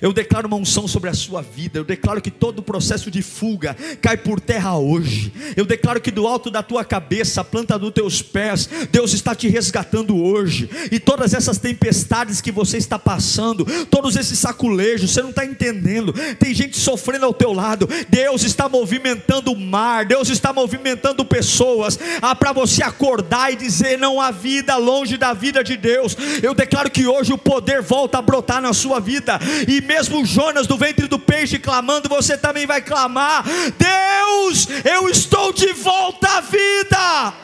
Eu 0.00 0.12
declaro 0.12 0.48
uma 0.48 0.56
unção 0.56 0.86
sobre 0.86 1.10
a 1.10 1.14
sua 1.14 1.42
vida. 1.42 1.78
Eu 1.78 1.84
declaro 1.84 2.20
que 2.20 2.30
todo 2.30 2.60
o 2.60 2.62
processo 2.62 3.10
de 3.10 3.22
fuga 3.22 3.76
cai 4.00 4.16
por 4.16 4.40
terra 4.40 4.76
hoje. 4.76 5.32
Eu 5.56 5.64
declaro 5.64 6.00
que 6.00 6.10
do 6.10 6.26
alto 6.26 6.50
da 6.50 6.62
tua 6.62 6.84
cabeça, 6.84 7.40
a 7.40 7.44
planta 7.44 7.78
dos 7.78 7.92
teus 7.92 8.22
pés, 8.22 8.68
Deus 8.90 9.12
está 9.12 9.34
te 9.34 9.48
resgatando 9.48 10.16
hoje. 10.16 10.68
E 10.90 10.98
todas 10.98 11.34
essas 11.34 11.58
tempestades 11.58 12.40
que 12.40 12.52
você 12.52 12.76
está 12.76 12.98
passando, 12.98 13.64
todos 13.86 14.16
esses 14.16 14.38
saculejos, 14.38 15.10
você 15.10 15.22
não 15.22 15.30
está 15.30 15.44
entendendo. 15.44 16.12
Tem 16.38 16.54
gente 16.54 16.78
sofrendo 16.78 17.26
ao 17.26 17.34
teu 17.34 17.52
lado. 17.52 17.88
Deus 18.08 18.42
está 18.42 18.68
movimentando 18.68 19.52
o 19.52 19.58
mar. 19.58 20.06
Deus 20.06 20.28
está 20.28 20.52
movimentando 20.52 21.24
pessoas. 21.24 21.98
Ah, 22.20 22.34
para 22.34 22.52
você 22.52 22.82
acordar 22.82 23.52
e 23.52 23.56
dizer: 23.56 23.98
não 23.98 24.20
há 24.20 24.30
vida 24.30 24.76
longe 24.76 25.16
da 25.16 25.32
vida 25.32 25.62
de 25.62 25.76
Deus. 25.76 26.16
Eu 26.42 26.54
declaro 26.54 26.90
que 26.90 27.06
hoje 27.06 27.32
o 27.32 27.38
poder 27.38 27.82
volta 27.82 28.18
a 28.18 28.22
brotar 28.22 28.60
na 28.60 28.72
sua 28.72 29.00
vida 29.00 29.38
e 29.72 29.80
mesmo 29.80 30.24
Jonas 30.24 30.66
do 30.66 30.76
ventre 30.76 31.06
do 31.08 31.18
peixe 31.18 31.58
clamando, 31.58 32.08
você 32.08 32.36
também 32.36 32.66
vai 32.66 32.82
clamar: 32.82 33.44
Deus, 33.44 34.68
eu 34.84 35.08
estou 35.08 35.52
de 35.52 35.72
volta 35.72 36.28
à 36.28 36.40
vida. 36.40 37.34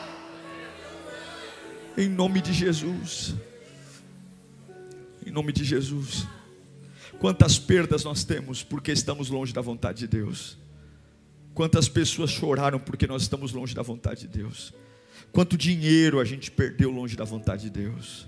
Em 1.97 2.07
nome 2.07 2.39
de 2.39 2.53
Jesus. 2.53 3.35
Em 5.25 5.31
nome 5.31 5.51
de 5.51 5.63
Jesus. 5.63 6.27
Quantas 7.19 7.59
perdas 7.59 8.03
nós 8.03 8.23
temos 8.23 8.63
porque 8.63 8.91
estamos 8.91 9.29
longe 9.29 9.51
da 9.51 9.61
vontade 9.61 9.99
de 9.99 10.07
Deus. 10.07 10.57
Quantas 11.53 11.89
pessoas 11.89 12.29
choraram 12.29 12.79
porque 12.79 13.05
nós 13.05 13.23
estamos 13.23 13.51
longe 13.51 13.75
da 13.75 13.81
vontade 13.81 14.21
de 14.21 14.27
Deus. 14.27 14.73
Quanto 15.31 15.57
dinheiro 15.57 16.19
a 16.19 16.25
gente 16.25 16.49
perdeu 16.49 16.89
longe 16.89 17.17
da 17.17 17.25
vontade 17.25 17.63
de 17.63 17.69
Deus. 17.69 18.27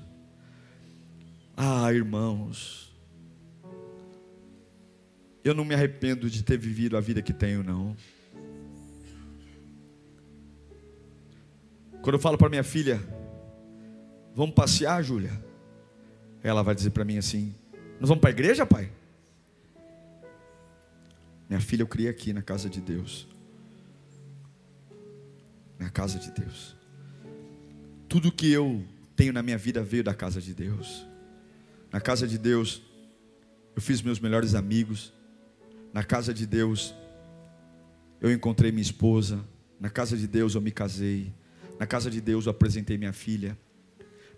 Ah, 1.56 1.94
irmãos, 1.94 2.91
eu 5.44 5.54
não 5.54 5.66
me 5.66 5.74
arrependo 5.74 6.30
de 6.30 6.44
ter 6.44 6.58
vivido 6.58 6.98
a 6.98 7.02
vida 7.02 7.22
que 7.22 7.34
tenho, 7.34 7.64
não. 7.64 7.96
Quando 12.02 12.16
eu 12.16 12.20
falo 12.20 12.38
para 12.38 12.50
minha 12.50 12.64
filha, 12.64 13.00
vamos 14.36 14.56
passear, 14.56 15.04
Júlia? 15.04 15.32
Ela 16.44 16.64
vai 16.64 16.74
dizer 16.74 16.90
para 16.90 17.06
mim 17.06 17.18
assim: 17.18 17.54
Nós 18.00 18.10
vamos 18.10 18.22
para 18.22 18.30
a 18.30 18.34
igreja, 18.34 18.66
pai? 18.66 18.92
Minha 21.48 21.60
filha, 21.60 21.84
eu 21.84 21.88
criei 21.88 22.10
aqui 22.10 22.34
na 22.34 22.42
casa 22.42 22.70
de 22.70 22.82
Deus. 22.82 23.28
Na 25.78 25.90
casa 25.90 26.18
de 26.18 26.32
Deus. 26.32 26.76
Tudo 28.08 28.32
que 28.32 28.52
eu 28.52 28.84
tenho 29.16 29.34
na 29.34 29.44
minha 29.44 29.58
vida 29.58 29.84
veio 29.84 30.04
da 30.04 30.14
casa 30.14 30.42
de 30.42 30.54
Deus. 30.54 31.06
Na 31.92 32.00
casa 32.00 32.28
de 32.28 32.38
Deus, 32.38 32.82
eu 33.76 33.82
fiz 33.82 34.02
meus 34.02 34.20
melhores 34.20 34.56
amigos. 34.56 35.14
Na 35.94 36.04
casa 36.04 36.34
de 36.34 36.46
Deus, 36.46 36.94
eu 38.20 38.32
encontrei 38.32 38.72
minha 38.72 38.82
esposa. 38.82 39.44
Na 39.80 39.90
casa 39.90 40.16
de 40.16 40.28
Deus, 40.28 40.56
eu 40.56 40.62
me 40.62 40.72
casei. 40.72 41.34
Na 41.80 41.86
casa 41.86 42.10
de 42.10 42.22
Deus, 42.22 42.46
eu 42.46 42.52
apresentei 42.52 42.98
minha 42.98 43.14
filha. 43.14 43.58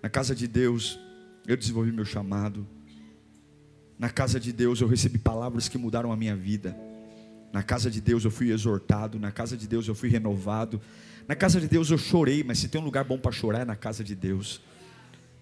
Na 0.02 0.10
casa 0.10 0.34
de 0.36 0.48
Deus, 0.48 1.00
eu 1.48 1.56
desenvolvi 1.56 1.92
meu 1.92 2.06
chamado. 2.06 2.68
Na 3.98 4.10
casa 4.10 4.40
de 4.40 4.52
Deus 4.52 4.82
eu 4.82 4.88
recebi 4.88 5.18
palavras 5.18 5.70
que 5.70 5.78
mudaram 5.78 6.12
a 6.12 6.18
minha 6.18 6.36
vida. 6.36 6.76
Na 7.52 7.62
casa 7.62 7.90
de 7.90 8.02
Deus 8.02 8.26
eu 8.26 8.32
fui 8.32 8.52
exortado, 8.52 9.20
na 9.20 9.32
casa 9.32 9.56
de 9.56 9.68
Deus 9.68 9.88
eu 9.88 9.96
fui 9.96 10.10
renovado. 10.10 10.82
Na 11.28 11.36
casa 11.36 11.62
de 11.62 11.68
Deus 11.68 11.90
eu 11.90 11.98
chorei, 11.98 12.44
mas 12.44 12.60
se 12.60 12.68
tem 12.68 12.82
um 12.82 12.84
lugar 12.84 13.04
bom 13.04 13.18
para 13.18 13.32
chorar 13.32 13.62
é 13.62 13.66
na 13.66 13.76
casa 13.76 14.04
de 14.04 14.16
Deus. 14.16 14.60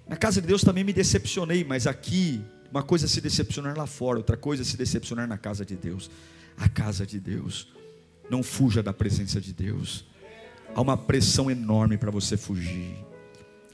Na 0.07 0.18
casa 0.18 0.41
de 0.41 0.47
Deus 0.47 0.62
também 0.62 0.84
me 0.84 0.93
decepcionei, 0.93 1.64
mas 1.64 1.88
aqui 1.88 2.41
uma 2.72 2.82
coisa 2.82 3.05
é 3.05 3.07
se 3.07 3.19
decepcionar 3.19 3.78
lá 3.78 3.86
fora, 3.86 4.17
outra 4.17 4.38
coisa 4.38 4.63
é 4.63 4.65
se 4.65 4.78
decepcionar 4.78 5.28
na 5.28 5.38
casa 5.38 5.65
de 5.65 5.76
Deus. 5.76 6.09
A 6.57 6.69
casa 6.69 7.05
de 7.05 7.19
Deus. 7.19 7.67
Não 8.30 8.41
fuja 8.41 8.82
da 8.82 8.93
presença 8.93 9.41
de 9.41 9.51
Deus. 9.51 10.05
Há 10.74 10.80
uma 10.80 10.95
pressão 10.95 11.51
enorme 11.51 11.97
para 11.97 12.09
você 12.09 12.38
fugir. 12.38 12.95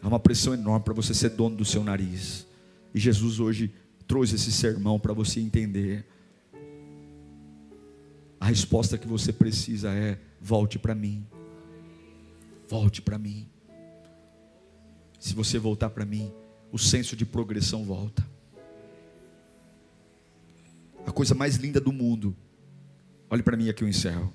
Há 0.01 0.07
uma 0.07 0.19
pressão 0.19 0.53
enorme 0.53 0.83
para 0.83 0.95
você 0.95 1.13
ser 1.13 1.29
dono 1.29 1.55
do 1.55 1.63
seu 1.63 1.83
nariz. 1.83 2.47
E 2.93 2.99
Jesus 2.99 3.39
hoje 3.39 3.71
trouxe 4.07 4.33
esse 4.33 4.51
sermão 4.51 4.99
para 4.99 5.13
você 5.13 5.39
entender. 5.39 6.03
A 8.39 8.47
resposta 8.47 8.97
que 8.97 9.07
você 9.07 9.31
precisa 9.31 9.91
é: 9.93 10.19
volte 10.41 10.79
para 10.79 10.95
mim. 10.95 11.23
Volte 12.67 12.99
para 12.99 13.19
mim. 13.19 13.47
Se 15.19 15.35
você 15.35 15.59
voltar 15.59 15.91
para 15.91 16.05
mim, 16.05 16.31
o 16.71 16.79
senso 16.79 17.15
de 17.15 17.25
progressão 17.25 17.83
volta. 17.83 18.36
A 21.08 21.12
coisa 21.14 21.34
mais 21.34 21.55
linda 21.55 21.80
do 21.80 21.93
mundo, 21.93 22.36
olhe 23.30 23.41
para 23.41 23.55
mim 23.55 23.70
aqui 23.70 23.82
eu 23.82 23.88
encerro, 23.88 24.34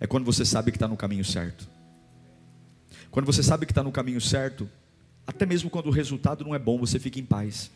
é 0.00 0.06
quando 0.06 0.24
você 0.24 0.42
sabe 0.42 0.70
que 0.70 0.78
está 0.78 0.88
no 0.88 0.96
caminho 0.96 1.22
certo. 1.22 1.68
Quando 3.10 3.26
você 3.26 3.42
sabe 3.42 3.66
que 3.66 3.72
está 3.72 3.82
no 3.82 3.92
caminho 3.92 4.18
certo, 4.18 4.66
até 5.26 5.44
mesmo 5.44 5.68
quando 5.68 5.88
o 5.88 5.90
resultado 5.90 6.42
não 6.42 6.54
é 6.54 6.58
bom, 6.58 6.78
você 6.78 6.98
fica 6.98 7.20
em 7.20 7.26
paz. 7.26 7.70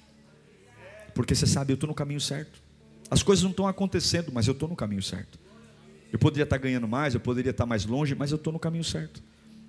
Porque 1.15 1.35
você 1.35 1.47
sabe, 1.47 1.73
eu 1.73 1.75
estou 1.75 1.89
no 1.89 1.95
caminho 1.95 2.23
certo. 2.23 2.63
As 3.11 3.23
coisas 3.23 3.43
não 3.43 3.51
estão 3.51 3.69
acontecendo, 3.69 4.33
mas 4.33 4.47
eu 4.47 4.53
estou 4.53 4.67
no 4.67 4.77
caminho 4.77 5.03
certo. 5.03 5.39
Eu 6.11 6.19
poderia 6.19 6.45
estar 6.45 6.57
ganhando 6.57 6.89
mais, 6.89 7.13
eu 7.13 7.21
poderia 7.21 7.51
estar 7.51 7.67
mais 7.67 7.85
longe, 7.85 8.15
mas 8.15 8.31
eu 8.31 8.37
estou 8.37 8.51
no 8.51 8.59
caminho 8.59 8.83
certo. 8.83 9.23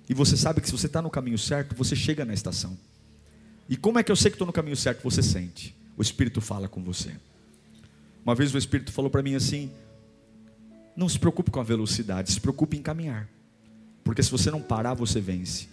E 0.08 0.14
você 0.14 0.38
sabe 0.38 0.62
que 0.62 0.68
se 0.68 0.72
você 0.72 0.86
está 0.86 1.02
no 1.02 1.10
caminho 1.10 1.36
certo, 1.36 1.74
você 1.74 1.94
chega 1.94 2.24
na 2.24 2.32
estação. 2.32 2.78
E 3.68 3.76
como 3.76 3.98
é 3.98 4.02
que 4.02 4.10
eu 4.10 4.16
sei 4.16 4.30
que 4.30 4.36
estou 4.36 4.46
no 4.46 4.54
caminho 4.54 4.76
certo? 4.76 5.02
Você 5.02 5.22
sente. 5.22 5.76
O 5.98 6.00
Espírito 6.00 6.40
fala 6.40 6.66
com 6.66 6.82
você. 6.82 7.14
Uma 8.24 8.34
vez 8.34 8.54
o 8.54 8.58
Espírito 8.58 8.92
falou 8.92 9.10
para 9.10 9.22
mim 9.22 9.34
assim: 9.34 9.70
não 10.96 11.08
se 11.08 11.18
preocupe 11.18 11.50
com 11.50 11.60
a 11.60 11.64
velocidade, 11.64 12.32
se 12.32 12.40
preocupe 12.40 12.76
em 12.76 12.82
caminhar. 12.82 13.28
Porque 14.04 14.22
se 14.22 14.30
você 14.30 14.50
não 14.50 14.60
parar, 14.60 14.94
você 14.94 15.20
vence. 15.20 15.68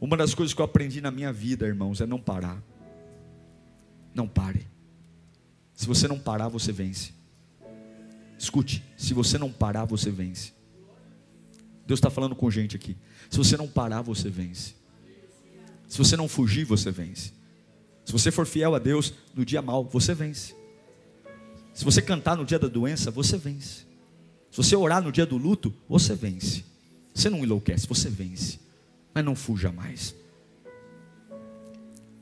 Uma 0.00 0.16
das 0.16 0.34
coisas 0.34 0.52
que 0.52 0.60
eu 0.60 0.64
aprendi 0.64 1.00
na 1.00 1.10
minha 1.10 1.32
vida, 1.32 1.66
irmãos, 1.66 2.00
é 2.00 2.06
não 2.06 2.20
parar. 2.20 2.60
Não 4.14 4.26
pare. 4.26 4.66
Se 5.74 5.86
você 5.86 6.08
não 6.08 6.18
parar, 6.18 6.48
você 6.48 6.72
vence. 6.72 7.12
Escute, 8.38 8.82
se 8.96 9.14
você 9.14 9.38
não 9.38 9.52
parar, 9.52 9.84
você 9.84 10.10
vence. 10.10 10.52
Deus 11.86 11.98
está 11.98 12.10
falando 12.10 12.34
com 12.34 12.50
gente 12.50 12.74
aqui. 12.74 12.96
Se 13.30 13.38
você 13.38 13.56
não 13.56 13.68
parar, 13.68 14.02
você 14.02 14.28
vence. 14.28 14.74
Se 15.88 15.98
você 15.98 16.16
não 16.16 16.28
fugir, 16.28 16.64
você 16.64 16.90
vence. 16.90 17.32
Se 18.04 18.12
você 18.12 18.30
for 18.30 18.46
fiel 18.46 18.74
a 18.74 18.78
Deus 18.78 19.14
no 19.34 19.44
dia 19.44 19.62
mal, 19.62 19.84
você 19.84 20.14
vence. 20.14 20.54
Se 21.72 21.84
você 21.84 22.02
cantar 22.02 22.36
no 22.36 22.44
dia 22.44 22.58
da 22.58 22.68
doença, 22.68 23.10
você 23.10 23.36
vence. 23.36 23.86
Se 24.50 24.56
você 24.56 24.76
orar 24.76 25.02
no 25.02 25.10
dia 25.10 25.24
do 25.24 25.36
luto, 25.36 25.72
você 25.88 26.14
vence. 26.14 26.64
Você 27.14 27.30
não 27.30 27.42
enlouquece, 27.42 27.86
você 27.86 28.10
vence. 28.10 28.60
Mas 29.14 29.24
não 29.24 29.34
fuja 29.34 29.72
mais. 29.72 30.14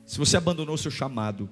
Se 0.07 0.19
você 0.19 0.37
abandonou 0.37 0.77
seu 0.77 0.91
chamado, 0.91 1.49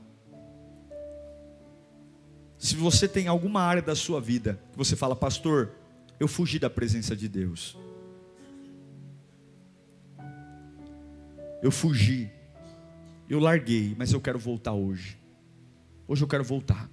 se 2.57 2.75
você 2.75 3.09
tem 3.09 3.29
alguma 3.29 3.63
área 3.63 3.83
da 3.83 3.95
sua 3.95 4.21
vida 4.21 4.61
que 4.73 4.79
você 4.79 4.97
fala, 4.97 5.15
pastor, 5.15 5.73
eu 6.19 6.27
fugi 6.27 6.59
da 6.59 6.69
presença 6.69 7.15
de 7.15 7.29
Deus. 7.29 7.77
Eu 11.63 11.71
fugi. 11.71 12.31
Eu 13.29 13.39
larguei, 13.39 13.95
mas 13.99 14.13
eu 14.13 14.21
quero 14.21 14.39
voltar 14.39 14.73
hoje. 14.73 15.19
Hoje 16.07 16.23
eu 16.23 16.29
quero 16.29 16.43
voltar. 16.45 16.89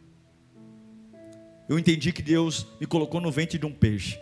Eu 1.67 1.79
entendi 1.79 2.11
que 2.11 2.21
Deus 2.21 2.67
me 2.79 2.85
colocou 2.85 3.19
no 3.19 3.31
ventre 3.31 3.57
de 3.57 3.65
um 3.65 3.71
peixe. 3.71 4.19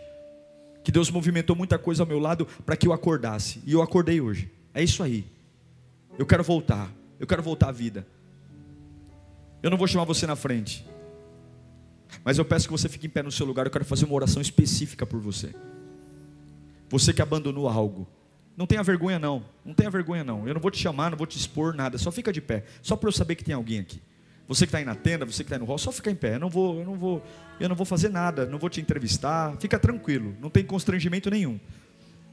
Que 0.82 0.92
Deus 0.92 1.10
movimentou 1.10 1.56
muita 1.56 1.78
coisa 1.78 2.02
ao 2.02 2.06
meu 2.06 2.18
lado 2.18 2.46
para 2.64 2.76
que 2.76 2.86
eu 2.86 2.92
acordasse. 2.92 3.62
E 3.66 3.72
eu 3.72 3.82
acordei 3.82 4.20
hoje. 4.20 4.50
É 4.72 4.82
isso 4.82 5.02
aí. 5.02 5.26
Eu 6.18 6.26
quero 6.26 6.42
voltar. 6.42 6.90
Eu 7.18 7.26
quero 7.26 7.42
voltar 7.42 7.68
à 7.68 7.72
vida. 7.72 8.06
Eu 9.62 9.70
não 9.70 9.78
vou 9.78 9.86
chamar 9.86 10.04
você 10.04 10.26
na 10.26 10.36
frente. 10.36 10.86
Mas 12.22 12.38
eu 12.38 12.44
peço 12.44 12.66
que 12.66 12.72
você 12.72 12.88
fique 12.88 13.06
em 13.06 13.10
pé 13.10 13.22
no 13.22 13.32
seu 13.32 13.46
lugar. 13.46 13.66
Eu 13.66 13.72
quero 13.72 13.84
fazer 13.84 14.04
uma 14.04 14.14
oração 14.14 14.42
específica 14.42 15.06
por 15.06 15.20
você. 15.20 15.54
Você 16.90 17.12
que 17.12 17.22
abandonou 17.22 17.68
algo. 17.68 18.06
Não 18.56 18.66
tenha 18.66 18.82
vergonha 18.82 19.18
não. 19.18 19.44
Não 19.64 19.74
tenha 19.74 19.90
vergonha 19.90 20.22
não. 20.22 20.46
Eu 20.46 20.54
não 20.54 20.60
vou 20.60 20.70
te 20.70 20.78
chamar, 20.78 21.10
não 21.10 21.18
vou 21.18 21.26
te 21.26 21.38
expor 21.38 21.74
nada. 21.74 21.98
Só 21.98 22.12
fica 22.12 22.32
de 22.32 22.40
pé. 22.40 22.64
Só 22.82 22.94
para 22.94 23.08
eu 23.08 23.12
saber 23.12 23.34
que 23.34 23.44
tem 23.44 23.54
alguém 23.54 23.80
aqui. 23.80 24.00
Você 24.46 24.66
que 24.66 24.68
está 24.68 24.78
aí 24.78 24.84
na 24.84 24.94
tenda, 24.94 25.24
você 25.24 25.42
que 25.42 25.48
está 25.48 25.56
aí 25.56 25.60
no 25.60 25.64
hall, 25.64 25.78
só 25.78 25.90
fica 25.90 26.10
em 26.10 26.14
pé. 26.14 26.34
Eu 26.34 26.40
não 26.40 26.50
vou, 26.50 26.78
eu 26.78 26.84
não 26.84 26.98
vou, 26.98 27.22
eu 27.58 27.68
não 27.68 27.76
vou 27.76 27.86
fazer 27.86 28.10
nada. 28.10 28.44
Não 28.46 28.58
vou 28.58 28.68
te 28.68 28.80
entrevistar. 28.80 29.56
Fica 29.58 29.78
tranquilo. 29.78 30.36
Não 30.40 30.50
tem 30.50 30.64
constrangimento 30.64 31.30
nenhum. 31.30 31.58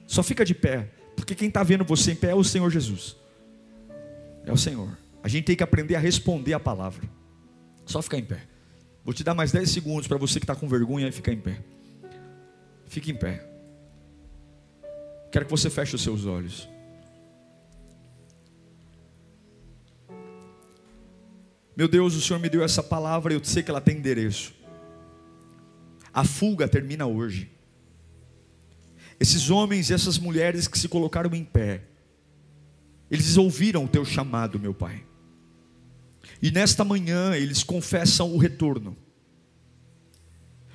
Só 0.06 0.22
fica 0.22 0.44
de 0.44 0.54
pé, 0.54 0.90
porque 1.16 1.34
quem 1.34 1.48
está 1.48 1.64
vendo 1.64 1.86
você 1.86 2.12
em 2.12 2.16
pé 2.16 2.32
é 2.32 2.36
o 2.36 2.44
Senhor 2.44 2.70
Jesus. 2.70 3.16
É 4.46 4.52
o 4.52 4.58
Senhor. 4.58 4.98
A 5.24 5.28
gente 5.28 5.46
tem 5.46 5.56
que 5.56 5.64
aprender 5.64 5.96
a 5.96 6.00
responder 6.00 6.54
a 6.54 6.60
palavra. 6.60 7.08
Só 7.86 8.02
ficar 8.02 8.18
em 8.18 8.26
pé. 8.26 8.42
Vou 9.06 9.14
te 9.14 9.24
dar 9.24 9.34
mais 9.34 9.52
10 9.52 9.70
segundos 9.70 10.08
para 10.08 10.18
você 10.18 10.40
que 10.40 10.44
está 10.44 10.56
com 10.56 10.68
vergonha 10.68 11.08
e 11.08 11.12
ficar 11.12 11.32
em 11.32 11.40
pé. 11.40 11.60
Fique 12.88 13.12
em 13.12 13.16
pé. 13.16 13.48
Quero 15.32 15.46
que 15.46 15.52
você 15.52 15.70
feche 15.70 15.96
os 15.96 16.04
seus 16.04 16.26
olhos. 16.26 16.68
Meu 21.76 21.88
Deus, 21.88 22.16
o 22.16 22.22
Senhor 22.22 22.40
me 22.40 22.50
deu 22.50 22.64
essa 22.64 22.84
palavra, 22.84 23.34
eu 23.34 23.44
sei 23.44 23.64
que 23.64 23.72
ela 23.72 23.82
tem 23.82 23.98
endereço. 23.98 24.54
A 26.14 26.24
fuga 26.24 26.68
termina 26.68 27.06
hoje. 27.06 27.50
Esses 29.20 29.50
homens 29.50 29.90
e 29.90 29.94
essas 29.94 30.18
mulheres 30.18 30.68
que 30.68 30.78
se 30.78 30.90
colocaram 30.90 31.34
em 31.34 31.44
pé, 31.44 31.84
eles 33.10 33.38
ouviram 33.38 33.86
o 33.86 33.88
teu 33.88 34.04
chamado, 34.04 34.60
meu 34.60 34.74
Pai. 34.74 35.04
E 36.42 36.52
nesta 36.52 36.84
manhã 36.84 37.36
eles 37.36 37.64
confessam 37.64 38.34
o 38.34 38.38
retorno. 38.38 38.98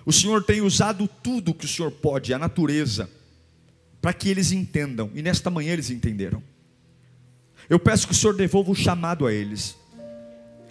O 0.04 0.12
Senhor 0.12 0.44
tem 0.44 0.60
usado 0.60 1.08
tudo 1.08 1.52
que 1.52 1.64
o 1.64 1.68
Senhor 1.68 1.90
pode, 1.90 2.32
a 2.32 2.38
natureza, 2.38 3.10
para 4.00 4.12
que 4.12 4.28
eles 4.28 4.52
entendam, 4.52 5.10
e 5.14 5.20
nesta 5.20 5.50
manhã 5.50 5.72
eles 5.72 5.90
entenderam. 5.90 6.42
Eu 7.68 7.80
peço 7.80 8.06
que 8.06 8.12
o 8.12 8.16
Senhor 8.16 8.36
devolva 8.36 8.70
o 8.70 8.74
chamado 8.74 9.26
a 9.26 9.32
eles. 9.32 9.76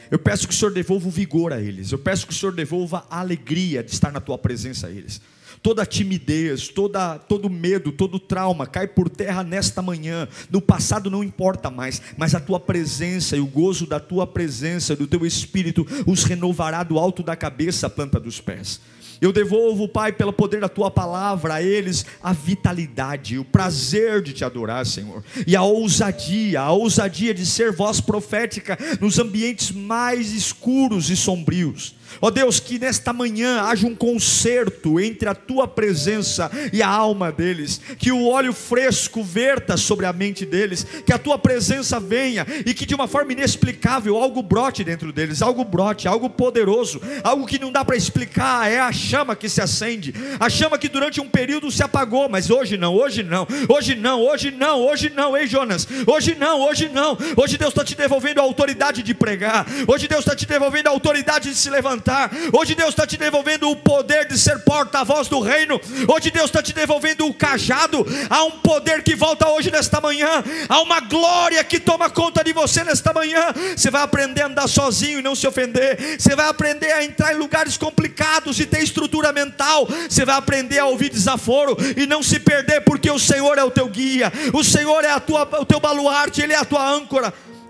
Eu 0.09 0.19
peço 0.19 0.47
que 0.47 0.53
o 0.53 0.57
Senhor 0.57 0.71
devolva 0.71 1.07
o 1.07 1.11
vigor 1.11 1.53
a 1.53 1.61
eles. 1.61 1.91
Eu 1.91 1.97
peço 1.97 2.27
que 2.27 2.33
o 2.33 2.35
Senhor 2.35 2.51
devolva 2.53 3.05
a 3.09 3.19
alegria 3.19 3.83
de 3.83 3.91
estar 3.91 4.11
na 4.11 4.19
tua 4.19 4.37
presença 4.37 4.87
a 4.87 4.91
eles. 4.91 5.21
Toda 5.61 5.85
timidez, 5.85 6.67
toda, 6.67 7.17
todo 7.17 7.49
medo, 7.49 7.91
todo 7.91 8.19
trauma 8.19 8.67
cai 8.67 8.87
por 8.87 9.09
terra 9.09 9.43
nesta 9.43 9.81
manhã. 9.81 10.27
No 10.51 10.61
passado 10.61 11.09
não 11.09 11.23
importa 11.23 11.71
mais, 11.71 12.01
mas 12.17 12.35
a 12.35 12.39
tua 12.39 12.59
presença 12.59 13.35
e 13.35 13.39
o 13.39 13.47
gozo 13.47 13.87
da 13.87 13.99
tua 13.99 14.27
presença, 14.27 14.95
do 14.95 15.07
teu 15.07 15.25
espírito, 15.25 15.85
os 16.05 16.23
renovará 16.23 16.83
do 16.83 16.99
alto 16.99 17.23
da 17.23 17.35
cabeça 17.35 17.87
à 17.87 17.89
planta 17.89 18.19
dos 18.19 18.39
pés. 18.39 18.79
Eu 19.22 19.32
devolvo, 19.32 19.88
Pai, 19.88 20.11
pelo 20.11 20.34
poder 20.34 20.61
da 20.61 20.70
tua 20.70 20.91
palavra, 20.91 21.55
a 21.55 21.61
eles 21.61 22.05
a 22.22 22.34
vitalidade, 22.34 23.38
o 23.38 23.45
prazer 23.45 24.22
de 24.22 24.34
te 24.34 24.43
adorar, 24.43 24.86
Senhor, 24.86 25.24
e 25.47 25.55
a 25.55 25.63
ousadia, 25.63 26.61
a 26.61 26.72
ousadia 26.72 27.34
de 27.34 27.45
ser 27.45 27.72
voz 27.72 28.01
profética 28.01 28.78
nos 28.99 29.20
ambientes 29.20 29.72
mais 29.72 30.34
escuros 30.34 31.09
e 31.09 31.16
sombrios. 31.16 31.95
Ó 32.21 32.27
oh 32.27 32.31
Deus, 32.31 32.59
que 32.59 32.79
nesta 32.79 33.11
manhã 33.11 33.63
haja 33.63 33.85
um 33.85 33.95
concerto 33.95 34.99
entre 34.99 35.27
a 35.27 35.35
tua 35.35 35.67
presença 35.67 36.49
e 36.71 36.81
a 36.81 36.87
alma 36.87 37.31
deles, 37.31 37.81
que 37.97 38.11
o 38.11 38.27
óleo 38.27 38.53
fresco 38.53 39.23
verta 39.23 39.75
sobre 39.75 40.05
a 40.05 40.13
mente 40.13 40.45
deles, 40.45 40.85
que 41.05 41.11
a 41.11 41.17
tua 41.17 41.37
presença 41.37 41.99
venha 41.99 42.45
e 42.65 42.73
que 42.73 42.85
de 42.85 42.95
uma 42.95 43.07
forma 43.07 43.33
inexplicável 43.33 44.15
algo 44.15 44.41
brote 44.41 44.83
dentro 44.83 45.11
deles, 45.11 45.41
algo 45.41 45.63
brote, 45.63 46.07
algo 46.07 46.29
poderoso, 46.29 47.01
algo 47.23 47.45
que 47.45 47.59
não 47.59 47.71
dá 47.71 47.83
para 47.83 47.97
explicar, 47.97 48.71
é 48.71 48.79
a 48.79 48.91
chama 48.91 49.35
que 49.35 49.49
se 49.49 49.61
acende, 49.61 50.13
a 50.39 50.49
chama 50.49 50.77
que 50.77 50.87
durante 50.87 51.19
um 51.19 51.27
período 51.27 51.69
se 51.69 51.83
apagou, 51.83 52.29
mas 52.29 52.49
hoje 52.49 52.77
não, 52.77 52.95
hoje 52.95 53.23
não, 53.23 53.45
hoje 53.67 53.95
não, 53.95 54.21
hoje 54.21 54.51
não, 54.51 54.81
hoje 54.81 55.11
não, 55.13 55.37
ei 55.37 55.47
Jonas, 55.47 55.87
hoje 56.07 56.35
não, 56.35 56.61
hoje 56.61 56.89
não, 56.89 57.17
hoje 57.35 57.57
Deus 57.57 57.71
está 57.71 57.83
te 57.83 57.95
devolvendo 57.95 58.39
a 58.39 58.43
autoridade 58.43 59.03
de 59.03 59.13
pregar, 59.13 59.65
hoje 59.87 60.07
Deus 60.07 60.21
está 60.21 60.35
te 60.35 60.45
devolvendo 60.45 60.87
a 60.87 60.91
autoridade 60.91 61.49
de 61.49 61.55
se 61.55 61.69
levantar 61.69 61.94
levantar. 61.95 62.31
Hoje 62.51 62.75
Deus 62.75 62.89
está 62.89 63.07
te 63.07 63.17
devolvendo 63.17 63.69
o 63.69 63.75
poder 63.75 64.27
de 64.27 64.37
ser 64.37 64.59
porta-voz 64.59 65.27
do 65.27 65.39
reino. 65.39 65.79
Hoje 66.07 66.29
Deus 66.29 66.45
está 66.45 66.61
te 66.61 66.73
devolvendo 66.73 67.25
o 67.25 67.33
cajado. 67.33 68.05
Há 68.29 68.43
um 68.43 68.51
poder 68.51 69.03
que 69.03 69.15
volta 69.15 69.47
hoje 69.47 69.71
nesta 69.71 70.01
manhã. 70.01 70.43
Há 70.67 70.81
uma 70.81 70.99
glória 70.99 71.63
que 71.63 71.79
toma 71.79 72.09
conta 72.09 72.43
de 72.43 72.53
você 72.53 72.83
nesta 72.83 73.13
manhã. 73.13 73.53
Você 73.75 73.89
vai 73.89 74.01
aprender 74.01 74.41
a 74.41 74.47
andar 74.47 74.67
sozinho 74.67 75.19
e 75.19 75.21
não 75.21 75.35
se 75.35 75.47
ofender. 75.47 76.19
Você 76.19 76.35
vai 76.35 76.47
aprender 76.47 76.91
a 76.91 77.03
entrar 77.03 77.33
em 77.33 77.37
lugares 77.37 77.77
complicados 77.77 78.59
e 78.59 78.65
ter 78.65 78.83
estrutura 78.83 79.31
mental. 79.31 79.87
Você 80.09 80.25
vai 80.25 80.35
aprender 80.35 80.79
a 80.79 80.85
ouvir 80.85 81.09
desaforo 81.09 81.77
e 81.95 82.05
não 82.05 82.21
se 82.21 82.39
perder, 82.39 82.81
porque 82.81 83.09
o 83.09 83.19
Senhor 83.19 83.57
é 83.57 83.63
o 83.63 83.71
teu 83.71 83.87
guia. 83.87 84.31
O 84.53 84.63
Senhor 84.63 85.03
é 85.03 85.11
a 85.11 85.19
tua, 85.19 85.43
o 85.61 85.65
teu 85.65 85.79
baluarte, 85.79 86.41
Ele 86.41 86.53
é 86.53 86.57
a 86.57 86.65
tua 86.65 86.87
âncora. 86.87 87.33